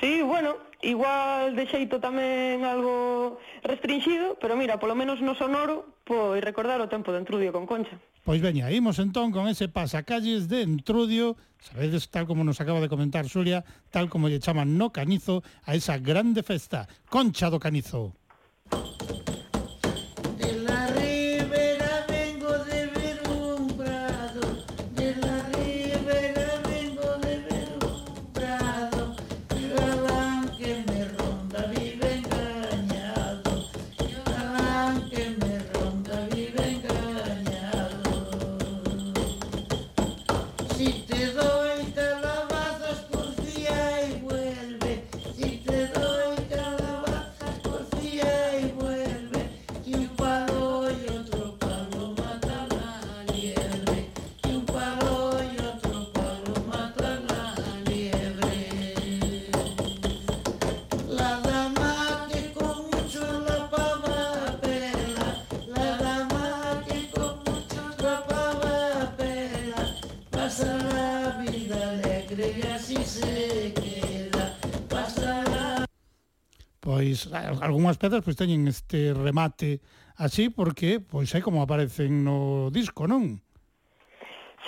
Sí, 0.00 0.24
bueno, 0.24 0.56
Igual 0.82 1.56
de 1.56 1.68
xeito 1.68 2.00
tamén 2.00 2.64
algo 2.64 3.36
restringido, 3.60 4.40
pero 4.40 4.56
mira, 4.56 4.80
polo 4.80 4.96
menos 4.96 5.20
no 5.20 5.36
sonoro, 5.36 5.84
pois 6.08 6.40
recordar 6.40 6.80
o 6.80 6.88
tempo 6.88 7.12
de 7.12 7.20
Entrudio 7.20 7.52
con 7.52 7.68
Concha. 7.68 8.00
Pois 8.24 8.40
veña, 8.40 8.72
imos 8.72 8.96
entón 8.96 9.28
con 9.28 9.44
ese 9.44 9.68
pasacalles 9.68 10.48
de 10.48 10.64
Entrudio, 10.64 11.36
sabedes 11.60 12.08
tal 12.08 12.24
como 12.24 12.48
nos 12.48 12.64
acaba 12.64 12.80
de 12.80 12.88
comentar 12.88 13.28
Xulia, 13.28 13.60
tal 13.92 14.08
como 14.08 14.32
lle 14.32 14.40
chaman 14.40 14.80
no 14.80 14.88
canizo 14.88 15.44
a 15.68 15.76
esa 15.76 16.00
grande 16.00 16.40
festa, 16.40 16.88
Concha 17.12 17.52
do 17.52 17.60
Canizo. 17.60 18.16
pois 77.00 77.32
algunhas 77.64 77.96
pedras 77.96 78.20
pois 78.20 78.36
teñen 78.36 78.68
este 78.68 79.16
remate 79.16 79.80
así 80.20 80.52
porque 80.52 81.00
pois 81.00 81.32
é 81.32 81.40
como 81.40 81.64
aparecen 81.64 82.28
no 82.28 82.68
disco, 82.68 83.08
non? 83.08 83.40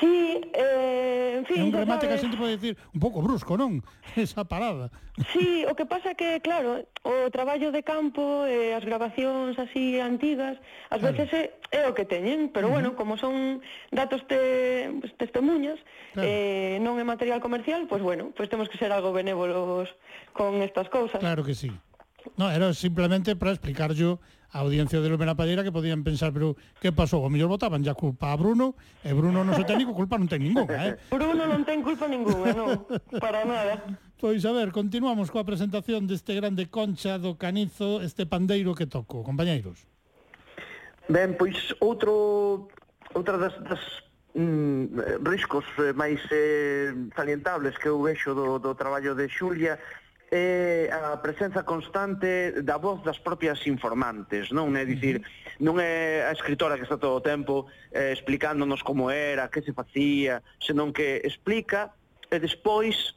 Sí, 0.01 0.41
eh, 0.57 1.37
en 1.37 1.45
fin... 1.45 1.61
É 1.61 1.65
un 1.69 1.77
remate 1.77 2.09
sabes... 2.09 2.17
que 2.17 2.17
a 2.17 2.23
xente 2.25 2.41
pode 2.41 2.57
dicir 2.57 2.81
un 2.97 3.01
pouco 3.05 3.21
brusco, 3.21 3.61
non? 3.61 3.85
Esa 4.17 4.49
parada. 4.49 4.89
Sí, 5.37 5.69
o 5.69 5.77
que 5.77 5.85
pasa 5.85 6.17
que, 6.17 6.41
claro, 6.41 6.89
o 7.05 7.29
traballo 7.29 7.69
de 7.69 7.85
campo, 7.85 8.49
eh, 8.49 8.73
as 8.73 8.81
grabacións 8.89 9.61
así 9.61 10.01
antigas, 10.01 10.57
ás 10.89 11.05
claro. 11.05 11.13
veces 11.13 11.29
é, 11.37 11.45
é 11.69 11.81
o 11.85 11.93
que 11.93 12.09
teñen, 12.09 12.49
pero 12.49 12.73
uh 12.73 12.81
-huh. 12.81 12.81
bueno, 12.81 12.89
como 12.97 13.21
son 13.21 13.61
datos 13.93 14.25
te, 14.25 14.89
testemunhas, 15.21 15.77
claro. 16.17 16.25
eh, 16.25 16.81
non 16.81 16.97
é 16.97 17.05
material 17.05 17.45
comercial, 17.45 17.85
pois 17.85 18.01
pues 18.01 18.03
bueno, 18.09 18.33
pois 18.33 18.49
pues 18.49 18.53
temos 18.57 18.73
que 18.73 18.81
ser 18.81 18.89
algo 18.89 19.13
benévolos 19.13 19.93
con 20.33 20.65
estas 20.65 20.89
cousas. 20.89 21.21
Claro 21.21 21.45
que 21.45 21.53
sí. 21.53 21.69
No, 22.37 22.51
era 22.51 22.73
simplemente 22.75 23.37
para 23.37 23.53
explicarllo 23.53 24.21
a 24.53 24.61
audiencia 24.61 25.01
de 25.01 25.09
Lumena 25.09 25.35
Palleira 25.35 25.65
que 25.65 25.73
podían 25.73 26.05
pensar, 26.05 26.33
pero 26.33 26.57
que 26.81 26.93
pasou? 26.93 27.25
O 27.25 27.33
mellor 27.33 27.49
votaban 27.49 27.81
ya 27.81 27.97
culpa 27.97 28.33
a 28.33 28.37
Bruno, 28.37 28.77
e 29.01 29.17
Bruno 29.17 29.41
non 29.41 29.57
se 29.57 29.65
técnico, 29.65 29.97
culpa 29.97 30.21
non 30.21 30.29
ten 30.29 30.45
ninguna, 30.45 30.93
eh? 30.93 31.01
Bruno 31.13 31.49
non 31.49 31.65
ten 31.65 31.81
culpa 31.81 32.05
ninguna, 32.05 32.53
non, 32.53 32.85
para 33.17 33.49
nada. 33.49 33.81
Pois 34.21 34.45
a 34.45 34.53
ver, 34.53 34.69
continuamos 34.71 35.33
coa 35.33 35.49
presentación 35.49 36.05
deste 36.05 36.37
grande 36.37 36.69
concha 36.69 37.17
do 37.17 37.41
canizo, 37.41 38.05
este 38.05 38.29
pandeiro 38.29 38.77
que 38.77 38.85
toco, 38.85 39.25
compañeiros. 39.25 39.89
Ben, 41.09 41.33
pois 41.35 41.57
outro 41.81 42.69
outra 43.17 43.41
das, 43.41 43.57
das 43.65 43.83
mm, 44.37 45.25
riscos 45.25 45.65
eh, 45.81 45.97
máis 45.97 46.21
eh, 46.29 46.93
salientables 47.17 47.77
que 47.81 47.89
eu 47.89 48.01
vexo 48.05 48.37
do, 48.37 48.61
do 48.61 48.77
traballo 48.77 49.17
de 49.17 49.29
Xulia 49.29 49.81
é 50.33 50.89
a 50.89 51.21
presenza 51.21 51.63
constante 51.63 52.65
da 52.65 52.81
voz 52.81 53.05
das 53.05 53.21
propias 53.21 53.61
informantes, 53.69 54.49
non? 54.49 54.73
É 54.73 54.89
dicir, 54.89 55.21
non 55.61 55.77
é 55.77 56.25
a 56.25 56.33
escritora 56.33 56.81
que 56.81 56.89
está 56.89 56.97
todo 56.97 57.21
o 57.21 57.23
tempo 57.23 57.69
eh, 57.93 58.17
explicándonos 58.17 58.81
como 58.81 59.13
era, 59.13 59.53
que 59.53 59.61
se 59.61 59.77
facía, 59.77 60.41
senón 60.57 60.97
que 60.97 61.21
explica 61.21 61.93
e 62.33 62.41
despois, 62.41 63.13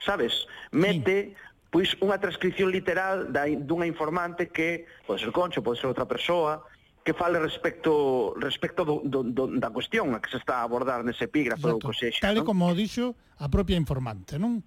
sabes, 0.00 0.48
mete 0.72 1.36
pois 1.68 1.92
unha 2.00 2.16
transcripción 2.16 2.72
literal 2.72 3.28
da, 3.28 3.44
dunha 3.44 3.84
informante 3.84 4.48
que 4.48 4.88
pode 5.04 5.20
ser 5.20 5.36
Concho, 5.36 5.60
pode 5.60 5.76
ser 5.76 5.92
outra 5.92 6.08
persoa, 6.08 6.64
que 7.04 7.12
fale 7.12 7.36
respecto 7.36 8.32
respecto 8.40 8.88
do, 8.88 9.04
do, 9.04 9.20
do, 9.20 9.44
da 9.60 9.68
cuestión 9.68 10.16
a 10.16 10.18
que 10.24 10.32
se 10.32 10.40
está 10.40 10.62
a 10.62 10.64
abordar 10.64 11.04
nese 11.04 11.28
epígrafe 11.28 11.68
ou 11.68 11.76
cosexa. 11.76 12.24
Tal 12.24 12.40
e 12.40 12.42
como 12.46 12.72
dixo 12.72 13.12
a 13.36 13.52
propia 13.52 13.76
informante, 13.76 14.40
non? 14.40 14.64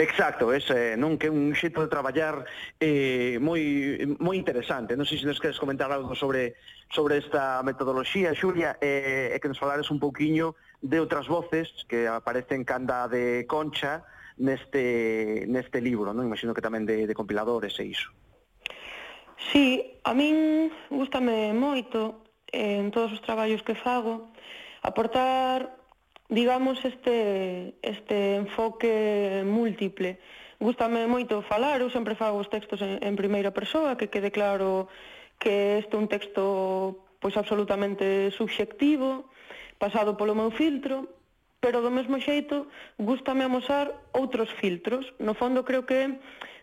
Exacto, 0.00 0.52
ese 0.54 0.94
eh, 0.94 0.96
non 0.96 1.18
que 1.18 1.26
é 1.26 1.34
un 1.34 1.50
xeito 1.58 1.82
de 1.82 1.90
traballar 1.90 2.46
eh, 2.78 3.34
moi 3.42 3.98
moi 4.22 4.38
interesante. 4.38 4.94
Non 4.94 5.02
sei 5.02 5.18
se 5.18 5.26
nos 5.26 5.42
queres 5.42 5.58
comentar 5.58 5.90
algo 5.90 6.14
sobre 6.14 6.54
sobre 6.86 7.18
esta 7.18 7.58
metodoloxía, 7.66 8.30
Xulia, 8.30 8.78
e 8.78 8.86
eh, 8.86 9.34
eh, 9.34 9.38
que 9.42 9.50
nos 9.50 9.58
falares 9.58 9.90
un 9.90 9.98
pouquiño 9.98 10.54
de 10.78 11.02
outras 11.02 11.26
voces 11.26 11.66
que 11.90 12.06
aparecen 12.06 12.62
canda 12.62 13.10
de 13.10 13.42
Concha 13.50 14.06
neste 14.38 15.50
neste 15.50 15.82
libro, 15.82 16.14
non? 16.14 16.30
Imagino 16.30 16.54
que 16.54 16.62
tamén 16.62 16.86
de, 16.86 17.10
de 17.10 17.18
compiladores 17.18 17.74
e 17.82 17.90
iso. 17.90 18.14
Sí, 19.50 19.98
a 20.06 20.14
min 20.14 20.70
gustame 20.94 21.50
moito 21.50 22.22
eh, 22.54 22.78
en 22.78 22.94
todos 22.94 23.10
os 23.10 23.22
traballos 23.26 23.66
que 23.66 23.74
fago 23.74 24.30
aportar 24.86 25.77
digamos, 26.28 26.84
este, 26.84 27.74
este 27.82 28.36
enfoque 28.36 29.42
múltiple. 29.44 30.18
Gústame 30.60 31.06
moito 31.06 31.40
falar, 31.42 31.80
eu 31.80 31.88
sempre 31.88 32.18
fago 32.18 32.36
os 32.36 32.50
textos 32.52 32.82
en, 32.82 33.00
en 33.00 33.14
primeira 33.16 33.54
persoa, 33.54 33.96
que 33.96 34.12
quede 34.12 34.30
claro 34.30 34.88
que 35.38 35.78
este 35.80 35.94
é 35.96 36.00
un 36.00 36.10
texto 36.10 37.04
pois 37.18 37.34
absolutamente 37.34 38.30
subxectivo, 38.34 39.26
pasado 39.78 40.18
polo 40.18 40.34
meu 40.34 40.50
filtro, 40.50 41.08
pero 41.58 41.82
do 41.82 41.90
mesmo 41.90 42.18
xeito 42.22 42.70
gústame 42.98 43.42
amosar 43.42 43.90
outros 44.14 44.50
filtros. 44.58 45.10
No 45.18 45.34
fondo 45.34 45.66
creo 45.66 45.86
que 45.86 46.18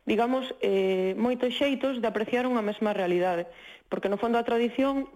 digamos, 0.06 0.54
eh, 0.62 1.18
moitos 1.18 1.58
xeitos 1.58 1.98
de 1.98 2.08
apreciar 2.08 2.46
unha 2.46 2.62
mesma 2.62 2.94
realidade, 2.94 3.50
porque 3.90 4.08
no 4.08 4.22
fondo 4.22 4.38
a 4.38 4.46
tradición 4.46 5.10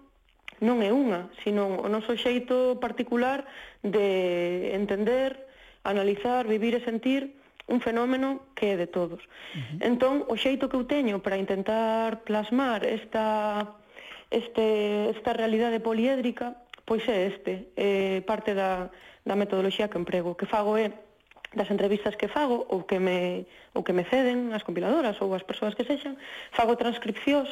non 0.60 0.84
é 0.84 0.92
unha, 0.92 1.32
sino 1.40 1.80
o 1.80 1.88
noso 1.88 2.12
xeito 2.16 2.76
particular 2.78 3.48
de 3.80 4.76
entender, 4.76 5.36
analizar, 5.84 6.44
vivir 6.44 6.76
e 6.76 6.84
sentir 6.84 7.40
un 7.70 7.80
fenómeno 7.80 8.52
que 8.54 8.74
é 8.74 8.76
de 8.76 8.86
todos. 8.86 9.22
Uh 9.24 9.30
-huh. 9.56 9.88
Entón, 9.90 10.14
o 10.28 10.36
xeito 10.36 10.68
que 10.68 10.76
eu 10.76 10.84
teño 10.84 11.24
para 11.24 11.40
intentar 11.40 12.26
plasmar 12.28 12.84
esta, 12.84 13.76
este, 14.28 15.08
esta 15.14 15.32
realidade 15.32 15.80
poliédrica, 15.80 16.60
pois 16.84 17.06
é 17.08 17.30
este, 17.30 17.72
é 17.78 18.20
parte 18.26 18.52
da, 18.52 18.90
da 19.24 19.34
metodoloxía 19.38 19.88
que 19.88 19.98
emprego. 19.98 20.36
que 20.36 20.46
fago 20.46 20.76
é 20.76 20.92
das 21.54 21.70
entrevistas 21.70 22.14
que 22.14 22.28
fago 22.28 22.66
ou 22.70 22.86
que 22.86 22.98
me, 23.02 23.46
ou 23.74 23.82
que 23.82 23.92
me 23.92 24.06
ceden 24.06 24.54
as 24.54 24.62
compiladoras 24.62 25.18
ou 25.18 25.34
as 25.34 25.42
persoas 25.42 25.74
que 25.74 25.82
sexan, 25.82 26.14
fago 26.54 26.78
transcripcións 26.78 27.50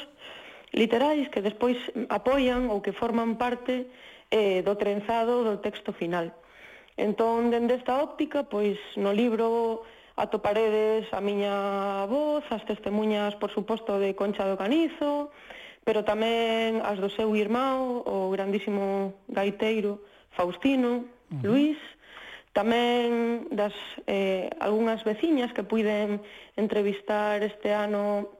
literais 0.73 1.29
que 1.29 1.41
despois 1.41 1.77
apoian 2.09 2.69
ou 2.69 2.85
que 2.85 2.93
forman 2.93 3.41
parte 3.41 3.89
eh, 4.31 4.61
do 4.61 4.77
trenzado 4.77 5.45
do 5.45 5.61
texto 5.64 5.93
final. 5.93 6.33
Entón, 6.99 7.55
dende 7.55 7.79
esta 7.79 8.03
óptica, 8.03 8.45
pois 8.45 8.77
no 8.99 9.14
libro 9.14 9.87
atoparedes 10.19 11.07
a 11.14 11.23
miña 11.23 12.05
voz, 12.11 12.43
as 12.51 12.66
testemunhas, 12.66 13.39
por 13.39 13.55
suposto, 13.55 14.03
de 14.03 14.19
Concha 14.19 14.45
do 14.45 14.59
Canizo, 14.59 15.31
pero 15.87 16.03
tamén 16.03 16.83
as 16.83 16.99
do 16.99 17.09
seu 17.09 17.33
irmão, 17.39 18.03
o 18.05 18.29
grandísimo 18.35 19.14
gaiteiro 19.31 20.03
Faustino, 20.35 21.07
uh 21.07 21.39
-huh. 21.39 21.47
Luís, 21.47 21.81
tamén 22.53 23.47
das 23.55 23.73
eh, 24.11 24.51
algunhas 24.59 25.07
veciñas 25.07 25.55
que 25.55 25.62
puiden 25.62 26.19
entrevistar 26.59 27.39
este 27.47 27.71
ano 27.71 28.38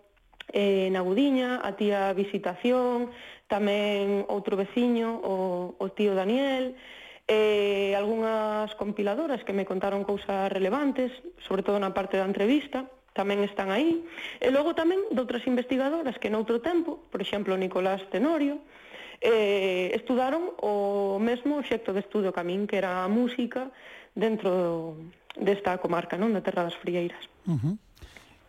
eh, 0.53 0.89
na 0.91 1.01
Gudiña, 1.01 1.61
a 1.63 1.77
tía 1.77 2.13
Visitación, 2.13 3.13
tamén 3.49 4.29
outro 4.29 4.57
veciño, 4.57 5.21
o, 5.25 5.77
o 5.77 5.87
tío 5.93 6.13
Daniel, 6.13 6.77
eh, 7.29 7.93
algunhas 7.97 8.73
compiladoras 8.77 9.45
que 9.45 9.53
me 9.53 9.69
contaron 9.69 10.05
cousas 10.05 10.49
relevantes, 10.49 11.13
sobre 11.45 11.63
todo 11.63 11.77
na 11.77 11.93
parte 11.93 12.17
da 12.17 12.29
entrevista, 12.29 12.89
tamén 13.13 13.45
están 13.45 13.69
aí, 13.75 14.01
e 14.39 14.49
logo 14.49 14.73
tamén 14.73 15.03
doutras 15.13 15.45
investigadoras 15.45 16.17
que 16.17 16.33
noutro 16.33 16.63
tempo, 16.63 17.05
por 17.13 17.21
exemplo, 17.21 17.59
Nicolás 17.59 18.01
Tenorio, 18.09 18.63
eh, 19.21 19.91
estudaron 19.93 20.55
o 20.63 21.19
mesmo 21.19 21.59
xecto 21.67 21.91
de 21.93 22.01
estudo 22.01 22.31
que 22.31 22.41
a 22.41 22.47
min, 22.47 22.71
que 22.71 22.79
era 22.79 23.03
a 23.05 23.11
música 23.11 23.69
dentro 24.15 24.95
desta 25.35 25.77
comarca, 25.83 26.15
non, 26.15 26.31
da 26.31 26.41
Terra 26.41 26.65
das 26.65 26.79
Frieiras. 26.79 27.27
Uh 27.45 27.59
-huh. 27.59 27.75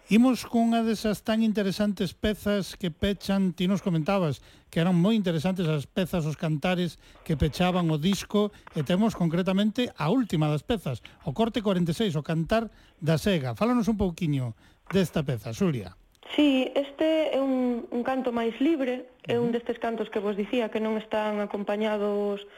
Imos 0.09 0.41
cunha 0.41 0.81
desas 0.81 1.21
tan 1.21 1.45
interesantes 1.45 2.17
pezas 2.17 2.73
que 2.73 2.89
pechan, 2.89 3.53
ti 3.53 3.69
nos 3.69 3.85
comentabas, 3.85 4.41
que 4.73 4.81
eran 4.81 4.97
moi 4.97 5.13
interesantes 5.13 5.69
as 5.69 5.85
pezas, 5.85 6.25
os 6.25 6.33
cantares 6.33 6.97
que 7.21 7.37
pechaban 7.37 7.93
o 7.93 8.01
disco, 8.01 8.49
e 8.73 8.81
temos 8.81 9.13
concretamente 9.13 9.93
a 9.93 10.09
última 10.09 10.49
das 10.49 10.65
pezas, 10.65 11.05
o 11.29 11.31
corte 11.37 11.61
46, 11.61 12.17
o 12.17 12.25
cantar 12.25 12.73
da 12.97 13.21
sega. 13.21 13.53
Fálanos 13.53 13.85
un 13.85 14.01
pouquiño 14.01 14.57
desta 14.89 15.21
peza, 15.21 15.53
Xulia. 15.53 15.93
Sí, 16.33 16.73
este 16.73 17.37
é 17.37 17.37
un, 17.37 17.85
un 17.93 18.01
canto 18.01 18.33
máis 18.33 18.57
libre, 18.57 19.13
é 19.29 19.37
un 19.37 19.53
destes 19.53 19.77
cantos 19.77 20.09
que 20.09 20.17
vos 20.17 20.33
dicía 20.33 20.73
que 20.73 20.81
non 20.81 20.97
están 20.97 21.37
acompañados 21.37 22.49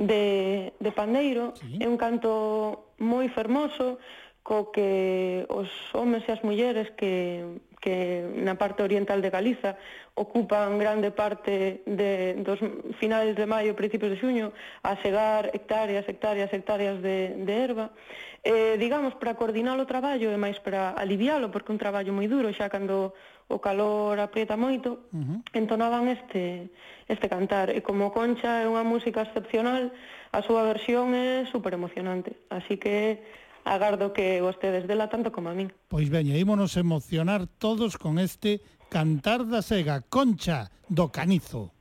de, 0.00 0.72
de 0.80 0.90
pandeiro, 0.96 1.52
sí. 1.60 1.84
é 1.84 1.86
un 1.86 2.00
canto 2.00 2.88
moi 2.96 3.28
fermoso, 3.28 4.00
co 4.44 4.68
que 4.70 5.48
os 5.48 5.72
homes 5.96 6.20
e 6.28 6.30
as 6.36 6.44
mulleres 6.44 6.92
que, 7.00 7.40
que 7.80 8.28
na 8.44 8.60
parte 8.60 8.84
oriental 8.84 9.24
de 9.24 9.32
Galiza 9.32 9.80
ocupan 10.12 10.76
grande 10.76 11.10
parte 11.16 11.80
de, 11.88 12.36
dos 12.44 12.60
finales 13.00 13.40
de 13.40 13.48
maio, 13.48 13.72
principios 13.72 14.12
de 14.12 14.20
xuño, 14.20 14.52
a 14.84 15.00
segar 15.00 15.48
hectáreas, 15.56 16.04
hectáreas, 16.04 16.52
hectáreas 16.52 17.00
de, 17.00 17.40
de 17.40 17.54
erva. 17.56 17.96
Eh, 18.44 18.76
digamos, 18.76 19.16
para 19.16 19.32
coordinar 19.32 19.80
o 19.80 19.88
traballo 19.88 20.28
e 20.28 20.36
máis 20.36 20.60
para 20.60 20.92
alivialo, 20.92 21.48
porque 21.48 21.72
é 21.72 21.74
un 21.74 21.80
traballo 21.80 22.12
moi 22.12 22.28
duro, 22.28 22.52
xa 22.52 22.68
cando 22.68 23.16
o 23.48 23.56
calor 23.64 24.20
aprieta 24.20 24.60
moito, 24.60 25.08
uh 25.08 25.24
-huh. 25.24 25.38
entonaban 25.56 26.12
este, 26.12 26.68
este 27.08 27.32
cantar. 27.32 27.72
E 27.72 27.80
como 27.80 28.12
Concha 28.12 28.60
é 28.60 28.68
unha 28.68 28.84
música 28.84 29.24
excepcional, 29.24 29.88
a 30.36 30.44
súa 30.44 30.68
versión 30.68 31.16
é 31.16 31.48
super 31.48 31.72
emocionante. 31.72 32.36
Así 32.52 32.76
que 32.76 33.24
agardo 33.64 34.12
que 34.12 34.40
vostedes 34.40 34.86
dela 34.86 35.08
tanto 35.08 35.32
como 35.32 35.48
a 35.48 35.54
min. 35.54 35.72
Pois 35.88 36.08
veña, 36.08 36.36
ímonos 36.36 36.76
emocionar 36.76 37.46
todos 37.58 37.96
con 37.98 38.18
este 38.18 38.60
Cantar 38.88 39.48
da 39.48 39.62
Sega, 39.62 40.02
Concha 40.02 40.70
do 40.88 41.08
Canizo. 41.10 41.72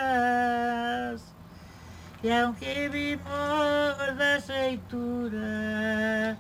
e 2.24 2.32
aunque 2.32 2.88
vimos 2.90 3.98
da 4.16 4.40
seitura, 4.40 6.38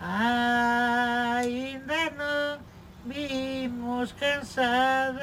ai, 0.00 0.50
ainda 1.40 2.10
non 2.16 2.69
vimos 3.04 4.12
cansadas. 4.12 5.20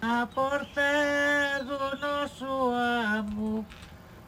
A 0.00 0.26
porta 0.26 1.64
do 1.64 1.96
noso 1.96 2.72
amo. 2.74 3.66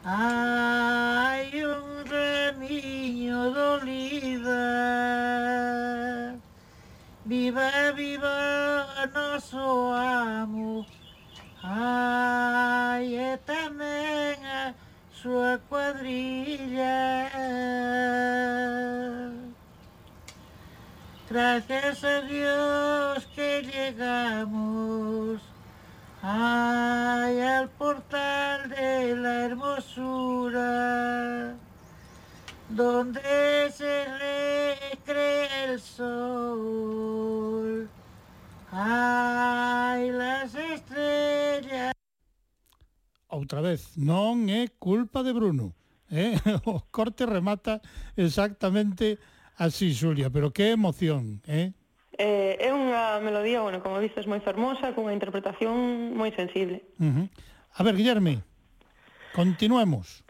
Hai 0.03 1.51
un 1.63 2.03
ramiño 2.05 3.51
dolida. 3.51 4.65
Viva 7.25 7.91
viva 7.95 9.07
noso 9.13 9.93
amo. 9.93 10.85
Hai 11.63 13.15
e 13.15 13.37
tamén 13.45 14.39
a 14.43 14.73
súa 15.11 15.59
cuadrilla. 15.69 16.99
Gracias 21.29 22.03
a 22.03 22.21
Dios 22.21 23.27
que 23.35 23.61
llegamos 23.61 25.39
ay, 26.23 27.39
al 27.39 27.69
portal 27.69 28.67
de 28.69 29.15
la 29.15 29.45
hermosura, 29.45 30.65
donde 32.69 33.71
se 33.71 34.05
recrea 34.91 35.65
el 35.65 35.79
sol. 35.79 36.67
Ay, 38.71 40.09
las 40.09 40.55
estrellas. 40.55 41.93
Outra 43.29 43.61
vez, 43.61 43.93
non 43.95 44.49
é 44.49 44.67
culpa 44.81 45.21
de 45.21 45.31
Bruno. 45.33 45.75
Eh? 46.09 46.33
O 46.65 46.81
corte 46.89 47.23
remata 47.25 47.81
exactamente 48.17 49.19
así, 49.59 49.91
Xulia, 49.93 50.31
pero 50.31 50.49
que 50.55 50.71
emoción, 50.71 51.43
eh? 51.45 51.75
Eh, 52.19 52.57
é 52.59 52.69
unha 52.75 53.19
melodía, 53.23 53.61
bueno, 53.63 53.79
como 53.79 53.99
dices, 54.03 54.27
moi 54.27 54.39
fermosa, 54.43 54.91
cunha 54.95 55.15
interpretación 55.15 56.15
moi 56.15 56.31
sensible. 56.35 56.83
Uh 56.99 57.11
-huh. 57.11 57.25
A 57.75 57.81
ver, 57.83 57.95
Guillerme, 57.95 58.43
continuemos. 59.35 60.23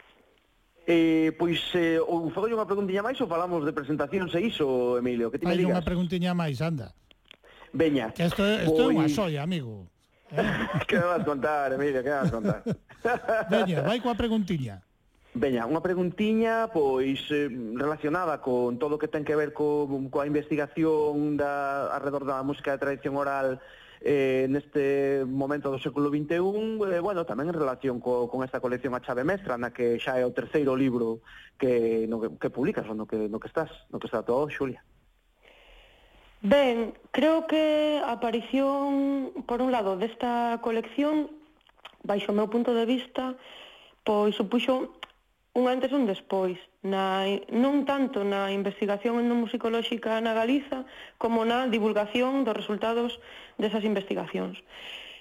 Eh, 0.86 1.30
pois, 1.38 1.58
eh, 1.74 1.98
ou 2.02 2.30
fago 2.34 2.50
unha 2.50 2.66
preguntiña 2.66 3.02
máis 3.02 3.18
ou 3.22 3.26
falamos 3.30 3.62
de 3.62 3.70
presentacións 3.74 4.34
e 4.34 4.40
iso, 4.42 4.98
Emilio? 4.98 5.30
Que 5.30 5.38
ti 5.38 5.46
me 5.46 5.54
Hai 5.54 5.58
digas? 5.62 5.74
unha 5.78 5.82
preguntiña 5.86 6.30
máis, 6.34 6.58
anda. 6.62 6.94
Veña. 7.74 8.10
Que 8.10 8.26
isto, 8.26 8.42
isto 8.42 8.80
é 8.82 8.86
unha 8.90 9.06
pois- 9.06 9.14
xoia, 9.14 9.40
amigo. 9.46 9.86
Eh? 10.30 10.46
que 10.86 10.94
me 10.94 11.06
vas 11.10 11.24
contar, 11.26 11.74
Emilio, 11.74 12.02
que 12.06 12.10
me 12.10 12.18
vas 12.22 12.30
contar? 12.30 12.62
Veña, 13.50 13.82
vai 13.82 13.98
coa 13.98 14.14
preguntiña. 14.14 14.78
Veña, 15.30 15.62
unha 15.62 15.78
preguntiña 15.78 16.74
pois 16.74 17.22
eh, 17.30 17.46
relacionada 17.78 18.42
con 18.42 18.82
todo 18.82 18.98
o 18.98 19.00
que 19.00 19.06
ten 19.06 19.22
que 19.22 19.38
ver 19.38 19.54
co, 19.54 19.86
coa 20.10 20.26
investigación 20.26 21.38
da, 21.38 21.86
alrededor 21.94 22.26
da 22.26 22.42
música 22.42 22.74
de 22.74 22.82
tradición 22.82 23.14
oral 23.14 23.62
eh, 24.02 24.50
neste 24.50 25.22
momento 25.22 25.70
do 25.70 25.78
século 25.78 26.10
XXI, 26.10 26.34
eh, 26.34 26.98
bueno, 26.98 27.22
tamén 27.22 27.46
en 27.46 27.54
relación 27.54 28.02
co, 28.02 28.26
con 28.26 28.42
esta 28.42 28.58
colección 28.58 28.90
A 28.98 29.04
Chave 29.06 29.22
Mestra, 29.22 29.54
na 29.54 29.70
que 29.70 30.02
xa 30.02 30.18
é 30.18 30.26
o 30.26 30.34
terceiro 30.34 30.74
libro 30.74 31.22
que, 31.62 32.10
no, 32.10 32.18
que, 32.18 32.34
que 32.34 32.50
publicas, 32.50 32.90
no 32.90 33.06
que, 33.06 33.30
no 33.30 33.38
que 33.38 33.46
estás, 33.46 33.70
no 33.94 34.02
que 34.02 34.10
está 34.10 34.26
todo, 34.26 34.50
Xulia. 34.50 34.82
Ben, 36.42 36.96
creo 37.14 37.46
que 37.46 38.02
a 38.02 38.18
aparición, 38.18 39.30
por 39.46 39.62
un 39.62 39.70
lado, 39.70 39.94
desta 39.94 40.58
colección, 40.58 41.30
baixo 42.02 42.32
o 42.32 42.36
meu 42.36 42.50
punto 42.50 42.74
de 42.74 42.82
vista, 42.82 43.38
pois 44.02 44.34
supuxo 44.34 44.98
un 45.52 45.66
antes 45.66 45.90
e 45.90 45.96
un 45.98 46.06
despois, 46.06 46.58
na, 46.86 47.26
non 47.50 47.82
tanto 47.82 48.22
na 48.22 48.54
investigación 48.54 49.18
endomusicolóxica 49.18 50.22
na 50.22 50.32
Galiza, 50.32 50.86
como 51.18 51.42
na 51.42 51.66
divulgación 51.66 52.46
dos 52.46 52.54
resultados 52.54 53.18
desas 53.58 53.82
investigacións. 53.82 54.62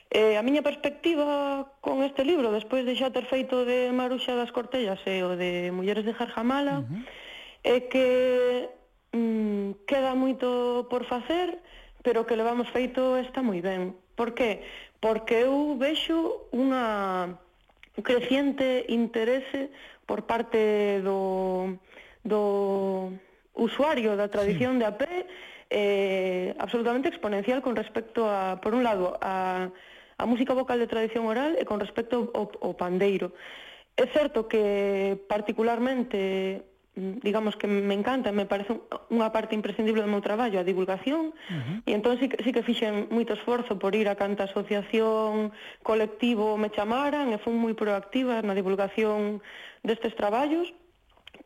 Eh, 0.09 0.38
a 0.38 0.45
miña 0.45 0.65
perspectiva 0.65 1.69
con 1.82 2.01
este 2.01 2.25
libro, 2.25 2.53
despois 2.53 2.86
de 2.86 2.97
xa 2.97 3.13
ter 3.13 3.25
feito 3.25 3.65
de 3.65 3.93
Maruxa 3.93 4.34
das 4.34 4.53
Cortellas 4.53 5.01
e 5.05 5.21
o 5.21 5.34
de 5.38 5.69
Mulleres 5.73 6.05
de 6.05 6.13
Jarjamala, 6.13 6.82
uh 6.82 6.86
-huh. 6.86 7.01
é 7.65 7.77
que 7.89 8.07
mm, 9.13 9.86
queda 9.89 10.13
moito 10.13 10.86
por 10.89 11.05
facer, 11.05 11.57
pero 12.01 12.25
que 12.25 12.38
levamos 12.38 12.69
feito 12.69 13.17
está 13.17 13.41
moi 13.41 13.61
ben. 13.61 13.93
Por 14.17 14.34
que? 14.38 14.61
Porque 15.01 15.45
eu 15.45 15.77
vexo 15.77 16.49
unha 16.53 17.38
creciente 18.01 18.86
interese 18.89 19.69
por 20.10 20.26
parte 20.26 21.05
do, 21.05 21.78
do 22.26 23.14
usuario 23.53 24.18
da 24.18 24.26
tradición 24.26 24.74
sí. 24.74 24.80
de 24.82 24.86
AP 24.89 25.01
pé 25.05 25.14
eh, 25.70 26.55
absolutamente 26.57 27.14
exponencial 27.14 27.62
con 27.62 27.78
respecto 27.78 28.26
a, 28.26 28.57
por 28.57 28.74
un 28.74 28.82
lado, 28.82 29.22
a, 29.22 29.70
a 30.18 30.26
música 30.26 30.57
vocal 30.57 30.82
de 30.82 30.89
tradición 30.89 31.30
oral 31.30 31.53
e 31.62 31.64
con 31.64 31.78
respecto 31.78 32.34
ao, 32.34 32.49
ao 32.57 32.74
pandeiro. 32.74 33.38
É 33.93 34.10
certo 34.10 34.49
que 34.49 35.14
particularmente 35.30 36.66
digamos 36.99 37.55
que 37.55 37.67
me 37.67 37.93
encanta, 37.93 38.31
me 38.31 38.45
parece 38.45 38.75
unha 39.09 39.31
parte 39.31 39.55
imprescindible 39.55 40.03
do 40.03 40.11
meu 40.11 40.21
traballo, 40.21 40.59
a 40.59 40.67
divulgación, 40.67 41.31
uh 41.31 41.55
-huh. 41.55 41.75
e 41.87 41.91
entón 41.95 42.19
sí, 42.19 42.27
sí 42.43 42.51
que 42.51 42.63
fixen 42.63 43.07
moito 43.09 43.33
esforzo 43.33 43.79
por 43.79 43.95
ir 43.95 44.07
a 44.11 44.19
canta 44.19 44.45
asociación, 44.45 45.51
colectivo 45.81 46.59
me 46.59 46.69
chamaran, 46.69 47.31
e 47.33 47.37
fui 47.39 47.55
moi 47.55 47.73
proactiva 47.73 48.43
na 48.43 48.53
divulgación 48.53 49.41
destes 49.81 50.13
traballos, 50.13 50.69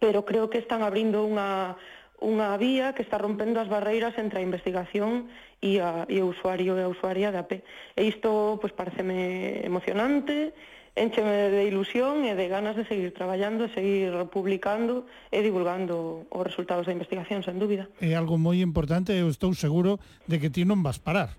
pero 0.02 0.26
creo 0.26 0.50
que 0.50 0.60
están 0.60 0.82
abrindo 0.82 1.24
unha 1.24 1.78
unha 2.24 2.56
vía 2.56 2.96
que 2.96 3.04
está 3.04 3.20
rompendo 3.20 3.60
as 3.60 3.68
barreiras 3.68 4.16
entre 4.16 4.40
a 4.40 4.48
investigación 4.48 5.28
e, 5.60 5.84
a, 5.84 6.08
e 6.08 6.24
o 6.24 6.32
usuario 6.32 6.80
e 6.80 6.84
a 6.84 6.88
usuaria 6.88 7.36
da 7.36 7.44
AP. 7.44 7.60
E 8.00 8.02
isto, 8.08 8.58
pois, 8.64 8.72
pareceme 8.72 9.60
emocionante, 9.68 10.56
encheme 10.96 11.50
de 11.50 11.66
ilusión 11.66 12.22
e 12.22 12.38
de 12.38 12.46
ganas 12.48 12.78
de 12.78 12.86
seguir 12.86 13.14
traballando, 13.18 13.66
seguir 13.74 14.14
publicando 14.30 15.10
e 15.34 15.42
divulgando 15.42 16.30
os 16.30 16.44
resultados 16.46 16.86
da 16.86 16.94
investigación, 16.94 17.42
sen 17.42 17.58
dúbida. 17.58 17.90
É 17.98 18.14
algo 18.14 18.38
moi 18.38 18.62
importante 18.62 19.10
eu 19.14 19.26
estou 19.30 19.58
seguro 19.58 19.98
de 20.30 20.38
que 20.38 20.54
ti 20.54 20.70
non 20.70 20.86
vas 20.86 21.02
parar. 21.02 21.34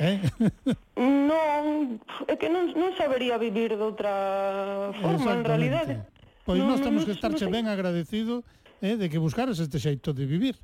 Eh? 0.00 0.18
non, 1.30 2.00
é 2.26 2.34
que 2.40 2.48
non, 2.48 2.72
non 2.74 2.96
sabería 2.96 3.36
vivir 3.36 3.76
de 3.76 3.84
outra 3.84 4.90
forma, 4.98 5.36
en 5.36 5.44
realidade. 5.44 5.94
Pois 6.48 6.58
non, 6.58 6.72
nós 6.72 6.80
temos 6.80 7.04
que 7.04 7.12
estarche 7.12 7.44
ben 7.46 7.68
agradecido 7.68 8.40
eh, 8.80 8.96
de 8.96 9.06
que 9.12 9.20
buscaras 9.20 9.60
este 9.60 9.76
xeito 9.76 10.16
de 10.16 10.24
vivir. 10.24 10.56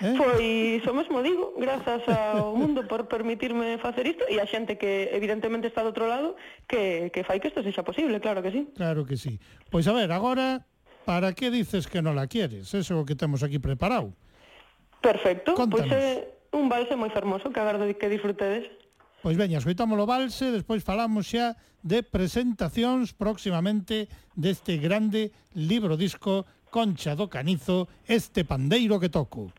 Eh? 0.00 0.16
Pois 0.16 0.82
o 0.88 0.94
mesmo 0.96 1.20
digo, 1.20 1.52
grazas 1.60 2.02
ao 2.08 2.56
mundo 2.56 2.88
por 2.88 3.04
permitirme 3.04 3.76
facer 3.76 4.08
isto 4.08 4.24
e 4.28 4.40
a 4.40 4.48
xente 4.48 4.80
que 4.80 5.12
evidentemente 5.12 5.68
está 5.68 5.84
do 5.84 5.92
outro 5.92 6.08
lado 6.08 6.40
que, 6.64 7.12
que 7.12 7.20
fai 7.20 7.36
que 7.36 7.52
isto 7.52 7.60
sexa 7.60 7.84
posible, 7.84 8.16
claro 8.16 8.40
que 8.40 8.50
sí. 8.50 8.62
Claro 8.72 9.04
que 9.04 9.20
sí. 9.20 9.36
Pois 9.68 9.84
a 9.84 9.92
ver, 9.92 10.08
agora, 10.08 10.64
para 11.04 11.36
que 11.36 11.52
dices 11.52 11.84
que 11.84 12.00
non 12.00 12.16
la 12.16 12.24
quieres? 12.26 12.72
Eso 12.72 13.04
que 13.04 13.12
temos 13.12 13.44
aquí 13.44 13.60
preparado. 13.60 14.16
Perfecto. 15.04 15.52
Contanos. 15.52 15.88
Pois 15.88 15.92
é 15.92 16.40
un 16.56 16.72
valse 16.72 16.96
moi 16.96 17.12
fermoso 17.12 17.52
que 17.52 17.60
agardo 17.60 17.84
que 17.84 18.08
disfrutedes. 18.08 18.72
Pois 19.20 19.36
veña, 19.36 19.60
escoitamos 19.60 20.00
o 20.00 20.08
valse, 20.08 20.48
despois 20.48 20.80
falamos 20.80 21.28
xa 21.28 21.60
de 21.84 22.00
presentacións 22.00 23.12
próximamente 23.12 24.08
deste 24.32 24.80
grande 24.80 25.28
libro 25.52 26.00
disco 26.00 26.48
Concha 26.72 27.12
do 27.12 27.28
Canizo, 27.28 27.84
este 28.08 28.48
pandeiro 28.48 28.96
que 28.96 29.12
toco. 29.12 29.52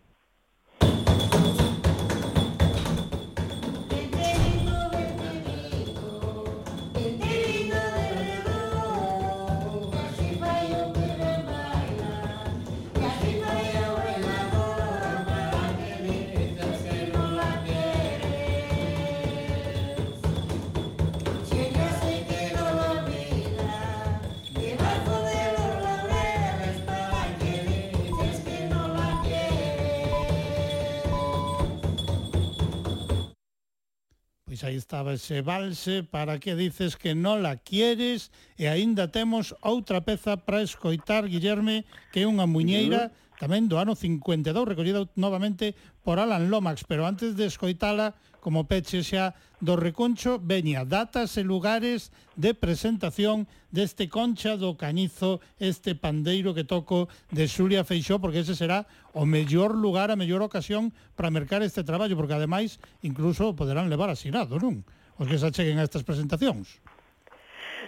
Pois 34.62 34.70
aí 34.70 34.78
estaba 34.78 35.14
ese 35.14 35.42
valse, 35.42 36.04
para 36.04 36.38
que 36.38 36.54
dices 36.54 36.94
que 36.94 37.18
non 37.18 37.42
la 37.42 37.58
quieres? 37.58 38.30
E 38.62 38.70
aínda 38.70 39.10
temos 39.10 39.58
outra 39.66 40.06
peza 40.06 40.38
para 40.38 40.62
escoitar, 40.62 41.26
Guillerme, 41.26 41.82
que 42.14 42.22
é 42.22 42.30
unha 42.30 42.46
muñeira 42.46 43.10
tamén 43.42 43.66
do 43.66 43.82
ano 43.82 43.98
52, 43.98 44.54
recollida 44.70 45.10
novamente 45.18 45.74
por 46.04 46.20
Alan 46.20 46.50
Lomax, 46.50 46.84
pero 46.88 47.06
antes 47.06 47.36
de 47.38 47.46
escoitala, 47.46 48.14
como 48.42 48.66
peche 48.66 49.06
xa 49.06 49.38
do 49.62 49.78
Reconcho, 49.78 50.42
veña 50.42 50.82
datas 50.82 51.38
e 51.38 51.46
lugares 51.46 52.10
de 52.34 52.58
presentación 52.58 53.46
deste 53.70 54.10
Concha 54.10 54.58
do 54.58 54.74
Cañizo, 54.74 55.40
este 55.62 55.94
pandeiro 55.94 56.58
que 56.58 56.66
toco 56.66 57.06
de 57.30 57.46
Xulia 57.46 57.86
Feixó, 57.86 58.18
porque 58.18 58.42
ese 58.42 58.58
será 58.58 58.90
o 59.14 59.30
mellor 59.30 59.78
lugar, 59.78 60.10
a 60.10 60.18
mellor 60.18 60.42
ocasión 60.42 60.90
para 61.14 61.30
mercar 61.30 61.62
este 61.62 61.86
traballo, 61.86 62.18
porque 62.18 62.34
ademais 62.34 62.82
incluso 63.06 63.54
poderán 63.54 63.94
levar 63.94 64.10
asinado, 64.10 64.58
non? 64.58 64.82
Os 65.22 65.30
que 65.30 65.38
se 65.38 65.46
acheguen 65.46 65.78
a 65.78 65.86
estas 65.86 66.02
presentacións. 66.02 66.82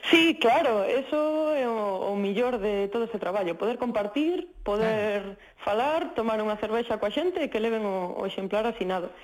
Sí, 0.09 0.37
claro, 0.39 0.83
eso 0.83 1.53
é 1.55 1.67
o, 1.67 2.11
o 2.11 2.15
millor 2.15 2.59
de 2.59 2.89
todo 2.89 3.05
ese 3.05 3.19
traballo, 3.19 3.55
poder 3.55 3.77
compartir, 3.77 4.49
poder 4.63 5.37
falar, 5.63 6.11
tomar 6.13 6.43
unha 6.43 6.59
cervexa 6.59 6.99
coa 6.99 7.07
xente 7.07 7.39
e 7.39 7.47
que 7.47 7.63
leven 7.63 7.87
o, 7.87 8.19
o 8.19 8.27
exemplar 8.27 8.67
asinado. 8.67 9.15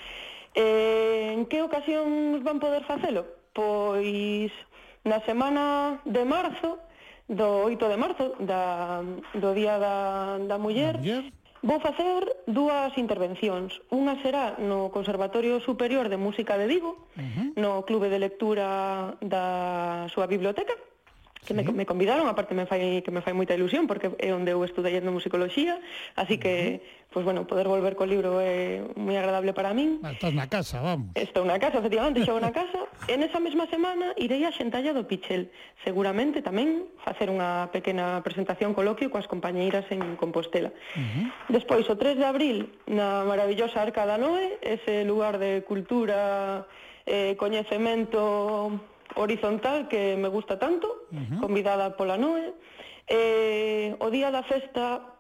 Eh, 0.56 1.36
en 1.36 1.44
que 1.52 1.60
ocasións 1.60 2.40
van 2.48 2.64
poder 2.64 2.88
facelo? 2.88 3.28
Pois 3.52 4.56
na 5.04 5.20
semana 5.28 6.00
de 6.08 6.24
marzo, 6.24 6.80
do 7.28 7.68
8 7.68 7.76
de 7.92 7.98
marzo, 8.00 8.26
da, 8.40 9.04
do 9.36 9.52
Día 9.52 9.78
da, 9.78 10.40
da 10.40 10.58
Muller, 10.58 10.96
da 10.96 11.04
muller 11.04 11.39
Vou 11.62 11.80
facer 11.84 12.24
dúas 12.48 12.96
intervencións. 12.96 13.76
Unha 13.92 14.16
será 14.24 14.56
no 14.64 14.88
Conservatorio 14.96 15.60
Superior 15.60 16.08
de 16.08 16.16
Música 16.16 16.56
de 16.56 16.68
Vigo, 16.72 16.96
uh 16.96 17.20
-huh. 17.20 17.48
no 17.60 17.84
Clube 17.84 18.08
de 18.08 18.20
Lectura 18.20 19.20
da 19.20 20.08
súa 20.08 20.24
biblioteca, 20.26 20.72
que 21.50 21.58
me, 21.58 21.64
me 21.64 21.86
convidaron, 21.90 22.30
aparte 22.30 22.54
me 22.54 22.70
fai, 22.70 23.02
que 23.02 23.10
me 23.10 23.26
fai 23.26 23.34
moita 23.34 23.58
ilusión, 23.58 23.90
porque 23.90 24.14
é 24.22 24.30
onde 24.30 24.54
eu 24.54 24.62
estudei 24.62 24.94
en 24.94 25.10
musicoloxía, 25.10 25.82
así 26.14 26.38
que, 26.38 26.54
uh 26.54 26.66
-huh. 26.78 27.10
pues 27.10 27.26
bueno, 27.26 27.50
poder 27.50 27.66
volver 27.66 27.98
co 27.98 28.06
libro 28.06 28.38
é 28.38 28.86
moi 28.94 29.18
agradable 29.18 29.58
para 29.58 29.74
min. 29.74 29.98
Ah, 30.06 30.14
estás 30.14 30.30
na 30.38 30.46
casa, 30.46 30.78
vamos. 30.86 31.10
Estou 31.18 31.42
na 31.42 31.58
casa, 31.58 31.82
efectivamente, 31.82 32.22
chego 32.22 32.38
na 32.38 32.54
casa. 32.54 32.86
En 33.10 33.26
esa 33.26 33.42
mesma 33.42 33.66
semana 33.66 34.14
irei 34.22 34.46
a 34.46 34.54
Xentalla 34.54 34.94
do 34.94 35.10
Pichel, 35.10 35.50
seguramente 35.82 36.46
tamén 36.46 36.86
facer 37.02 37.34
unha 37.34 37.74
pequena 37.74 38.22
presentación 38.22 38.78
coloquio 38.78 39.10
coas 39.10 39.26
compañeiras 39.26 39.90
en 39.90 40.14
Compostela. 40.22 40.70
Uh 40.70 41.02
-huh. 41.02 41.26
Despois, 41.50 41.90
o 41.90 41.98
3 41.98 42.22
de 42.22 42.30
abril, 42.30 42.70
na 42.86 43.26
maravillosa 43.26 43.82
Arca 43.82 44.06
da 44.06 44.22
Noé, 44.22 44.62
ese 44.62 45.02
lugar 45.02 45.42
de 45.42 45.66
cultura, 45.66 46.70
eh, 47.10 47.34
coñecemento 47.42 48.78
horizontal 49.16 49.88
que 49.88 50.16
me 50.18 50.28
gusta 50.28 50.60
tanto, 50.60 51.08
uh 51.12 51.18
-huh. 51.18 51.40
convidada 51.40 51.96
pola 51.98 52.18
Noe. 52.18 52.54
Eh, 53.10 53.96
o 53.98 54.10
día 54.14 54.30
da 54.30 54.44
festa 54.44 55.18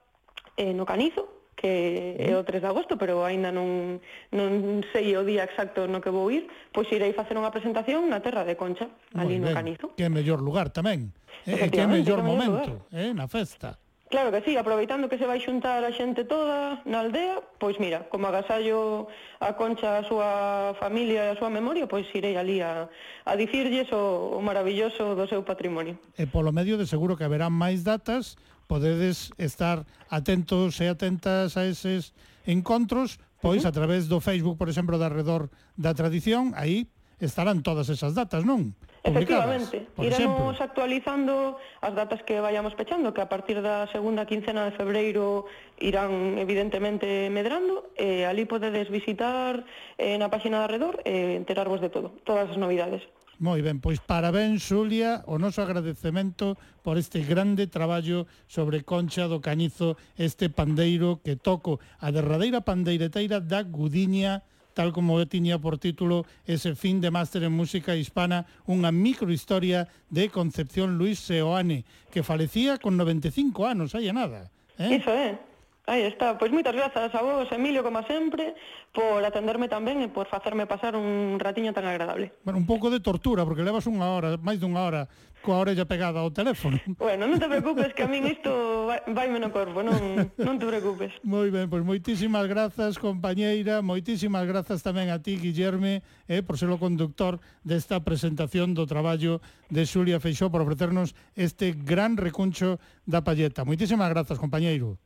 eh, 0.58 0.74
no 0.74 0.86
Canizo, 0.86 1.40
que 1.60 2.16
é 2.16 2.32
o 2.38 2.48
3 2.48 2.62
de 2.64 2.70
agosto, 2.72 2.96
pero 2.96 3.26
aínda 3.28 3.52
non, 3.52 4.00
non 4.32 4.80
sei 4.96 5.12
o 5.20 5.28
día 5.28 5.44
exacto 5.44 5.92
no 5.92 6.00
que 6.00 6.08
vou 6.08 6.32
ir, 6.32 6.48
pois 6.72 6.88
irei 6.88 7.12
facer 7.12 7.36
unha 7.36 7.52
presentación 7.52 8.08
na 8.08 8.24
Terra 8.24 8.48
de 8.48 8.56
Concha, 8.56 8.88
ali 9.12 9.42
no 9.42 9.52
ben. 9.52 9.58
Canizo. 9.58 9.92
Que 10.00 10.08
é 10.08 10.10
mellor 10.10 10.40
lugar 10.40 10.72
tamén, 10.72 11.12
eh, 11.44 11.68
que 11.68 11.84
é 11.84 11.88
mellor 11.90 12.24
momento, 12.24 12.88
eh, 12.96 13.12
na 13.12 13.28
festa. 13.28 13.76
Claro 14.10 14.32
que 14.32 14.42
sí, 14.42 14.58
aproveitando 14.58 15.08
que 15.08 15.22
se 15.22 15.30
vai 15.30 15.38
xuntar 15.38 15.86
a 15.86 15.94
xente 15.94 16.26
toda 16.26 16.82
na 16.90 17.06
aldea, 17.06 17.46
pois 17.62 17.78
mira, 17.78 18.10
como 18.10 18.26
agasallo 18.26 19.06
a 19.38 19.54
Concha 19.54 20.02
a 20.02 20.04
súa 20.04 20.74
familia 20.82 21.30
e 21.30 21.32
a 21.34 21.38
súa 21.38 21.54
memoria, 21.54 21.86
pois 21.86 22.10
irei 22.18 22.34
ali 22.34 22.58
a, 22.58 22.90
a 22.90 23.34
dicirlles 23.38 23.86
o, 23.94 24.34
o 24.34 24.42
maravilloso 24.42 25.14
do 25.14 25.30
seu 25.30 25.46
patrimonio. 25.46 25.94
E 26.18 26.26
polo 26.26 26.50
medio 26.50 26.74
de 26.82 26.90
seguro 26.90 27.14
que 27.14 27.22
haberán 27.22 27.54
máis 27.54 27.86
datas, 27.86 28.34
podedes 28.66 29.30
estar 29.38 29.86
atentos 30.10 30.82
e 30.82 30.90
atentas 30.90 31.54
a 31.54 31.70
eses 31.70 32.18
encontros, 32.50 33.22
pois 33.46 33.62
uh 33.62 33.70
-huh. 33.70 33.70
a 33.70 33.78
través 33.78 34.10
do 34.10 34.18
Facebook, 34.18 34.58
por 34.58 34.74
exemplo, 34.74 34.98
da 34.98 35.14
Redor 35.14 35.54
da 35.78 35.94
Tradición, 35.94 36.58
aí 36.58 36.90
estarán 37.22 37.62
todas 37.62 37.94
esas 37.94 38.18
datas, 38.18 38.42
non? 38.42 38.74
Efectivamente, 39.10 39.88
iremos 39.98 40.60
actualizando 40.62 41.58
as 41.82 41.94
datas 41.94 42.22
que 42.24 42.40
vayamos 42.40 42.76
pechando, 42.76 43.14
que 43.14 43.22
a 43.22 43.30
partir 43.30 43.62
da 43.62 43.90
segunda 43.90 44.26
quincena 44.30 44.70
de 44.70 44.78
febreiro 44.78 45.50
irán 45.82 46.38
evidentemente 46.38 47.28
medrando, 47.34 47.92
e 47.98 48.24
eh, 48.24 48.30
ali 48.30 48.46
podedes 48.46 48.88
visitar 48.88 49.66
eh, 49.98 50.18
na 50.22 50.30
página 50.30 50.62
de 50.62 50.66
arredor 50.70 50.96
e 51.04 51.36
eh, 51.36 51.40
enterarvos 51.42 51.82
de 51.82 51.90
todo, 51.90 52.14
todas 52.24 52.50
as 52.50 52.58
novidades. 52.58 53.02
Moi 53.40 53.64
ben, 53.64 53.80
pois 53.80 54.04
parabéns, 54.04 54.68
Xulia, 54.68 55.24
o 55.24 55.40
noso 55.40 55.64
agradecemento 55.64 56.60
por 56.84 57.00
este 57.00 57.24
grande 57.24 57.72
traballo 57.72 58.28
sobre 58.52 58.84
Concha 58.84 59.32
do 59.32 59.40
Cañizo, 59.40 59.96
este 60.20 60.52
pandeiro 60.52 61.24
que 61.24 61.40
toco, 61.40 61.80
a 62.04 62.12
derradeira 62.12 62.60
pandeireteira 62.68 63.40
da 63.40 63.64
Gudiña, 63.64 64.44
tal 64.80 64.94
como 64.94 65.20
tiña 65.28 65.60
por 65.60 65.78
título 65.78 66.26
ese 66.48 66.74
fin 66.74 67.02
de 67.02 67.12
máster 67.12 67.44
en 67.44 67.52
música 67.52 68.00
hispana, 68.00 68.48
unha 68.64 68.96
microhistoria 68.96 69.92
de 70.08 70.32
Concepción 70.32 70.96
Luis 70.96 71.20
Seoane, 71.20 71.84
que 72.08 72.24
falecía 72.24 72.80
con 72.80 72.96
95 72.96 73.68
anos, 73.68 73.92
hai 73.92 74.08
nada. 74.16 74.48
Eh? 74.80 75.04
Iso 75.04 75.12
é. 75.12 75.36
Eh? 75.36 75.49
Aí 75.90 76.06
está, 76.06 76.38
pois 76.38 76.54
moitas 76.54 76.78
grazas 76.78 77.10
a 77.18 77.22
vos, 77.26 77.50
Emilio, 77.50 77.82
como 77.82 78.06
sempre, 78.06 78.54
por 78.94 79.26
atenderme 79.26 79.66
tamén 79.66 80.06
e 80.06 80.08
por 80.14 80.30
facerme 80.30 80.70
pasar 80.70 80.94
un 80.94 81.42
ratiño 81.42 81.74
tan 81.74 81.90
agradable. 81.90 82.30
Bueno, 82.46 82.62
un 82.62 82.70
pouco 82.70 82.94
de 82.94 83.02
tortura, 83.02 83.42
porque 83.42 83.66
levas 83.66 83.90
unha 83.90 84.06
hora, 84.06 84.38
máis 84.38 84.62
dunha 84.62 84.86
hora, 84.86 85.10
coa 85.42 85.66
orella 85.66 85.90
pegada 85.90 86.22
ao 86.22 86.30
teléfono. 86.30 86.78
Bueno, 86.94 87.26
non 87.26 87.42
te 87.42 87.50
preocupes, 87.50 87.98
que 87.98 88.06
a 88.06 88.10
min 88.12 88.22
isto 88.30 88.86
vaime 89.10 89.42
no 89.42 89.50
corpo, 89.50 89.82
non, 89.82 90.30
non 90.38 90.62
te 90.62 90.70
preocupes. 90.70 91.10
Moi 91.26 91.50
ben, 91.50 91.66
pois 91.66 91.82
moitísimas 91.82 92.46
grazas, 92.46 93.02
compañeira, 93.02 93.82
moitísimas 93.82 94.46
grazas 94.46 94.86
tamén 94.86 95.10
a 95.10 95.18
ti, 95.18 95.42
Guillerme, 95.42 96.06
eh, 96.30 96.46
por 96.46 96.62
ser 96.62 96.70
o 96.70 96.78
conductor 96.78 97.42
desta 97.66 97.98
presentación 98.06 98.78
do 98.78 98.86
traballo 98.86 99.42
de 99.74 99.90
Xulia 99.90 100.22
Feixó 100.22 100.54
por 100.54 100.62
ofrecernos 100.62 101.18
este 101.34 101.74
gran 101.74 102.14
recuncho 102.14 102.78
da 103.10 103.26
palleta. 103.26 103.66
Moitísimas 103.66 104.14
grazas, 104.14 104.38
compañeiro. 104.38 105.02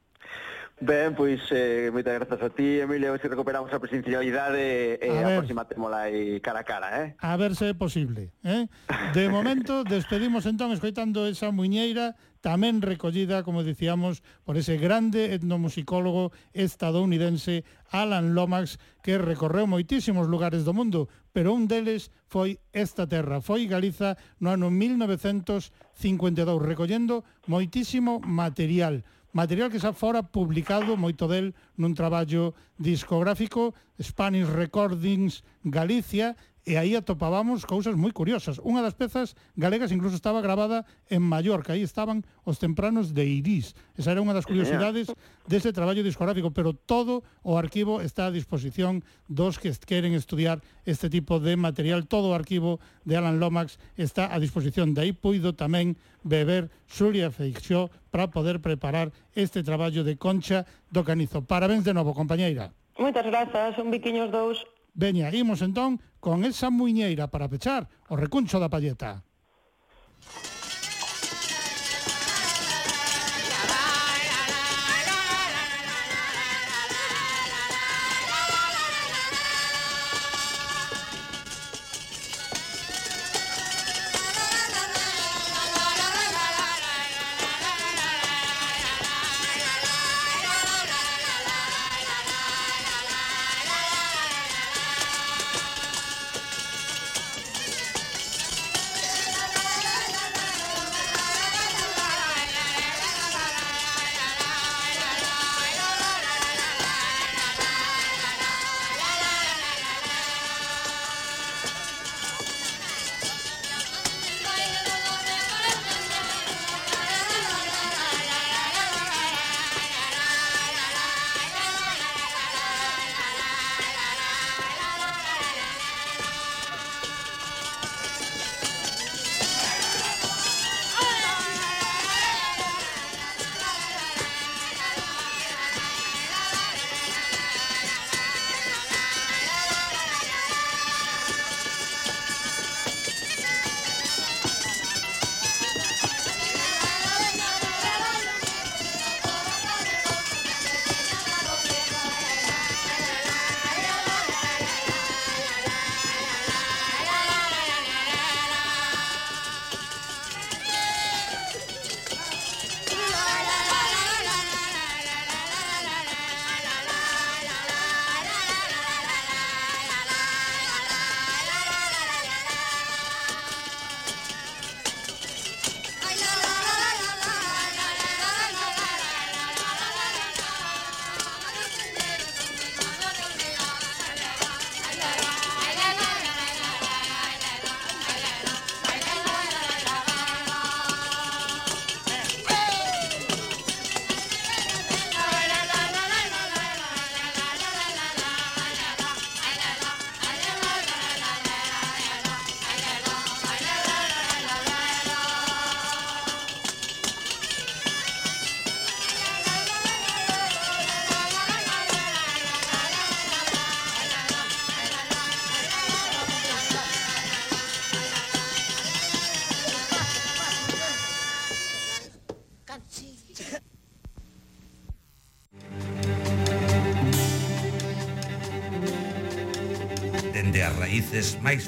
Ben, 0.81 1.13
pois, 1.13 1.39
eh, 1.51 1.89
moitas 1.93 2.17
grazas 2.17 2.41
a 2.41 2.49
ti, 2.49 2.81
Emilio, 2.81 3.09
a 3.09 3.11
ver 3.13 3.21
se 3.21 3.29
recuperamos 3.29 3.71
a 3.71 3.79
presencialidade 3.79 4.57
e 4.57 4.97
eh, 4.99 5.23
a 5.23 5.37
aproximatémola 5.37 6.09
aí 6.09 6.41
cara 6.41 6.59
a 6.59 6.67
cara, 6.67 6.89
eh? 6.97 7.15
A 7.21 7.37
ver 7.37 7.55
se 7.55 7.69
é 7.69 7.73
posible, 7.73 8.33
eh? 8.43 8.67
De 9.13 9.29
momento, 9.29 9.85
despedimos 9.85 10.43
entón 10.49 10.73
escoitando 10.73 11.29
esa 11.29 11.53
muñeira 11.53 12.17
tamén 12.43 12.83
recollida, 12.83 13.39
como 13.47 13.63
dicíamos, 13.63 14.19
por 14.43 14.59
ese 14.59 14.75
grande 14.75 15.31
etnomusicólogo 15.31 16.35
estadounidense 16.51 17.63
Alan 17.87 18.35
Lomax, 18.35 18.83
que 18.99 19.15
recorreu 19.15 19.63
moitísimos 19.63 20.27
lugares 20.27 20.67
do 20.67 20.75
mundo, 20.75 21.07
pero 21.31 21.55
un 21.55 21.71
deles 21.71 22.11
foi 22.27 22.59
esta 22.75 23.07
terra, 23.07 23.39
foi 23.39 23.63
Galiza 23.63 24.19
no 24.43 24.51
ano 24.51 24.67
1952, 24.67 25.71
recollendo 26.59 27.23
moitísimo 27.47 28.19
material, 28.19 29.07
material 29.31 29.71
que 29.71 29.79
xa 29.79 29.95
fora 29.95 30.21
publicado 30.21 30.99
moito 30.99 31.31
del 31.31 31.55
nun 31.79 31.95
traballo 31.95 32.53
discográfico 32.75 33.71
Spanish 33.97 34.51
Recordings 34.51 35.47
Galicia 35.63 36.35
e 36.63 36.79
aí 36.79 36.95
atopábamos 36.95 37.67
cousas 37.67 37.91
moi 37.99 38.15
curiosas. 38.15 38.55
Unha 38.63 38.79
das 38.79 38.95
pezas 38.95 39.35
galegas 39.59 39.91
incluso 39.91 40.15
estaba 40.15 40.39
grabada 40.39 40.87
en 41.11 41.19
Mallorca, 41.19 41.75
aí 41.75 41.83
estaban 41.83 42.23
os 42.47 42.55
tempranos 42.55 43.11
de 43.11 43.27
Iris. 43.27 43.75
Esa 43.99 44.15
era 44.15 44.23
unha 44.23 44.31
das 44.31 44.47
curiosidades 44.47 45.11
deste 45.43 45.75
traballo 45.75 45.99
discográfico, 46.07 46.55
pero 46.55 46.71
todo 46.71 47.27
o 47.43 47.59
arquivo 47.59 47.99
está 47.99 48.31
a 48.31 48.35
disposición 48.35 49.03
dos 49.27 49.59
que 49.59 49.75
queren 49.83 50.15
estudiar 50.15 50.63
este 50.87 51.11
tipo 51.11 51.43
de 51.43 51.59
material. 51.59 52.07
Todo 52.07 52.31
o 52.31 52.37
arquivo 52.37 52.79
de 53.03 53.19
Alan 53.19 53.43
Lomax 53.43 53.75
está 53.99 54.31
a 54.31 54.39
disposición. 54.39 54.95
De 54.95 55.03
aí 55.03 55.11
puido 55.11 55.51
tamén 55.51 55.99
beber 56.23 56.71
Xulia 56.87 57.27
Feixó 57.27 57.91
para 58.07 58.31
poder 58.31 58.63
preparar 58.63 59.11
este 59.35 59.67
traballo 59.67 60.07
de 60.07 60.15
Concha 60.15 60.63
do 60.87 61.03
Canizo. 61.03 61.43
Parabéns 61.43 61.83
de 61.83 61.91
novo, 61.91 62.15
compañeira. 62.15 62.71
Moitas 62.95 63.25
grazas, 63.27 63.75
un 63.81 63.91
biquiños 63.91 64.31
dous. 64.31 64.63
Veña, 64.93 65.33
imos 65.33 65.61
entón 65.61 65.99
con 66.19 66.45
esa 66.45 66.69
muiñeira 66.69 67.27
para 67.27 67.49
pechar 67.49 67.89
o 68.09 68.15
recuncho 68.15 68.61
da 68.61 68.69
palleta. 68.69 69.25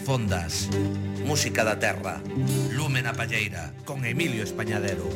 fondas. 0.06 0.70
Música 1.26 1.66
da 1.66 1.76
terra. 1.82 2.22
Lume 2.78 3.02
na 3.02 3.18
palleira 3.18 3.74
Con 3.90 4.06
Emilio 4.06 4.46
Españadero. 4.46 5.10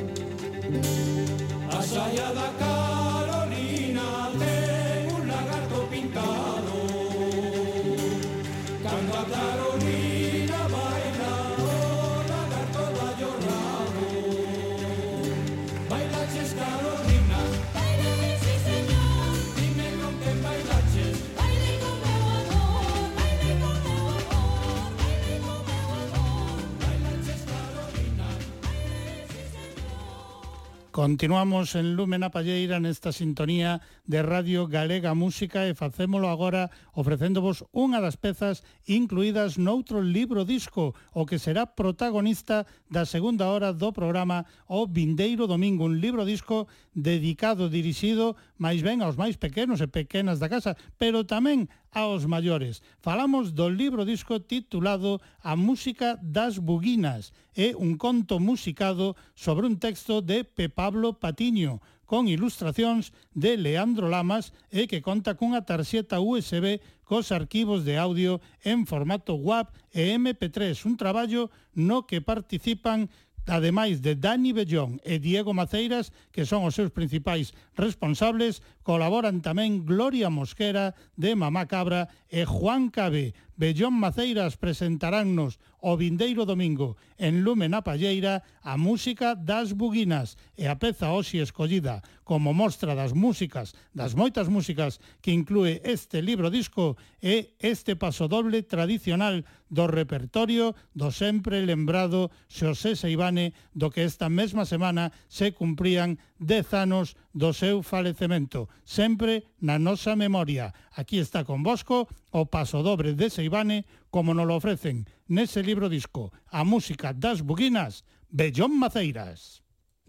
Continuamos 31.00 31.76
en 31.76 31.96
Lúmena 31.96 32.28
Palleira 32.28 32.76
nesta 32.84 33.16
sintonía 33.16 33.80
de 34.04 34.20
Radio 34.20 34.68
Galega 34.68 35.16
Música 35.16 35.64
e 35.64 35.72
facémolo 35.72 36.28
agora 36.28 36.76
ofrecéndovos 36.92 37.64
unha 37.72 38.04
das 38.04 38.20
pezas 38.20 38.68
incluídas 38.84 39.56
noutro 39.56 40.04
libro 40.04 40.44
disco 40.44 40.92
o 41.16 41.24
que 41.24 41.40
será 41.40 41.72
protagonista 41.72 42.68
da 42.92 43.08
segunda 43.08 43.48
hora 43.48 43.72
do 43.72 43.96
programa 43.96 44.44
o 44.68 44.92
Vindeiro 44.92 45.48
Domingo, 45.48 45.88
un 45.88 46.04
libro 46.04 46.28
disco 46.28 46.68
dedicado, 46.92 47.72
dirixido 47.72 48.36
máis 48.60 48.84
ben 48.84 49.00
aos 49.00 49.16
máis 49.16 49.40
pequenos 49.40 49.80
e 49.80 49.88
pequenas 49.88 50.44
da 50.44 50.52
casa, 50.52 50.76
pero 51.00 51.24
tamén 51.24 51.72
aos 51.92 52.26
maiores. 52.26 52.82
Falamos 53.02 53.54
do 53.54 53.70
libro 53.70 54.06
disco 54.06 54.40
titulado 54.40 55.22
A 55.42 55.56
música 55.56 56.20
das 56.22 56.58
buguinas 56.58 57.34
é 57.56 57.76
un 57.76 57.98
conto 57.98 58.40
musicado 58.40 59.16
sobre 59.36 59.66
un 59.66 59.78
texto 59.78 60.22
de 60.22 60.44
Pe 60.44 60.70
Pablo 60.70 61.18
Patiño, 61.18 61.82
con 62.10 62.26
ilustracións 62.26 63.14
de 63.38 63.54
Leandro 63.54 64.10
Lamas 64.10 64.50
e 64.74 64.90
que 64.90 65.06
conta 65.06 65.38
cunha 65.38 65.62
tarxeta 65.62 66.18
USB 66.18 66.82
cos 67.06 67.30
arquivos 67.30 67.86
de 67.86 68.02
audio 68.02 68.42
en 68.66 68.90
formato 68.90 69.38
WAV 69.38 69.70
e 69.94 70.18
MP3, 70.18 70.74
un 70.90 70.98
traballo 70.98 71.54
no 71.78 72.10
que 72.10 72.22
participan 72.22 73.14
ademais 73.48 74.02
de 74.02 74.16
Dani 74.16 74.52
Bellón 74.52 75.00
e 75.06 75.22
Diego 75.22 75.54
Maceiras, 75.54 76.12
que 76.34 76.44
son 76.44 76.66
os 76.66 76.76
seus 76.76 76.92
principais 76.92 77.54
responsables, 77.78 78.66
colaboran 78.84 79.40
tamén 79.46 79.86
Gloria 79.86 80.28
Mosquera 80.28 80.98
de 81.16 81.38
Mamá 81.38 81.70
Cabra 81.70 82.10
e 82.28 82.44
Juan 82.44 82.90
Cabé. 82.90 83.38
Bellón 83.60 84.00
Maceiras 84.00 84.56
presentarannos 84.56 85.60
o 85.84 86.00
vindeiro 86.00 86.48
domingo 86.48 86.96
en 87.20 87.44
Lumen 87.44 87.76
a 87.76 87.84
Palleira 87.84 88.48
a 88.64 88.80
música 88.80 89.36
das 89.36 89.76
buguinas 89.76 90.40
e 90.56 90.72
a 90.72 90.80
peza 90.80 91.12
hoxe 91.12 91.44
escollida 91.44 92.00
como 92.24 92.56
mostra 92.56 92.96
das 92.96 93.12
músicas, 93.12 93.76
das 93.92 94.16
moitas 94.16 94.48
músicas 94.48 95.04
que 95.20 95.36
inclúe 95.36 95.84
este 95.84 96.24
libro 96.24 96.48
disco 96.48 96.96
e 97.20 97.60
este 97.60 98.00
pasodoble 98.00 98.64
tradicional 98.64 99.44
do 99.68 99.92
repertorio 99.92 100.72
do 100.96 101.12
sempre 101.12 101.60
lembrado 101.68 102.32
Xosé 102.48 102.96
Seibane 102.96 103.52
do 103.76 103.92
que 103.92 104.08
esta 104.08 104.32
mesma 104.32 104.64
semana 104.64 105.12
se 105.28 105.52
cumprían 105.52 106.16
dez 106.40 106.74
anos 106.74 107.20
do 107.36 107.54
seu 107.54 107.84
falecemento, 107.84 108.72
sempre 108.88 109.46
na 109.60 109.78
nosa 109.78 110.16
memoria. 110.16 110.74
Aquí 110.96 111.20
está 111.20 111.44
con 111.44 111.62
Bosco 111.62 112.08
o 112.32 112.48
paso 112.48 112.82
dobre 112.82 113.14
de 113.14 113.30
Seibane, 113.30 113.86
como 114.10 114.34
nos 114.34 114.48
lo 114.48 114.56
ofrecen 114.56 115.06
nese 115.28 115.62
libro 115.62 115.92
disco, 115.92 116.32
a 116.48 116.64
música 116.64 117.14
das 117.14 117.44
buguinas, 117.44 118.08
Bellón 118.32 118.80
Maceiras. 118.80 119.62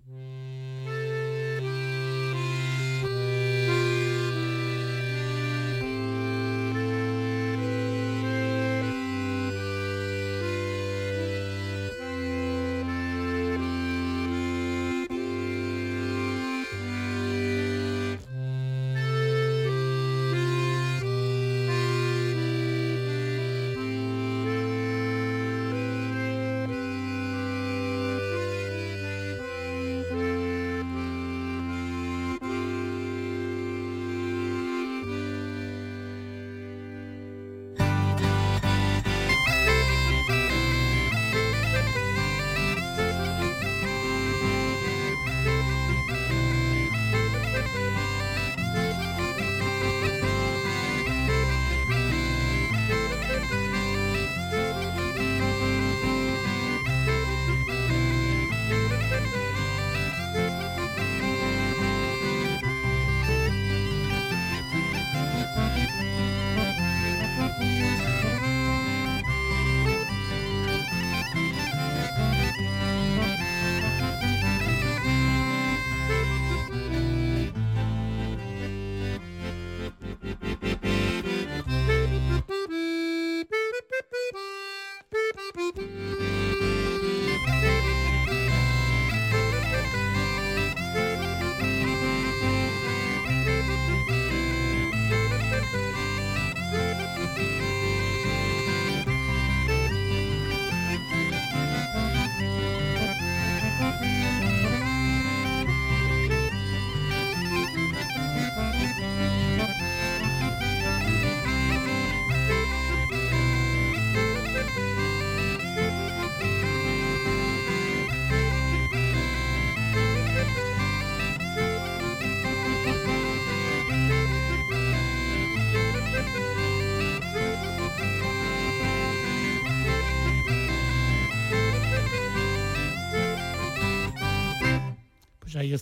Mm. 0.07 0.60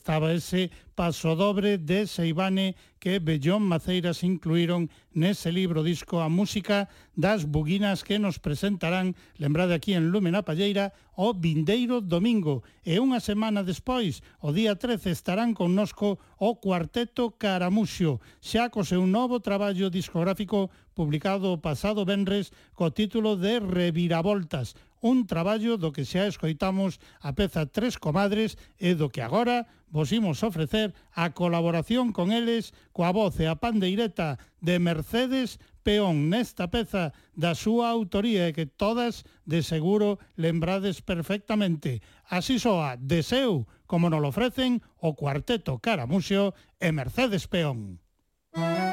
Estaba 0.08 0.32
ese 0.32 0.70
paso 0.96 1.36
dobre 1.36 1.76
de 1.76 2.08
Seibane 2.08 2.80
que 2.96 3.20
Bellón 3.20 3.60
Maceiras 3.68 4.24
incluíron 4.24 4.88
nese 5.12 5.52
libro 5.52 5.84
disco 5.84 6.24
a 6.24 6.32
música 6.32 6.88
das 7.12 7.44
buguinas 7.44 8.08
que 8.08 8.16
nos 8.16 8.40
presentarán, 8.40 9.12
lembrade 9.36 9.76
aquí 9.76 9.92
en 9.92 10.08
Lumen 10.08 10.32
a 10.32 10.48
Palleira, 10.48 10.96
o 11.12 11.36
vindeiro 11.36 12.00
domingo. 12.00 12.64
E 12.88 12.96
unha 12.96 13.20
semana 13.20 13.60
despois, 13.60 14.24
o 14.40 14.48
día 14.48 14.80
13, 14.80 15.12
estarán 15.12 15.52
connosco 15.52 16.16
o 16.40 16.56
Cuarteto 16.56 17.36
Caramuxio, 17.36 18.16
xa 18.40 18.72
co 18.72 18.88
seu 18.88 19.04
novo 19.04 19.44
traballo 19.44 19.92
discográfico 19.92 20.72
publicado 20.96 21.52
o 21.52 21.60
pasado 21.60 22.08
venres 22.08 22.48
co 22.72 22.88
título 22.96 23.36
de 23.36 23.60
Reviravoltas, 23.60 24.72
un 25.00 25.26
traballo 25.26 25.76
do 25.78 25.92
que 25.94 26.04
xa 26.04 26.26
escoitamos 26.26 26.98
a 27.22 27.32
peza 27.32 27.66
Tres 27.66 27.96
Comadres 27.98 28.58
e 28.78 28.94
do 28.98 29.08
que 29.12 29.22
agora 29.22 29.66
vos 29.88 30.12
imos 30.12 30.42
ofrecer 30.42 30.94
a 31.14 31.32
colaboración 31.32 32.12
con 32.12 32.34
eles 32.34 32.74
coa 32.92 33.14
voz 33.14 33.38
e 33.40 33.46
a 33.46 33.56
pandeireta 33.56 34.36
de 34.60 34.76
Mercedes 34.82 35.62
Peón 35.86 36.28
nesta 36.28 36.68
peza 36.68 37.16
da 37.32 37.56
súa 37.56 37.88
autoría 37.88 38.50
e 38.50 38.54
que 38.56 38.68
todas 38.68 39.24
de 39.48 39.64
seguro 39.64 40.20
lembrades 40.36 41.00
perfectamente. 41.00 42.04
Así 42.28 42.60
soa 42.60 43.00
Deseu, 43.00 43.64
como 43.88 44.12
nos 44.12 44.20
lo 44.20 44.28
ofrecen 44.28 44.84
o 45.00 45.16
Cuarteto 45.16 45.80
Caramusio 45.80 46.52
e 46.76 46.92
Mercedes 46.92 47.48
Peón. 47.48 48.04
Música 48.52 48.87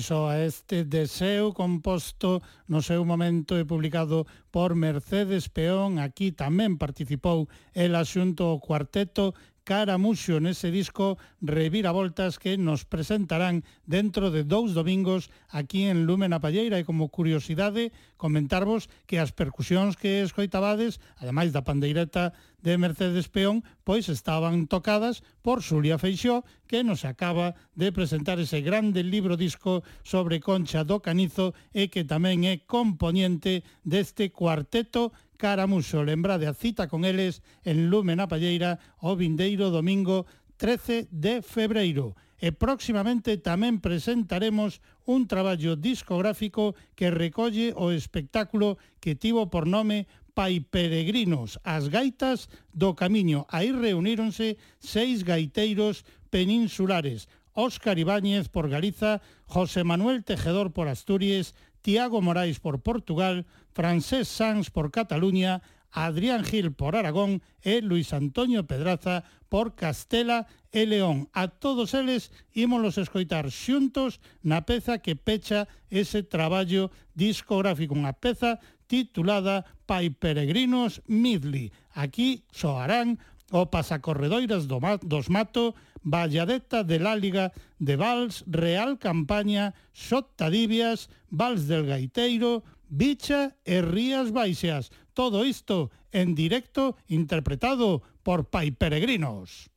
Só 0.00 0.32
a 0.32 0.40
este 0.40 0.88
deseo 0.88 1.52
composto 1.52 2.40
no 2.72 2.80
seu 2.80 3.04
momento 3.04 3.60
e 3.60 3.68
publicado 3.68 4.24
por 4.48 4.72
Mercedes 4.72 5.52
Peón, 5.52 6.00
aquí 6.00 6.32
tamén 6.32 6.80
participou 6.80 7.52
ela 7.76 8.00
xunto 8.08 8.48
ao 8.48 8.64
cuarteto 8.64 9.36
Caramuxo 9.70 10.42
nese 10.42 10.74
disco 10.74 11.14
Reviravoltas 11.38 12.42
que 12.42 12.58
nos 12.58 12.82
presentarán 12.82 13.62
dentro 13.86 14.34
de 14.34 14.42
dous 14.42 14.74
domingos 14.74 15.30
aquí 15.46 15.86
en 15.86 16.10
Lúmena 16.10 16.42
Palleira. 16.42 16.74
E 16.74 16.82
como 16.82 17.06
curiosidade 17.06 17.94
comentarvos 18.18 18.90
que 19.06 19.22
as 19.22 19.30
percusións 19.30 19.94
que 19.94 20.26
escoitabades, 20.26 20.98
ademais 21.22 21.54
da 21.54 21.62
pandeireta 21.62 22.34
de 22.58 22.82
Mercedes 22.82 23.30
Peón, 23.30 23.62
pois 23.86 24.10
estaban 24.10 24.66
tocadas 24.66 25.22
por 25.38 25.62
Xulia 25.62 26.02
Feixó, 26.02 26.42
que 26.66 26.82
nos 26.82 27.06
acaba 27.06 27.54
de 27.78 27.94
presentar 27.94 28.42
ese 28.42 28.66
grande 28.66 29.06
libro 29.06 29.38
disco 29.38 29.86
sobre 30.02 30.42
Concha 30.42 30.82
do 30.82 30.98
Canizo 30.98 31.54
e 31.70 31.86
que 31.86 32.02
tamén 32.02 32.42
é 32.42 32.58
componente 32.66 33.62
deste 33.86 34.34
cuarteto 34.34 35.14
Caramuso. 35.40 36.04
Lembrade 36.04 36.44
a 36.44 36.52
cita 36.52 36.84
con 36.84 37.08
eles 37.08 37.40
en 37.64 37.88
Lume 37.88 38.12
na 38.12 38.28
Palleira 38.28 38.76
o 39.00 39.16
vindeiro 39.16 39.72
domingo 39.72 40.28
13 40.60 41.08
de 41.08 41.40
febreiro. 41.40 42.12
E 42.36 42.52
próximamente 42.52 43.40
tamén 43.40 43.80
presentaremos 43.80 44.84
un 45.08 45.24
traballo 45.24 45.80
discográfico 45.80 46.76
que 46.92 47.08
recolle 47.08 47.72
o 47.72 47.88
espectáculo 47.88 48.76
que 49.00 49.16
tivo 49.16 49.48
por 49.48 49.64
nome 49.64 50.04
Pai 50.36 50.60
Peregrinos, 50.60 51.56
as 51.64 51.88
gaitas 51.88 52.52
do 52.76 52.92
camiño. 52.92 53.48
Aí 53.48 53.72
reuníronse 53.72 54.60
seis 54.76 55.24
gaiteiros 55.24 56.04
peninsulares. 56.28 57.32
Óscar 57.56 57.96
Ibáñez 57.96 58.52
por 58.52 58.68
Galiza, 58.68 59.24
José 59.48 59.84
Manuel 59.84 60.22
Tejedor 60.22 60.72
por 60.76 60.86
Asturias, 60.88 61.56
Tiago 61.82 62.20
Morais 62.20 62.60
por 62.60 62.80
Portugal, 62.80 63.46
Francés 63.72 64.28
Sanz 64.28 64.70
por 64.70 64.90
Cataluña, 64.90 65.62
Adrián 65.90 66.44
Gil 66.44 66.72
por 66.72 66.94
Aragón 66.94 67.42
e 67.62 67.82
Luis 67.82 68.12
Antonio 68.12 68.66
Pedraza 68.66 69.24
por 69.50 69.74
Castela 69.74 70.46
e 70.70 70.86
León. 70.86 71.26
A 71.34 71.50
todos 71.50 71.94
eles 71.94 72.30
ímonos 72.54 72.94
escoitar 72.94 73.50
xuntos 73.50 74.22
na 74.46 74.62
peza 74.62 75.02
que 75.02 75.18
pecha 75.18 75.66
ese 75.90 76.22
traballo 76.22 76.94
discográfico, 77.18 77.98
unha 77.98 78.14
peza 78.14 78.62
titulada 78.86 79.66
Pai 79.86 80.14
Peregrinos 80.14 81.02
Midli. 81.10 81.74
Aquí 81.90 82.46
soarán 82.54 83.18
o 83.50 83.66
Pasacorredoiras 83.66 84.70
do 84.70 84.78
dos 85.02 85.26
Mato, 85.26 85.74
Valladeta 86.06 86.86
de 86.86 87.02
Láliga 87.02 87.50
de 87.82 87.98
Vals, 87.98 88.46
Real 88.46 88.98
Campaña, 88.98 89.74
Sotadivias, 89.92 91.10
Vals 91.34 91.66
del 91.66 91.86
Gaiteiro, 91.90 92.62
Bicha 92.90 93.56
e 93.64 93.80
Rías 93.80 94.34
Baixas. 94.34 94.90
Todo 95.14 95.46
isto 95.46 95.90
en 96.12 96.34
directo 96.34 96.96
interpretado 97.06 98.02
por 98.22 98.50
Pai 98.50 98.70
Peregrinos. 98.74 99.69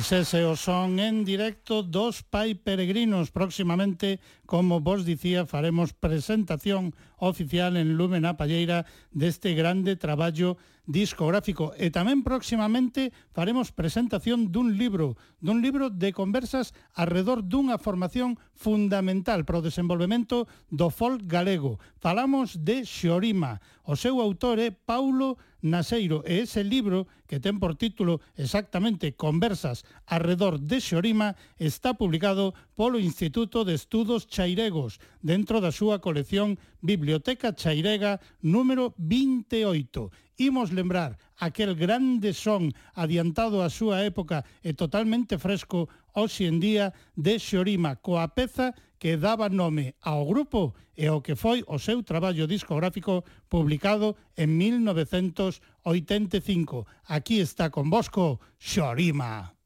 O 0.00 0.56
son 0.56 0.98
en 0.98 1.28
directo 1.28 1.82
dos 1.82 2.24
Pai 2.24 2.56
Peregrinos. 2.56 3.30
Próximamente, 3.30 4.18
Como 4.50 4.80
vos 4.80 5.06
dicía, 5.06 5.46
faremos 5.46 5.94
presentación 5.94 6.92
oficial 7.18 7.76
en 7.76 7.94
Lumen 7.94 8.26
a 8.26 8.34
Palleira 8.34 8.82
deste 9.14 9.54
grande 9.54 9.94
traballo 9.94 10.58
discográfico 10.90 11.70
e 11.78 11.94
tamén 11.94 12.26
próximamente 12.26 13.14
faremos 13.30 13.70
presentación 13.70 14.50
dun 14.50 14.74
libro, 14.74 15.14
dun 15.38 15.62
libro 15.62 15.86
de 15.86 16.10
conversas 16.10 16.74
arredor 16.98 17.46
dunha 17.46 17.78
formación 17.78 18.42
fundamental 18.58 19.46
para 19.46 19.62
o 19.62 19.66
desenvolvemento 19.66 20.50
do 20.66 20.90
folk 20.90 21.22
galego. 21.30 21.78
Falamos 22.02 22.58
de 22.66 22.82
Xorima. 22.82 23.62
O 23.86 23.94
seu 23.94 24.18
autor 24.18 24.58
é 24.58 24.74
Paulo 24.74 25.38
Naseiro 25.62 26.26
e 26.26 26.42
ese 26.42 26.66
libro 26.66 27.06
que 27.30 27.38
ten 27.38 27.62
por 27.62 27.78
título 27.78 28.18
exactamente 28.34 29.14
Conversas 29.14 29.86
arredor 30.10 30.58
de 30.58 30.82
Xorima 30.82 31.38
está 31.60 31.94
publicado 31.94 32.56
polo 32.80 32.96
Instituto 32.96 33.68
de 33.68 33.76
Estudos 33.76 34.24
Chairegos 34.24 35.04
dentro 35.20 35.60
da 35.60 35.68
súa 35.68 36.00
colección 36.00 36.56
Biblioteca 36.80 37.52
Chairega 37.52 38.24
número 38.40 38.96
28. 38.96 40.08
Imos 40.40 40.72
lembrar 40.72 41.20
aquel 41.36 41.76
grande 41.76 42.32
son 42.32 42.72
adiantado 42.96 43.60
á 43.60 43.68
súa 43.68 44.00
época 44.00 44.48
e 44.64 44.72
totalmente 44.72 45.36
fresco 45.36 45.92
hoxe 46.16 46.48
en 46.48 46.56
día 46.56 46.96
de 47.20 47.36
Xorima 47.36 48.00
coa 48.00 48.32
peza 48.32 48.72
que 48.96 49.20
daba 49.20 49.52
nome 49.52 49.92
ao 50.00 50.24
grupo 50.24 50.72
e 50.96 51.04
ao 51.04 51.20
que 51.20 51.36
foi 51.36 51.60
o 51.68 51.76
seu 51.76 52.00
traballo 52.00 52.48
discográfico 52.48 53.28
publicado 53.52 54.16
en 54.40 54.56
1985. 54.56 56.88
Aquí 57.12 57.44
está 57.44 57.68
con 57.68 57.92
Bosco 57.92 58.40
Xorima. 58.56 59.59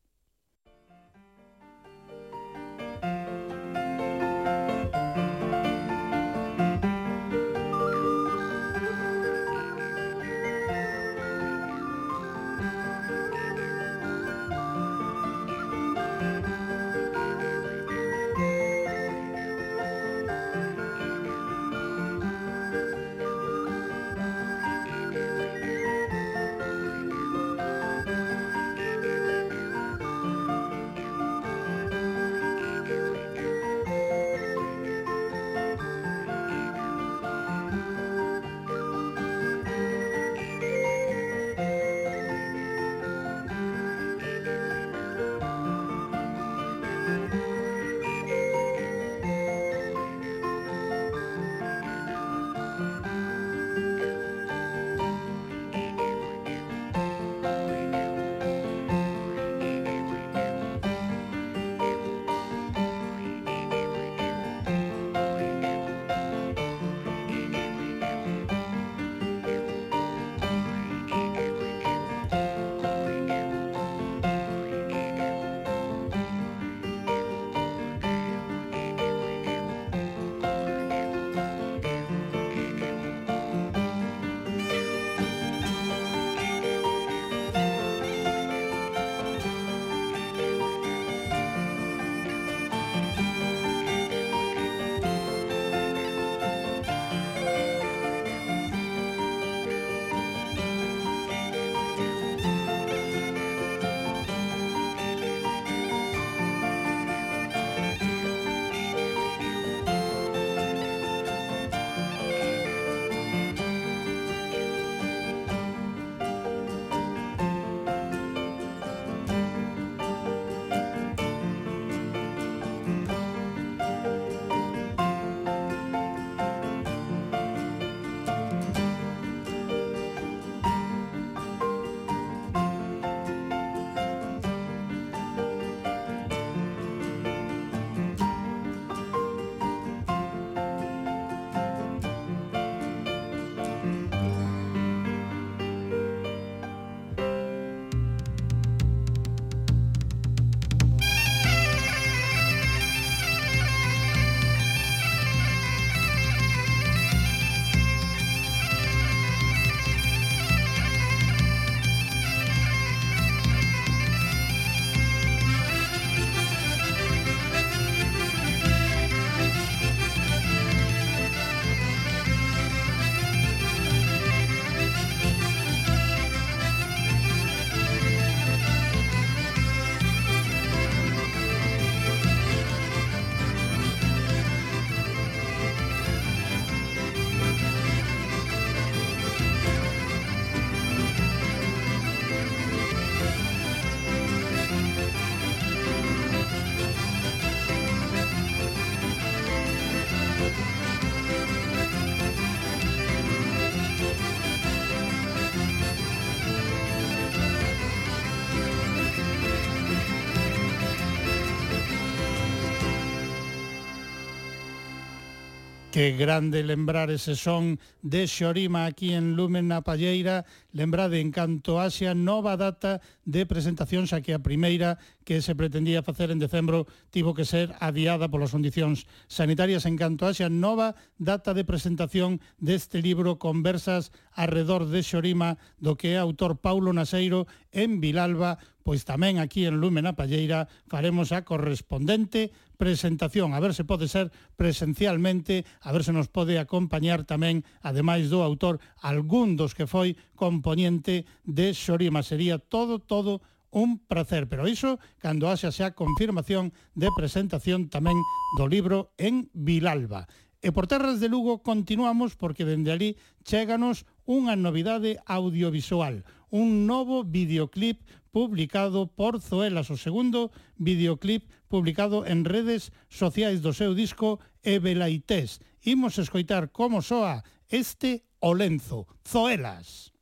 Que 215.95 216.11
grande 216.11 216.65
lembrar 216.65 217.09
ese 217.13 217.37
son 217.37 217.79
de 218.03 218.27
Xorima 218.27 218.85
aquí 218.85 219.15
en 219.15 219.39
Lumen 219.39 219.71
na 219.71 219.87
Palleira. 219.87 220.43
Lembrade 220.75 221.23
en 221.23 221.31
canto 221.31 221.79
Asia 221.79 222.19
nova 222.19 222.59
data 222.59 222.99
de 223.23 223.47
presentación, 223.47 224.11
xa 224.11 224.19
que 224.19 224.35
a 224.35 224.43
primeira 224.43 224.99
que 225.23 225.39
se 225.39 225.55
pretendía 225.55 226.03
facer 226.03 226.35
en 226.35 226.43
decembro 226.43 226.91
tivo 227.15 227.31
que 227.31 227.47
ser 227.47 227.79
adiada 227.79 228.27
polas 228.27 228.51
condicións 228.51 229.07
sanitarias 229.31 229.87
en 229.87 229.95
canto 229.95 230.27
Asia 230.27 230.51
nova 230.51 230.99
data 231.23 231.55
de 231.55 231.63
presentación 231.63 232.43
deste 232.59 232.99
libro 232.99 233.39
Conversas 233.39 234.11
arredor 234.35 234.91
de 234.91 234.99
Xorima 234.99 235.63
do 235.79 235.95
que 235.95 236.15
é 236.15 236.19
autor 236.19 236.59
Paulo 236.59 236.91
Naseiro 236.91 237.47
en 237.71 238.03
Vilalba, 238.03 238.59
pois 238.83 239.07
tamén 239.07 239.39
aquí 239.39 239.63
en 239.63 239.79
Lumen 239.79 240.11
na 240.11 240.19
Palleira 240.19 240.67
faremos 240.91 241.31
a 241.31 241.47
correspondente 241.47 242.51
presentación, 242.77 243.55
a 243.55 243.61
ver 243.61 243.75
se 243.75 243.87
pode 243.87 244.09
ser 244.09 244.31
presencialmente, 244.59 245.65
a 245.81 245.93
ver 245.93 246.05
se 246.05 246.13
nos 246.13 246.29
pode 246.29 246.59
acompañar 246.59 247.25
tamén, 247.25 247.63
ademais 247.81 248.29
do 248.29 248.43
autor, 248.43 248.83
algún 249.01 249.55
dos 249.57 249.73
que 249.73 249.89
foi 249.89 250.19
componente 250.35 251.25
de 251.47 251.73
Xorima. 251.73 252.23
Sería 252.23 252.59
todo, 252.59 252.99
todo 252.99 253.43
un 253.75 253.99
placer, 253.99 254.49
pero 254.49 254.71
iso 254.71 255.03
cando 255.19 255.51
haxa 255.51 255.75
xa 255.75 255.99
confirmación 255.99 256.71
de 256.95 257.11
presentación 257.19 257.91
tamén 257.91 258.15
do 258.55 258.71
libro 258.71 259.11
en 259.19 259.51
Vilalba. 259.53 260.31
E 260.65 260.73
por 260.73 260.89
terras 260.89 261.21
de 261.21 261.29
Lugo 261.29 261.61
continuamos 261.61 262.39
porque 262.41 262.65
dende 262.65 262.89
ali 262.95 263.11
chéganos 263.45 264.09
unha 264.25 264.57
novidade 264.57 265.21
audiovisual, 265.29 266.25
un 266.49 266.89
novo 266.89 267.27
videoclip 267.27 268.01
publicado 268.33 269.11
por 269.11 269.43
Zoelas, 269.45 269.91
o 269.91 269.99
segundo 270.01 270.55
videoclip 270.81 271.51
publicado 271.75 272.25
en 272.25 272.45
redes 272.47 272.95
sociais 273.11 273.59
do 273.59 273.75
seu 273.75 273.99
disco 273.99 274.39
Ebelaités. 274.63 275.59
Imos 275.83 276.23
escoitar 276.23 276.71
como 276.71 277.03
soa 277.03 277.43
este 277.67 278.23
Olenzo, 278.39 279.11
Zoelas. 279.27 280.14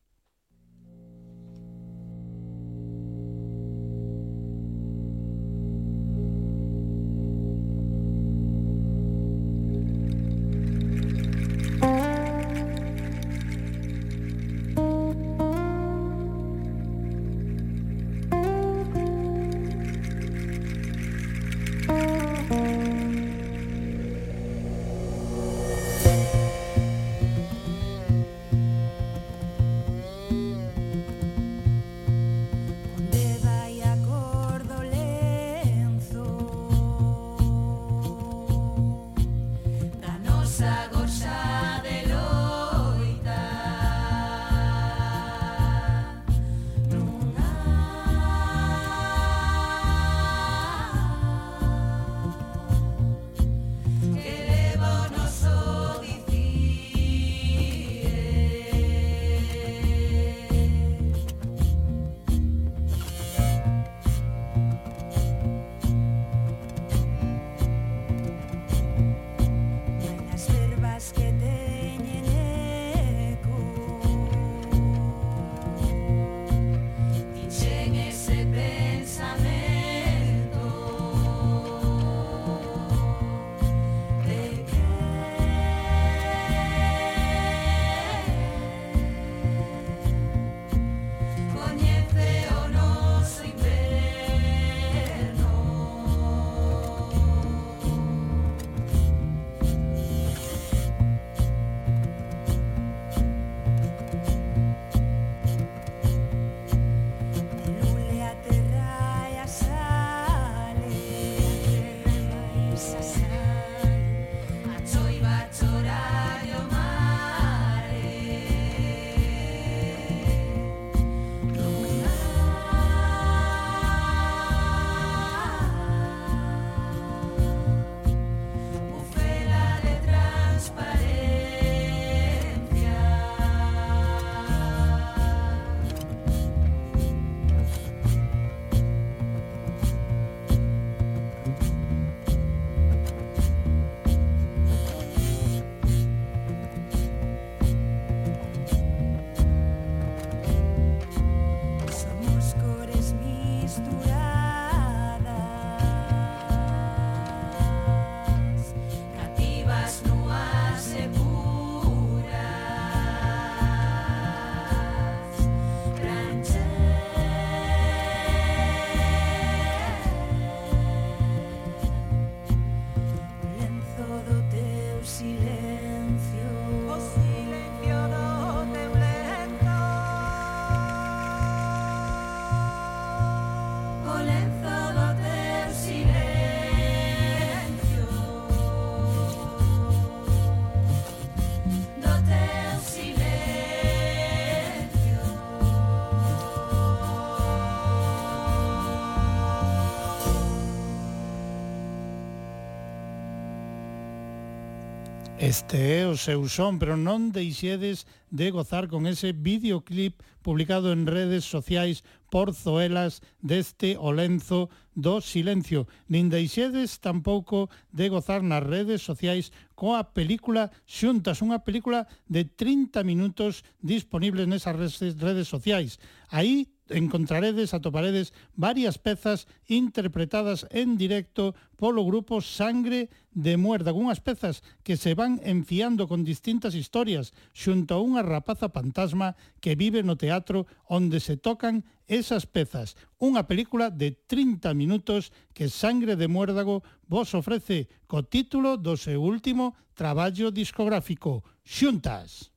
Este 205.43 205.99
é 205.99 206.07
o 206.07 206.15
seu 206.15 206.47
son, 206.47 206.79
pero 206.79 206.95
non 206.95 207.35
deixedes 207.35 208.07
de 208.31 208.55
gozar 208.55 208.87
con 208.87 209.11
ese 209.11 209.35
videoclip 209.35 210.23
publicado 210.39 210.95
en 210.95 211.03
redes 211.11 211.43
sociais 211.43 212.07
por 212.31 212.55
Zoelas 212.55 213.27
deste 213.43 213.99
Olenzo 213.99 214.71
do 214.95 215.19
Silencio. 215.19 215.91
Nin 216.07 216.31
deixedes 216.31 217.03
tampouco 217.03 217.75
de 217.91 218.07
gozar 218.07 218.47
nas 218.47 218.63
redes 218.63 219.03
sociais 219.03 219.51
coa 219.75 220.15
película 220.15 220.71
Xuntas, 220.87 221.43
unha 221.43 221.67
película 221.67 222.07
de 222.31 222.47
30 222.47 223.03
minutos 223.03 223.67
disponible 223.83 224.47
nesas 224.47 224.79
redes 225.19 225.51
sociais. 225.51 225.99
Aí 226.31 226.71
encontraredes, 226.93 227.75
atoparedes 227.75 228.33
varias 228.55 228.99
pezas 228.99 229.49
interpretadas 229.67 230.67
en 230.71 230.97
directo 230.97 231.57
polo 231.77 232.05
grupo 232.05 232.41
Sangre 232.41 233.11
de 233.33 233.57
Muerda, 233.57 233.91
algunhas 233.91 234.21
pezas 234.21 234.63
que 234.87 234.97
se 234.97 235.17
van 235.19 235.41
enfiando 235.43 236.07
con 236.07 236.23
distintas 236.23 236.77
historias 236.77 237.35
xunto 237.51 237.97
a 237.97 238.03
unha 238.05 238.23
rapaza 238.23 238.71
fantasma 238.71 239.35
que 239.59 239.75
vive 239.75 240.07
no 240.07 240.15
teatro 240.15 240.71
onde 240.87 241.19
se 241.19 241.35
tocan 241.35 241.83
esas 242.07 242.47
pezas. 242.47 242.95
Unha 243.19 243.49
película 243.49 243.91
de 243.91 244.15
30 244.15 244.77
minutos 244.79 245.35
que 245.57 245.73
Sangre 245.73 246.15
de 246.15 246.29
Muérdago 246.29 246.87
vos 247.09 247.33
ofrece 247.33 247.91
co 248.07 248.23
título 248.23 248.79
do 248.79 248.95
seu 248.95 249.19
último 249.19 249.75
traballo 249.99 250.53
discográfico, 250.55 251.43
Xuntas. 251.67 252.53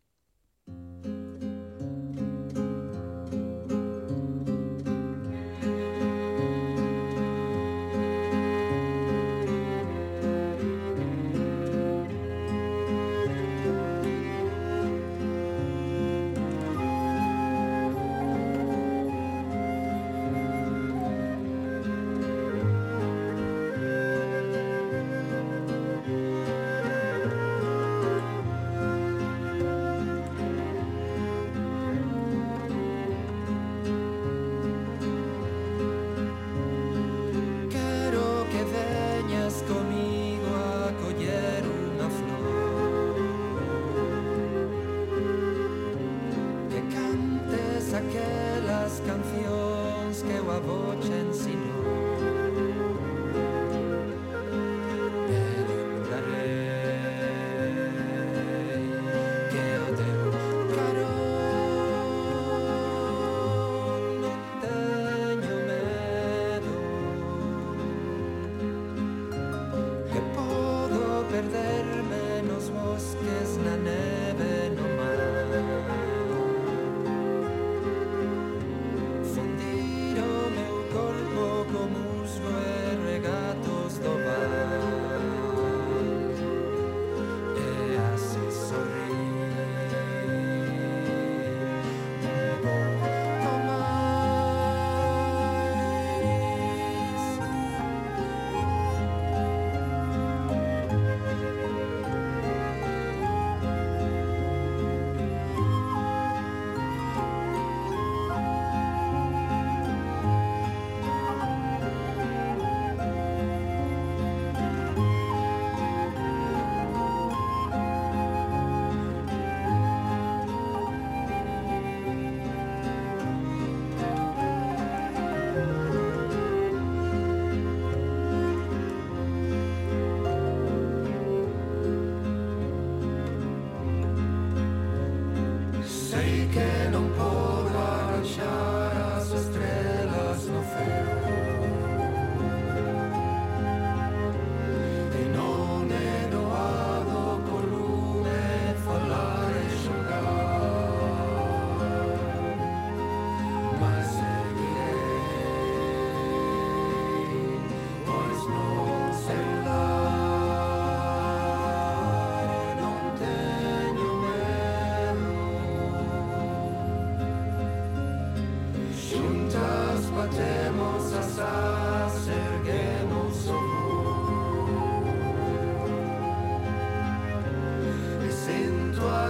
Xuntas. 0.68 1.24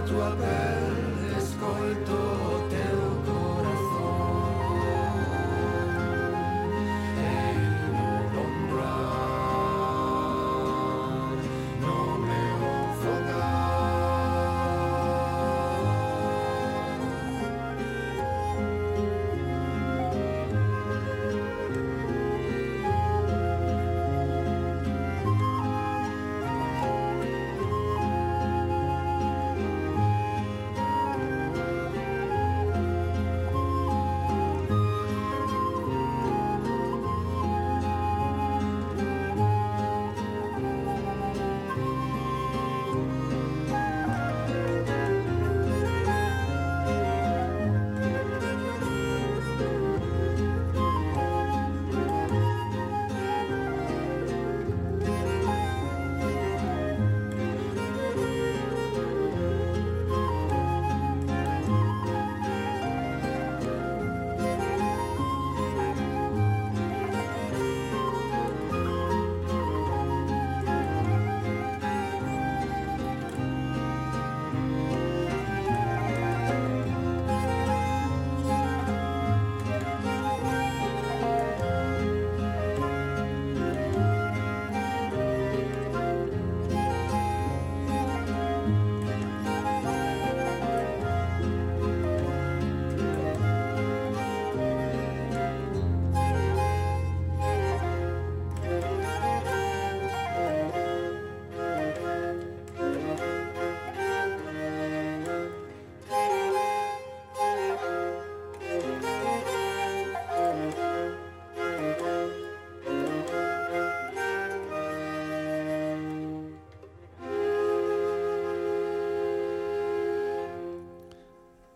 Tuo 0.06 0.36
pelle, 0.36 1.36
ascolto 1.36 2.64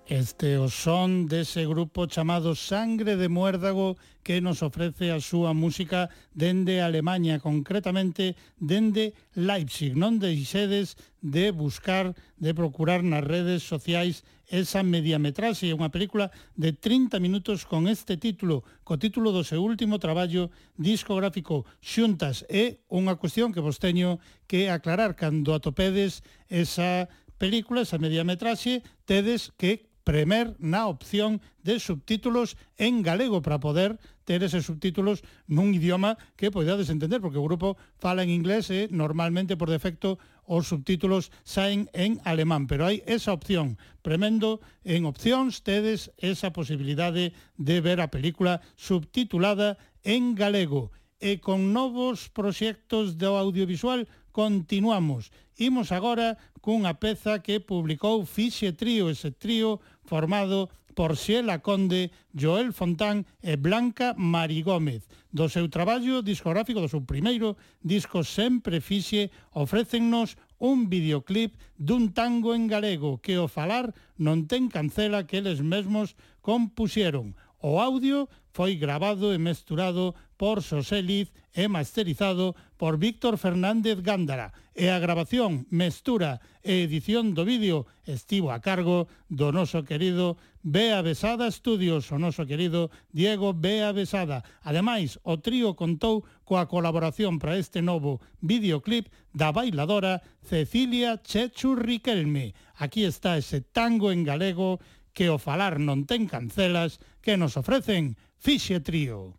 Este 0.10 0.58
o 0.58 0.74
son 0.74 1.30
dese 1.30 1.70
grupo 1.70 2.10
chamado 2.10 2.58
Sangre 2.58 3.14
de 3.14 3.30
Muérdago 3.30 3.94
que 4.26 4.42
nos 4.42 4.66
ofrece 4.66 5.14
a 5.14 5.22
súa 5.22 5.54
música 5.54 6.10
dende 6.34 6.82
Alemanha, 6.82 7.38
concretamente 7.38 8.34
dende 8.58 9.14
Leipzig. 9.38 9.94
Non 9.94 10.18
deixedes 10.18 10.98
de 11.22 11.54
buscar, 11.54 12.18
de 12.42 12.58
procurar 12.58 13.06
nas 13.06 13.22
redes 13.22 13.62
sociais 13.62 14.26
esa 14.50 14.82
mediametraxe, 14.82 15.78
unha 15.78 15.94
película 15.94 16.34
de 16.58 16.74
30 16.74 17.22
minutos 17.22 17.70
con 17.70 17.86
este 17.86 18.18
título, 18.18 18.66
co 18.82 18.98
título 18.98 19.30
do 19.30 19.46
seu 19.46 19.62
último 19.62 20.02
traballo 20.02 20.50
discográfico 20.74 21.70
Xuntas. 21.86 22.50
É 22.50 22.82
unha 22.90 23.14
cuestión 23.14 23.54
que 23.54 23.62
vos 23.62 23.78
teño 23.78 24.18
que 24.50 24.74
aclarar 24.74 25.14
cando 25.14 25.54
atopedes 25.54 26.26
esa 26.50 27.06
película, 27.38 27.86
esa 27.86 28.02
mediametraxe, 28.02 28.82
tedes 29.06 29.54
que 29.54 29.89
premer 30.10 30.58
na 30.58 30.90
opción 30.90 31.38
de 31.62 31.78
subtítulos 31.78 32.58
en 32.82 33.04
galego 33.06 33.44
para 33.46 33.62
poder 33.62 34.02
ter 34.26 34.42
eses 34.42 34.66
subtítulos 34.66 35.22
nun 35.46 35.70
idioma 35.78 36.18
que 36.34 36.50
podades 36.50 36.90
entender, 36.90 37.22
porque 37.22 37.38
o 37.38 37.46
grupo 37.46 37.78
fala 38.02 38.26
en 38.26 38.34
inglés 38.34 38.74
e 38.74 38.90
normalmente 38.90 39.54
por 39.54 39.70
defecto 39.70 40.18
os 40.50 40.66
subtítulos 40.66 41.30
saen 41.46 41.94
en 41.94 42.18
alemán, 42.26 42.66
pero 42.66 42.90
hai 42.90 43.06
esa 43.06 43.38
opción. 43.38 43.78
Premendo 44.02 44.66
en 44.82 45.06
opcións 45.06 45.62
tedes 45.62 46.10
esa 46.18 46.50
posibilidade 46.58 47.38
de 47.62 47.78
ver 47.78 48.02
a 48.02 48.10
película 48.10 48.66
subtitulada 48.82 49.78
en 50.02 50.34
galego 50.34 50.90
e 51.22 51.38
con 51.38 51.70
novos 51.70 52.34
proxectos 52.34 53.14
do 53.22 53.38
audiovisual 53.38 54.10
continuamos. 54.34 55.30
Imos 55.60 55.92
agora 55.92 56.40
cunha 56.64 56.96
peza 56.96 57.44
que 57.44 57.60
publicou 57.60 58.24
Fixe 58.24 58.72
Trío, 58.72 59.12
ese 59.12 59.32
trío 59.32 59.84
formado 60.10 60.74
por 60.98 61.16
Xela 61.16 61.62
Conde, 61.62 62.10
Joel 62.34 62.74
Fontán 62.74 63.30
e 63.46 63.56
Blanca 63.56 64.18
Mari 64.18 64.66
Gómez. 64.66 65.06
Do 65.30 65.46
seu 65.48 65.70
traballo 65.70 66.26
discográfico 66.26 66.82
do 66.82 66.90
seu 66.90 67.06
primeiro 67.06 67.56
disco 67.86 68.26
Sempre 68.26 68.82
Fixe 68.82 69.30
ofrécennos 69.54 70.36
un 70.58 70.90
videoclip 70.90 71.56
dun 71.78 72.12
tango 72.12 72.58
en 72.58 72.68
galego 72.68 73.22
que 73.24 73.38
o 73.38 73.48
falar 73.48 73.94
non 74.18 74.50
ten 74.50 74.68
cancela 74.68 75.24
que 75.24 75.40
eles 75.40 75.62
mesmos 75.62 76.18
compuxeron. 76.42 77.38
O 77.62 77.80
audio 77.80 78.28
foi 78.52 78.76
grabado 78.76 79.32
e 79.32 79.40
mesturado 79.40 80.18
por 80.40 80.64
Xosé 80.64 81.04
Liz 81.04 81.36
e 81.52 81.68
masterizado 81.68 82.56
por 82.80 82.96
Víctor 82.96 83.36
Fernández 83.36 84.00
Gándara. 84.00 84.56
E 84.72 84.88
a 84.88 84.96
grabación, 84.96 85.68
mestura 85.68 86.40
e 86.64 86.88
edición 86.88 87.36
do 87.36 87.44
vídeo 87.44 87.92
estivo 88.08 88.48
a 88.56 88.64
cargo 88.64 89.12
do 89.28 89.52
noso 89.52 89.84
querido 89.84 90.40
Bea 90.64 91.04
Besada 91.04 91.52
Estudios, 91.52 92.08
o 92.16 92.18
noso 92.24 92.48
querido 92.48 92.88
Diego 93.12 93.52
Bea 93.52 93.92
Besada. 93.92 94.48
Ademais, 94.64 95.20
o 95.28 95.44
trío 95.44 95.76
contou 95.76 96.24
coa 96.48 96.72
colaboración 96.72 97.36
para 97.36 97.60
este 97.60 97.84
novo 97.84 98.24
videoclip 98.40 99.12
da 99.36 99.52
bailadora 99.52 100.24
Cecilia 100.48 101.20
Chechu 101.20 101.76
Riquelme. 101.76 102.56
Aquí 102.80 103.04
está 103.04 103.36
ese 103.36 103.60
tango 103.60 104.16
en 104.16 104.24
galego 104.24 104.80
que 105.12 105.28
o 105.28 105.36
falar 105.36 105.84
non 105.84 106.08
ten 106.08 106.32
cancelas 106.32 107.04
que 107.20 107.36
nos 107.36 107.60
ofrecen 107.60 108.16
Fixe 108.40 108.80
Trío. 108.80 109.39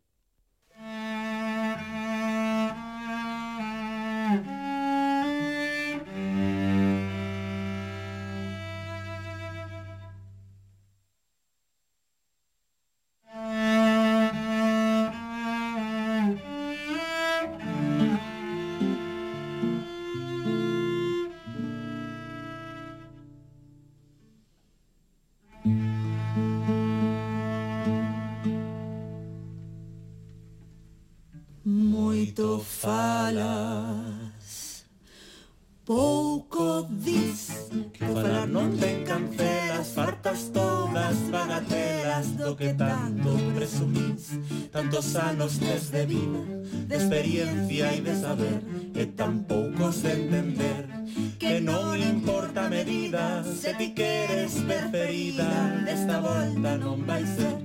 nos 45.41 45.59
tes 45.59 45.91
de 45.91 46.05
vida, 46.05 46.39
de 46.87 46.97
experiencia 46.97 47.95
e 47.95 48.03
de 48.03 48.15
saber, 48.15 48.61
e 48.95 49.07
tampouco 49.07 49.91
se 49.91 50.13
entender 50.13 50.85
que 51.39 51.65
non 51.65 51.97
importa 51.97 52.69
medidas, 52.69 53.49
se 53.49 53.73
ti 53.73 53.97
queres 53.97 54.61
preferida, 54.69 55.49
desta 55.89 56.21
volta 56.21 56.77
non 56.77 57.01
vai 57.09 57.25
ser 57.25 57.60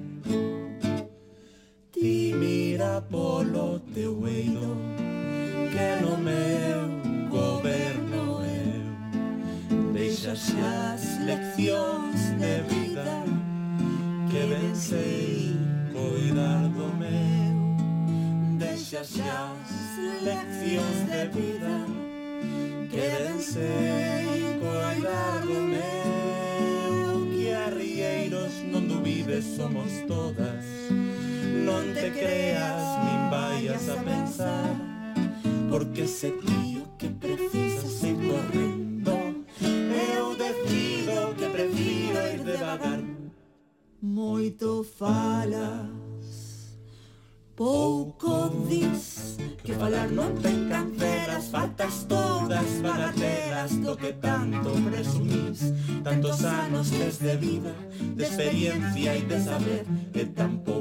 alegría 59.07 59.18
y 59.18 59.22
de 59.22 59.40
saber 59.44 59.86
que 60.14 60.26
tampoco 60.26 60.75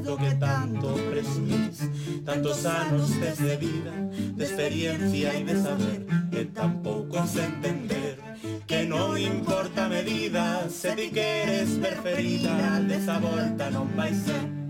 do 0.00 0.16
que 0.16 0.34
tanto 0.36 0.94
presumís, 1.10 1.88
tantos 2.24 2.64
anos 2.64 3.10
desde 3.20 3.56
vida, 3.56 3.92
de 4.36 4.44
experiencia 4.44 5.34
e 5.34 5.44
de 5.44 5.56
saber, 5.60 6.06
que 6.30 6.44
tampouco 6.46 7.18
es 7.18 7.36
entender 7.36 8.16
que 8.66 8.86
no 8.86 9.18
importa 9.18 9.88
medida, 9.88 10.68
se 10.70 10.96
ti 10.96 11.10
queres 11.10 11.78
ver 11.78 12.00
preferida, 12.00 12.80
Desa 12.88 13.18
volta 13.18 13.70
non 13.70 13.86
vai 13.94 14.12
ser. 14.14 14.61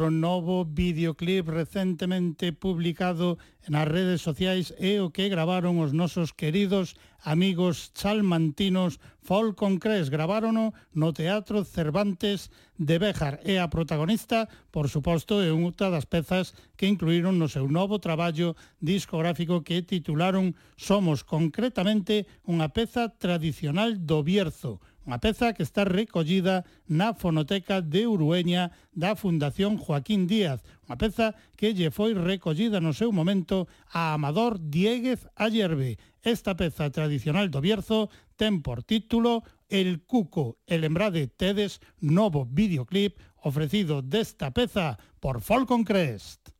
outro 0.00 0.16
novo 0.16 0.64
videoclip 0.64 1.44
recentemente 1.52 2.56
publicado 2.56 3.36
nas 3.68 3.84
redes 3.84 4.24
sociais 4.24 4.72
é 4.80 4.96
o 5.04 5.12
que 5.12 5.28
gravaron 5.28 5.76
os 5.76 5.92
nosos 5.92 6.32
queridos 6.32 6.96
amigos 7.20 7.92
chalmantinos 7.92 8.96
Falcon 9.20 9.76
Cres, 9.76 10.08
Gravárono 10.08 10.72
no 10.96 11.12
Teatro 11.12 11.68
Cervantes 11.68 12.48
de 12.80 12.96
Béjar. 12.96 13.44
E 13.44 13.60
a 13.60 13.68
protagonista, 13.68 14.48
por 14.72 14.88
suposto, 14.88 15.44
é 15.44 15.52
unha 15.52 15.92
das 15.92 16.08
pezas 16.08 16.56
que 16.80 16.88
incluíron 16.88 17.36
no 17.36 17.52
seu 17.52 17.68
novo 17.68 18.00
traballo 18.00 18.56
discográfico 18.80 19.60
que 19.60 19.84
titularon 19.84 20.56
Somos, 20.80 21.28
concretamente, 21.28 22.24
unha 22.48 22.72
peza 22.72 23.12
tradicional 23.20 24.00
do 24.00 24.24
Bierzo 24.24 24.80
unha 25.10 25.18
peza 25.18 25.50
que 25.58 25.66
está 25.66 25.82
recollida 25.82 26.62
na 26.86 27.18
Fonoteca 27.18 27.82
de 27.82 28.06
Urueña 28.06 28.70
da 28.94 29.18
Fundación 29.18 29.74
Joaquín 29.74 30.30
Díaz, 30.30 30.62
unha 30.86 30.94
peza 30.94 31.34
que 31.58 31.74
lle 31.74 31.90
foi 31.90 32.14
recollida 32.14 32.78
no 32.78 32.94
seu 32.94 33.10
momento 33.10 33.66
a 33.90 34.14
Amador 34.14 34.62
Dieguez 34.62 35.26
Ayerbe. 35.34 35.98
Esta 36.22 36.54
peza 36.54 36.94
tradicional 36.94 37.50
do 37.50 37.58
Bierzo 37.58 38.06
ten 38.38 38.62
por 38.62 38.86
título 38.86 39.42
El 39.66 40.06
Cuco, 40.06 40.62
e 40.62 40.78
lembrade 40.78 41.26
tedes 41.26 41.82
novo 41.98 42.46
videoclip 42.46 43.18
ofrecido 43.42 44.06
desta 44.06 44.54
peza 44.54 44.94
por 45.18 45.42
Folcon 45.42 45.82
Crest. 45.82 46.54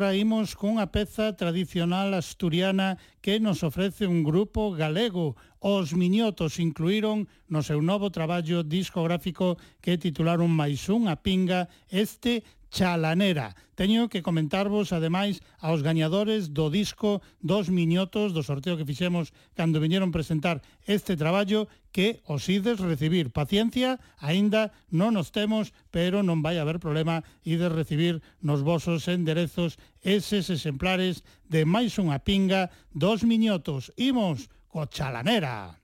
Agora 0.00 0.16
imos 0.16 0.56
cunha 0.56 0.88
peza 0.88 1.36
tradicional 1.36 2.16
asturiana 2.16 2.96
que 3.20 3.36
nos 3.36 3.60
ofrece 3.60 4.08
un 4.08 4.24
grupo 4.24 4.72
galego. 4.72 5.36
Os 5.60 5.92
Miñotos 5.92 6.56
incluíron 6.56 7.28
no 7.52 7.60
seu 7.60 7.84
novo 7.84 8.08
traballo 8.08 8.64
discográfico 8.64 9.60
que 9.84 10.00
titularon 10.00 10.48
máis 10.48 10.88
unha 10.88 11.20
pinga 11.20 11.68
este 11.92 12.48
Chalanera. 12.72 13.52
Teño 13.76 14.08
que 14.08 14.24
comentarvos 14.24 14.96
ademais 14.96 15.44
aos 15.60 15.84
gañadores 15.84 16.56
do 16.56 16.72
disco 16.72 17.20
dos 17.44 17.68
Miñotos 17.68 18.32
do 18.32 18.40
sorteo 18.40 18.80
que 18.80 18.88
fixemos 18.88 19.36
cando 19.52 19.84
viñeron 19.84 20.16
presentar 20.16 20.64
este 20.88 21.12
traballo 21.12 21.68
que 21.92 22.22
os 22.24 22.48
ides 22.48 22.78
recibir. 22.78 23.34
Paciencia, 23.34 23.98
aínda 24.18 24.70
non 24.90 25.18
os 25.18 25.34
temos, 25.34 25.74
pero 25.90 26.22
non 26.22 26.40
vai 26.40 26.56
haber 26.58 26.78
problema 26.78 27.26
ides 27.42 27.74
recibir 27.74 28.22
nos 28.40 28.62
vosos 28.62 29.06
enderezos 29.10 29.76
eses 30.00 30.48
exemplares 30.48 31.26
de 31.50 31.66
máis 31.66 31.98
unha 31.98 32.22
pinga 32.22 32.70
dos 32.94 33.26
miñotos. 33.26 33.90
Imos 33.98 34.48
co 34.70 34.86
chalanera. 34.86 35.80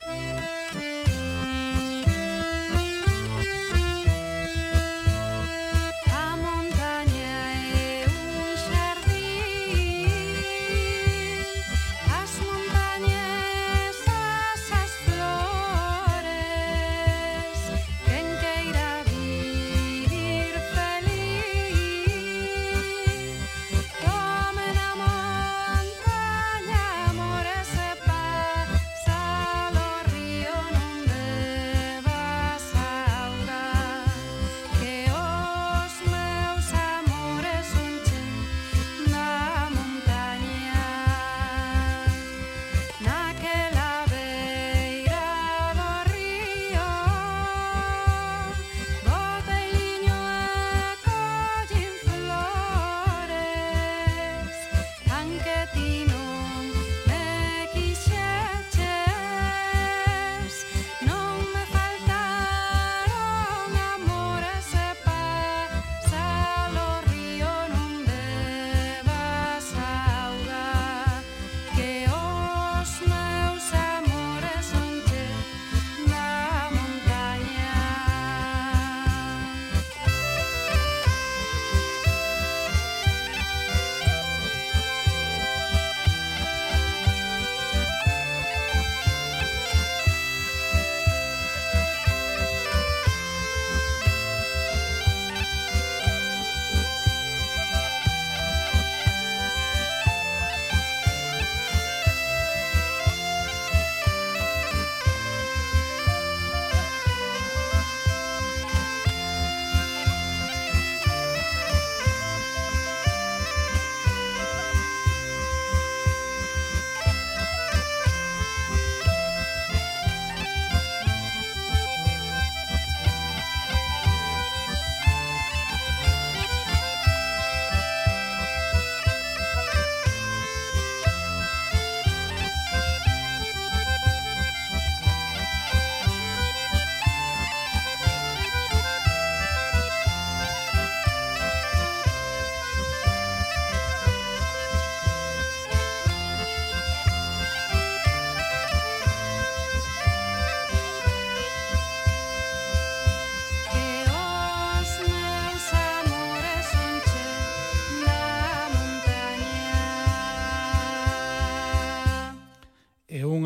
Música 0.00 0.39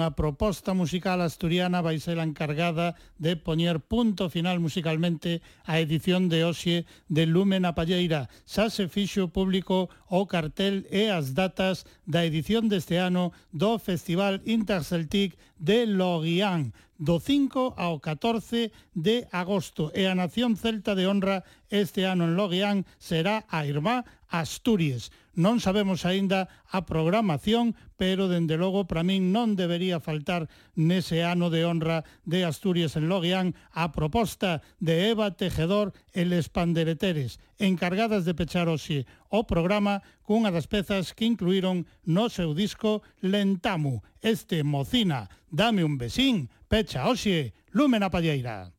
a 0.04 0.14
proposta 0.14 0.74
musical 0.74 1.20
asturiana 1.24 1.80
vai 1.80 1.96
ser 1.98 2.20
a 2.20 2.28
encargada 2.28 2.94
de 3.16 3.36
poñer 3.40 3.80
punto 3.80 4.28
final 4.28 4.60
musicalmente 4.60 5.40
a 5.64 5.80
edición 5.80 6.28
de 6.28 6.44
hoxe 6.44 6.84
de 7.08 7.24
Lume 7.24 7.56
na 7.56 7.72
Palleira. 7.72 8.28
Xa 8.44 8.68
se 8.68 8.84
fixo 8.92 9.32
público 9.32 9.88
o 10.12 10.28
cartel 10.28 10.84
e 10.92 11.08
as 11.08 11.32
datas 11.32 11.88
da 12.04 12.28
edición 12.28 12.68
deste 12.68 13.00
ano 13.00 13.32
do 13.48 13.80
Festival 13.80 14.44
Interceltic 14.44 15.40
de 15.56 15.88
Loguián 15.88 16.76
do 17.00 17.18
5 17.18 17.74
ao 17.74 17.98
14 17.98 18.70
de 18.94 19.26
agosto 19.32 19.90
e 19.98 20.06
a 20.06 20.14
Nación 20.14 20.54
Celta 20.54 20.94
de 20.94 21.10
Honra 21.10 21.42
este 21.66 22.06
ano 22.06 22.28
en 22.28 22.36
Loguián 22.38 22.86
será 23.02 23.42
a 23.50 23.66
irmá 23.66 24.06
Asturias. 24.34 25.14
Non 25.34 25.62
sabemos 25.62 26.02
aínda 26.02 26.50
a 26.70 26.86
programación, 26.86 27.74
pero 27.94 28.26
dende 28.26 28.58
logo 28.58 28.86
para 28.86 29.06
min 29.06 29.30
non 29.30 29.54
debería 29.54 30.02
faltar 30.02 30.50
nese 30.74 31.22
ano 31.22 31.54
de 31.54 31.62
honra 31.66 32.02
de 32.26 32.42
Asturias 32.42 32.98
en 32.98 33.06
Loguián 33.10 33.54
a 33.70 33.94
proposta 33.94 34.62
de 34.82 35.10
Eva 35.10 35.34
Tejedor 35.38 35.94
e 36.10 36.26
Les 36.26 36.50
Pandereteres, 36.50 37.38
encargadas 37.58 38.26
de 38.26 38.34
pechar 38.34 38.66
hoxe 38.66 39.06
o 39.30 39.46
programa 39.46 40.02
cunha 40.26 40.50
das 40.50 40.66
pezas 40.66 41.14
que 41.14 41.26
incluíron 41.26 41.86
no 42.02 42.26
seu 42.26 42.54
disco 42.54 43.02
Lentamu. 43.22 44.02
Este 44.18 44.66
mocina, 44.66 45.30
dame 45.50 45.86
un 45.86 45.94
besín, 45.98 46.50
pecha 46.66 47.06
hoxe, 47.06 47.54
Lúmena 47.70 48.10
Palleira. 48.10 48.74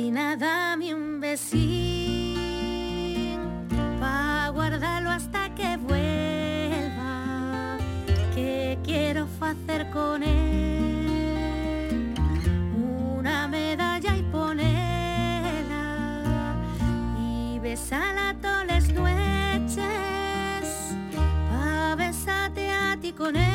Marina, 0.00 0.34
dame 0.34 0.94
un 0.94 1.20
besín, 1.20 1.68
pa' 4.00 4.48
guardarlo 4.48 5.10
hasta 5.10 5.54
que 5.54 5.76
vuelva, 5.76 7.76
que 8.34 8.78
quiero 8.82 9.28
hacer 9.42 9.90
con 9.90 10.22
él 10.22 12.14
una 12.74 13.46
medalla 13.46 14.16
y 14.16 14.22
ponerla 14.22 14.64
y 17.18 17.58
besarla 17.58 18.34
todas 18.40 18.66
las 18.68 18.88
noches, 18.94 19.84
pa' 21.50 21.94
besarte 21.94 22.70
a 22.70 22.96
ti 22.98 23.12
con 23.12 23.36
él. 23.36 23.50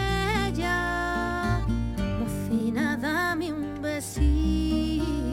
Mocina, 2.19 2.97
dame 2.97 3.51
un 3.51 3.81
besito 3.81 5.24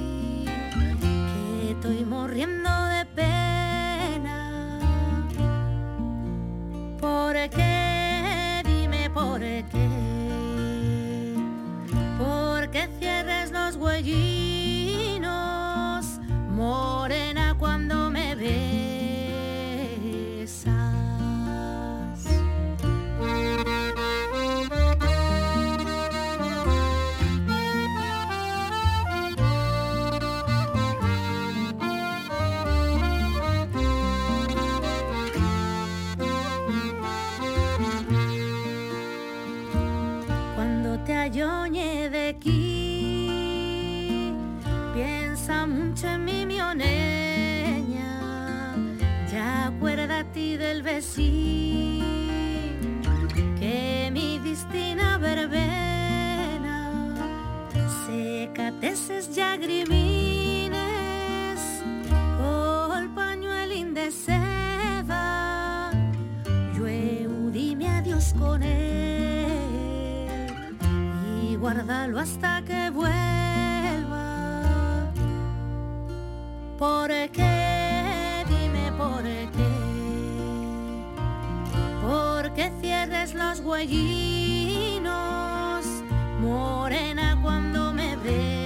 estoy 1.83 2.05
muriendo 2.05 2.71
de 2.71 3.05
pena. 3.07 4.79
¿Por 7.01 7.35
qué? 7.51 8.63
Dime 8.65 9.11
por 9.11 9.41
qué. 9.41 9.89
¿Por 12.19 12.71
qué 12.71 12.89
cierres 13.01 13.51
los 13.51 13.75
huellitos? 13.75 14.41
Acuérdate 50.33 50.59
del 50.59 50.83
vecino 50.83 52.05
que 53.59 54.11
mi 54.13 54.39
distina 54.39 55.19
verbena 55.19 57.07
secateses 58.07 59.35
ya 59.35 59.57
grimines 59.57 60.73
col 62.39 63.11
pañuelín 63.15 63.95
de 63.95 64.11
seda 64.11 65.91
yo 66.77 66.87
dime 67.51 67.89
adiós 67.89 68.35
con 68.39 68.63
él 68.63 70.49
y 71.43 71.57
guárdalo 71.57 72.19
hasta 72.19 72.63
que 72.63 72.91
vuelva 72.91 73.43
¿Por 76.79 77.11
qué? 77.31 78.45
Dime 78.49 78.91
por 78.99 79.23
qué. 79.23 79.72
¿Por 82.03 82.53
qué 82.55 82.73
cierres 82.81 83.33
los 83.33 83.61
huellinos, 83.61 85.07
morena, 86.41 87.39
cuando 87.41 87.93
me 87.93 88.16
ves? 88.16 88.61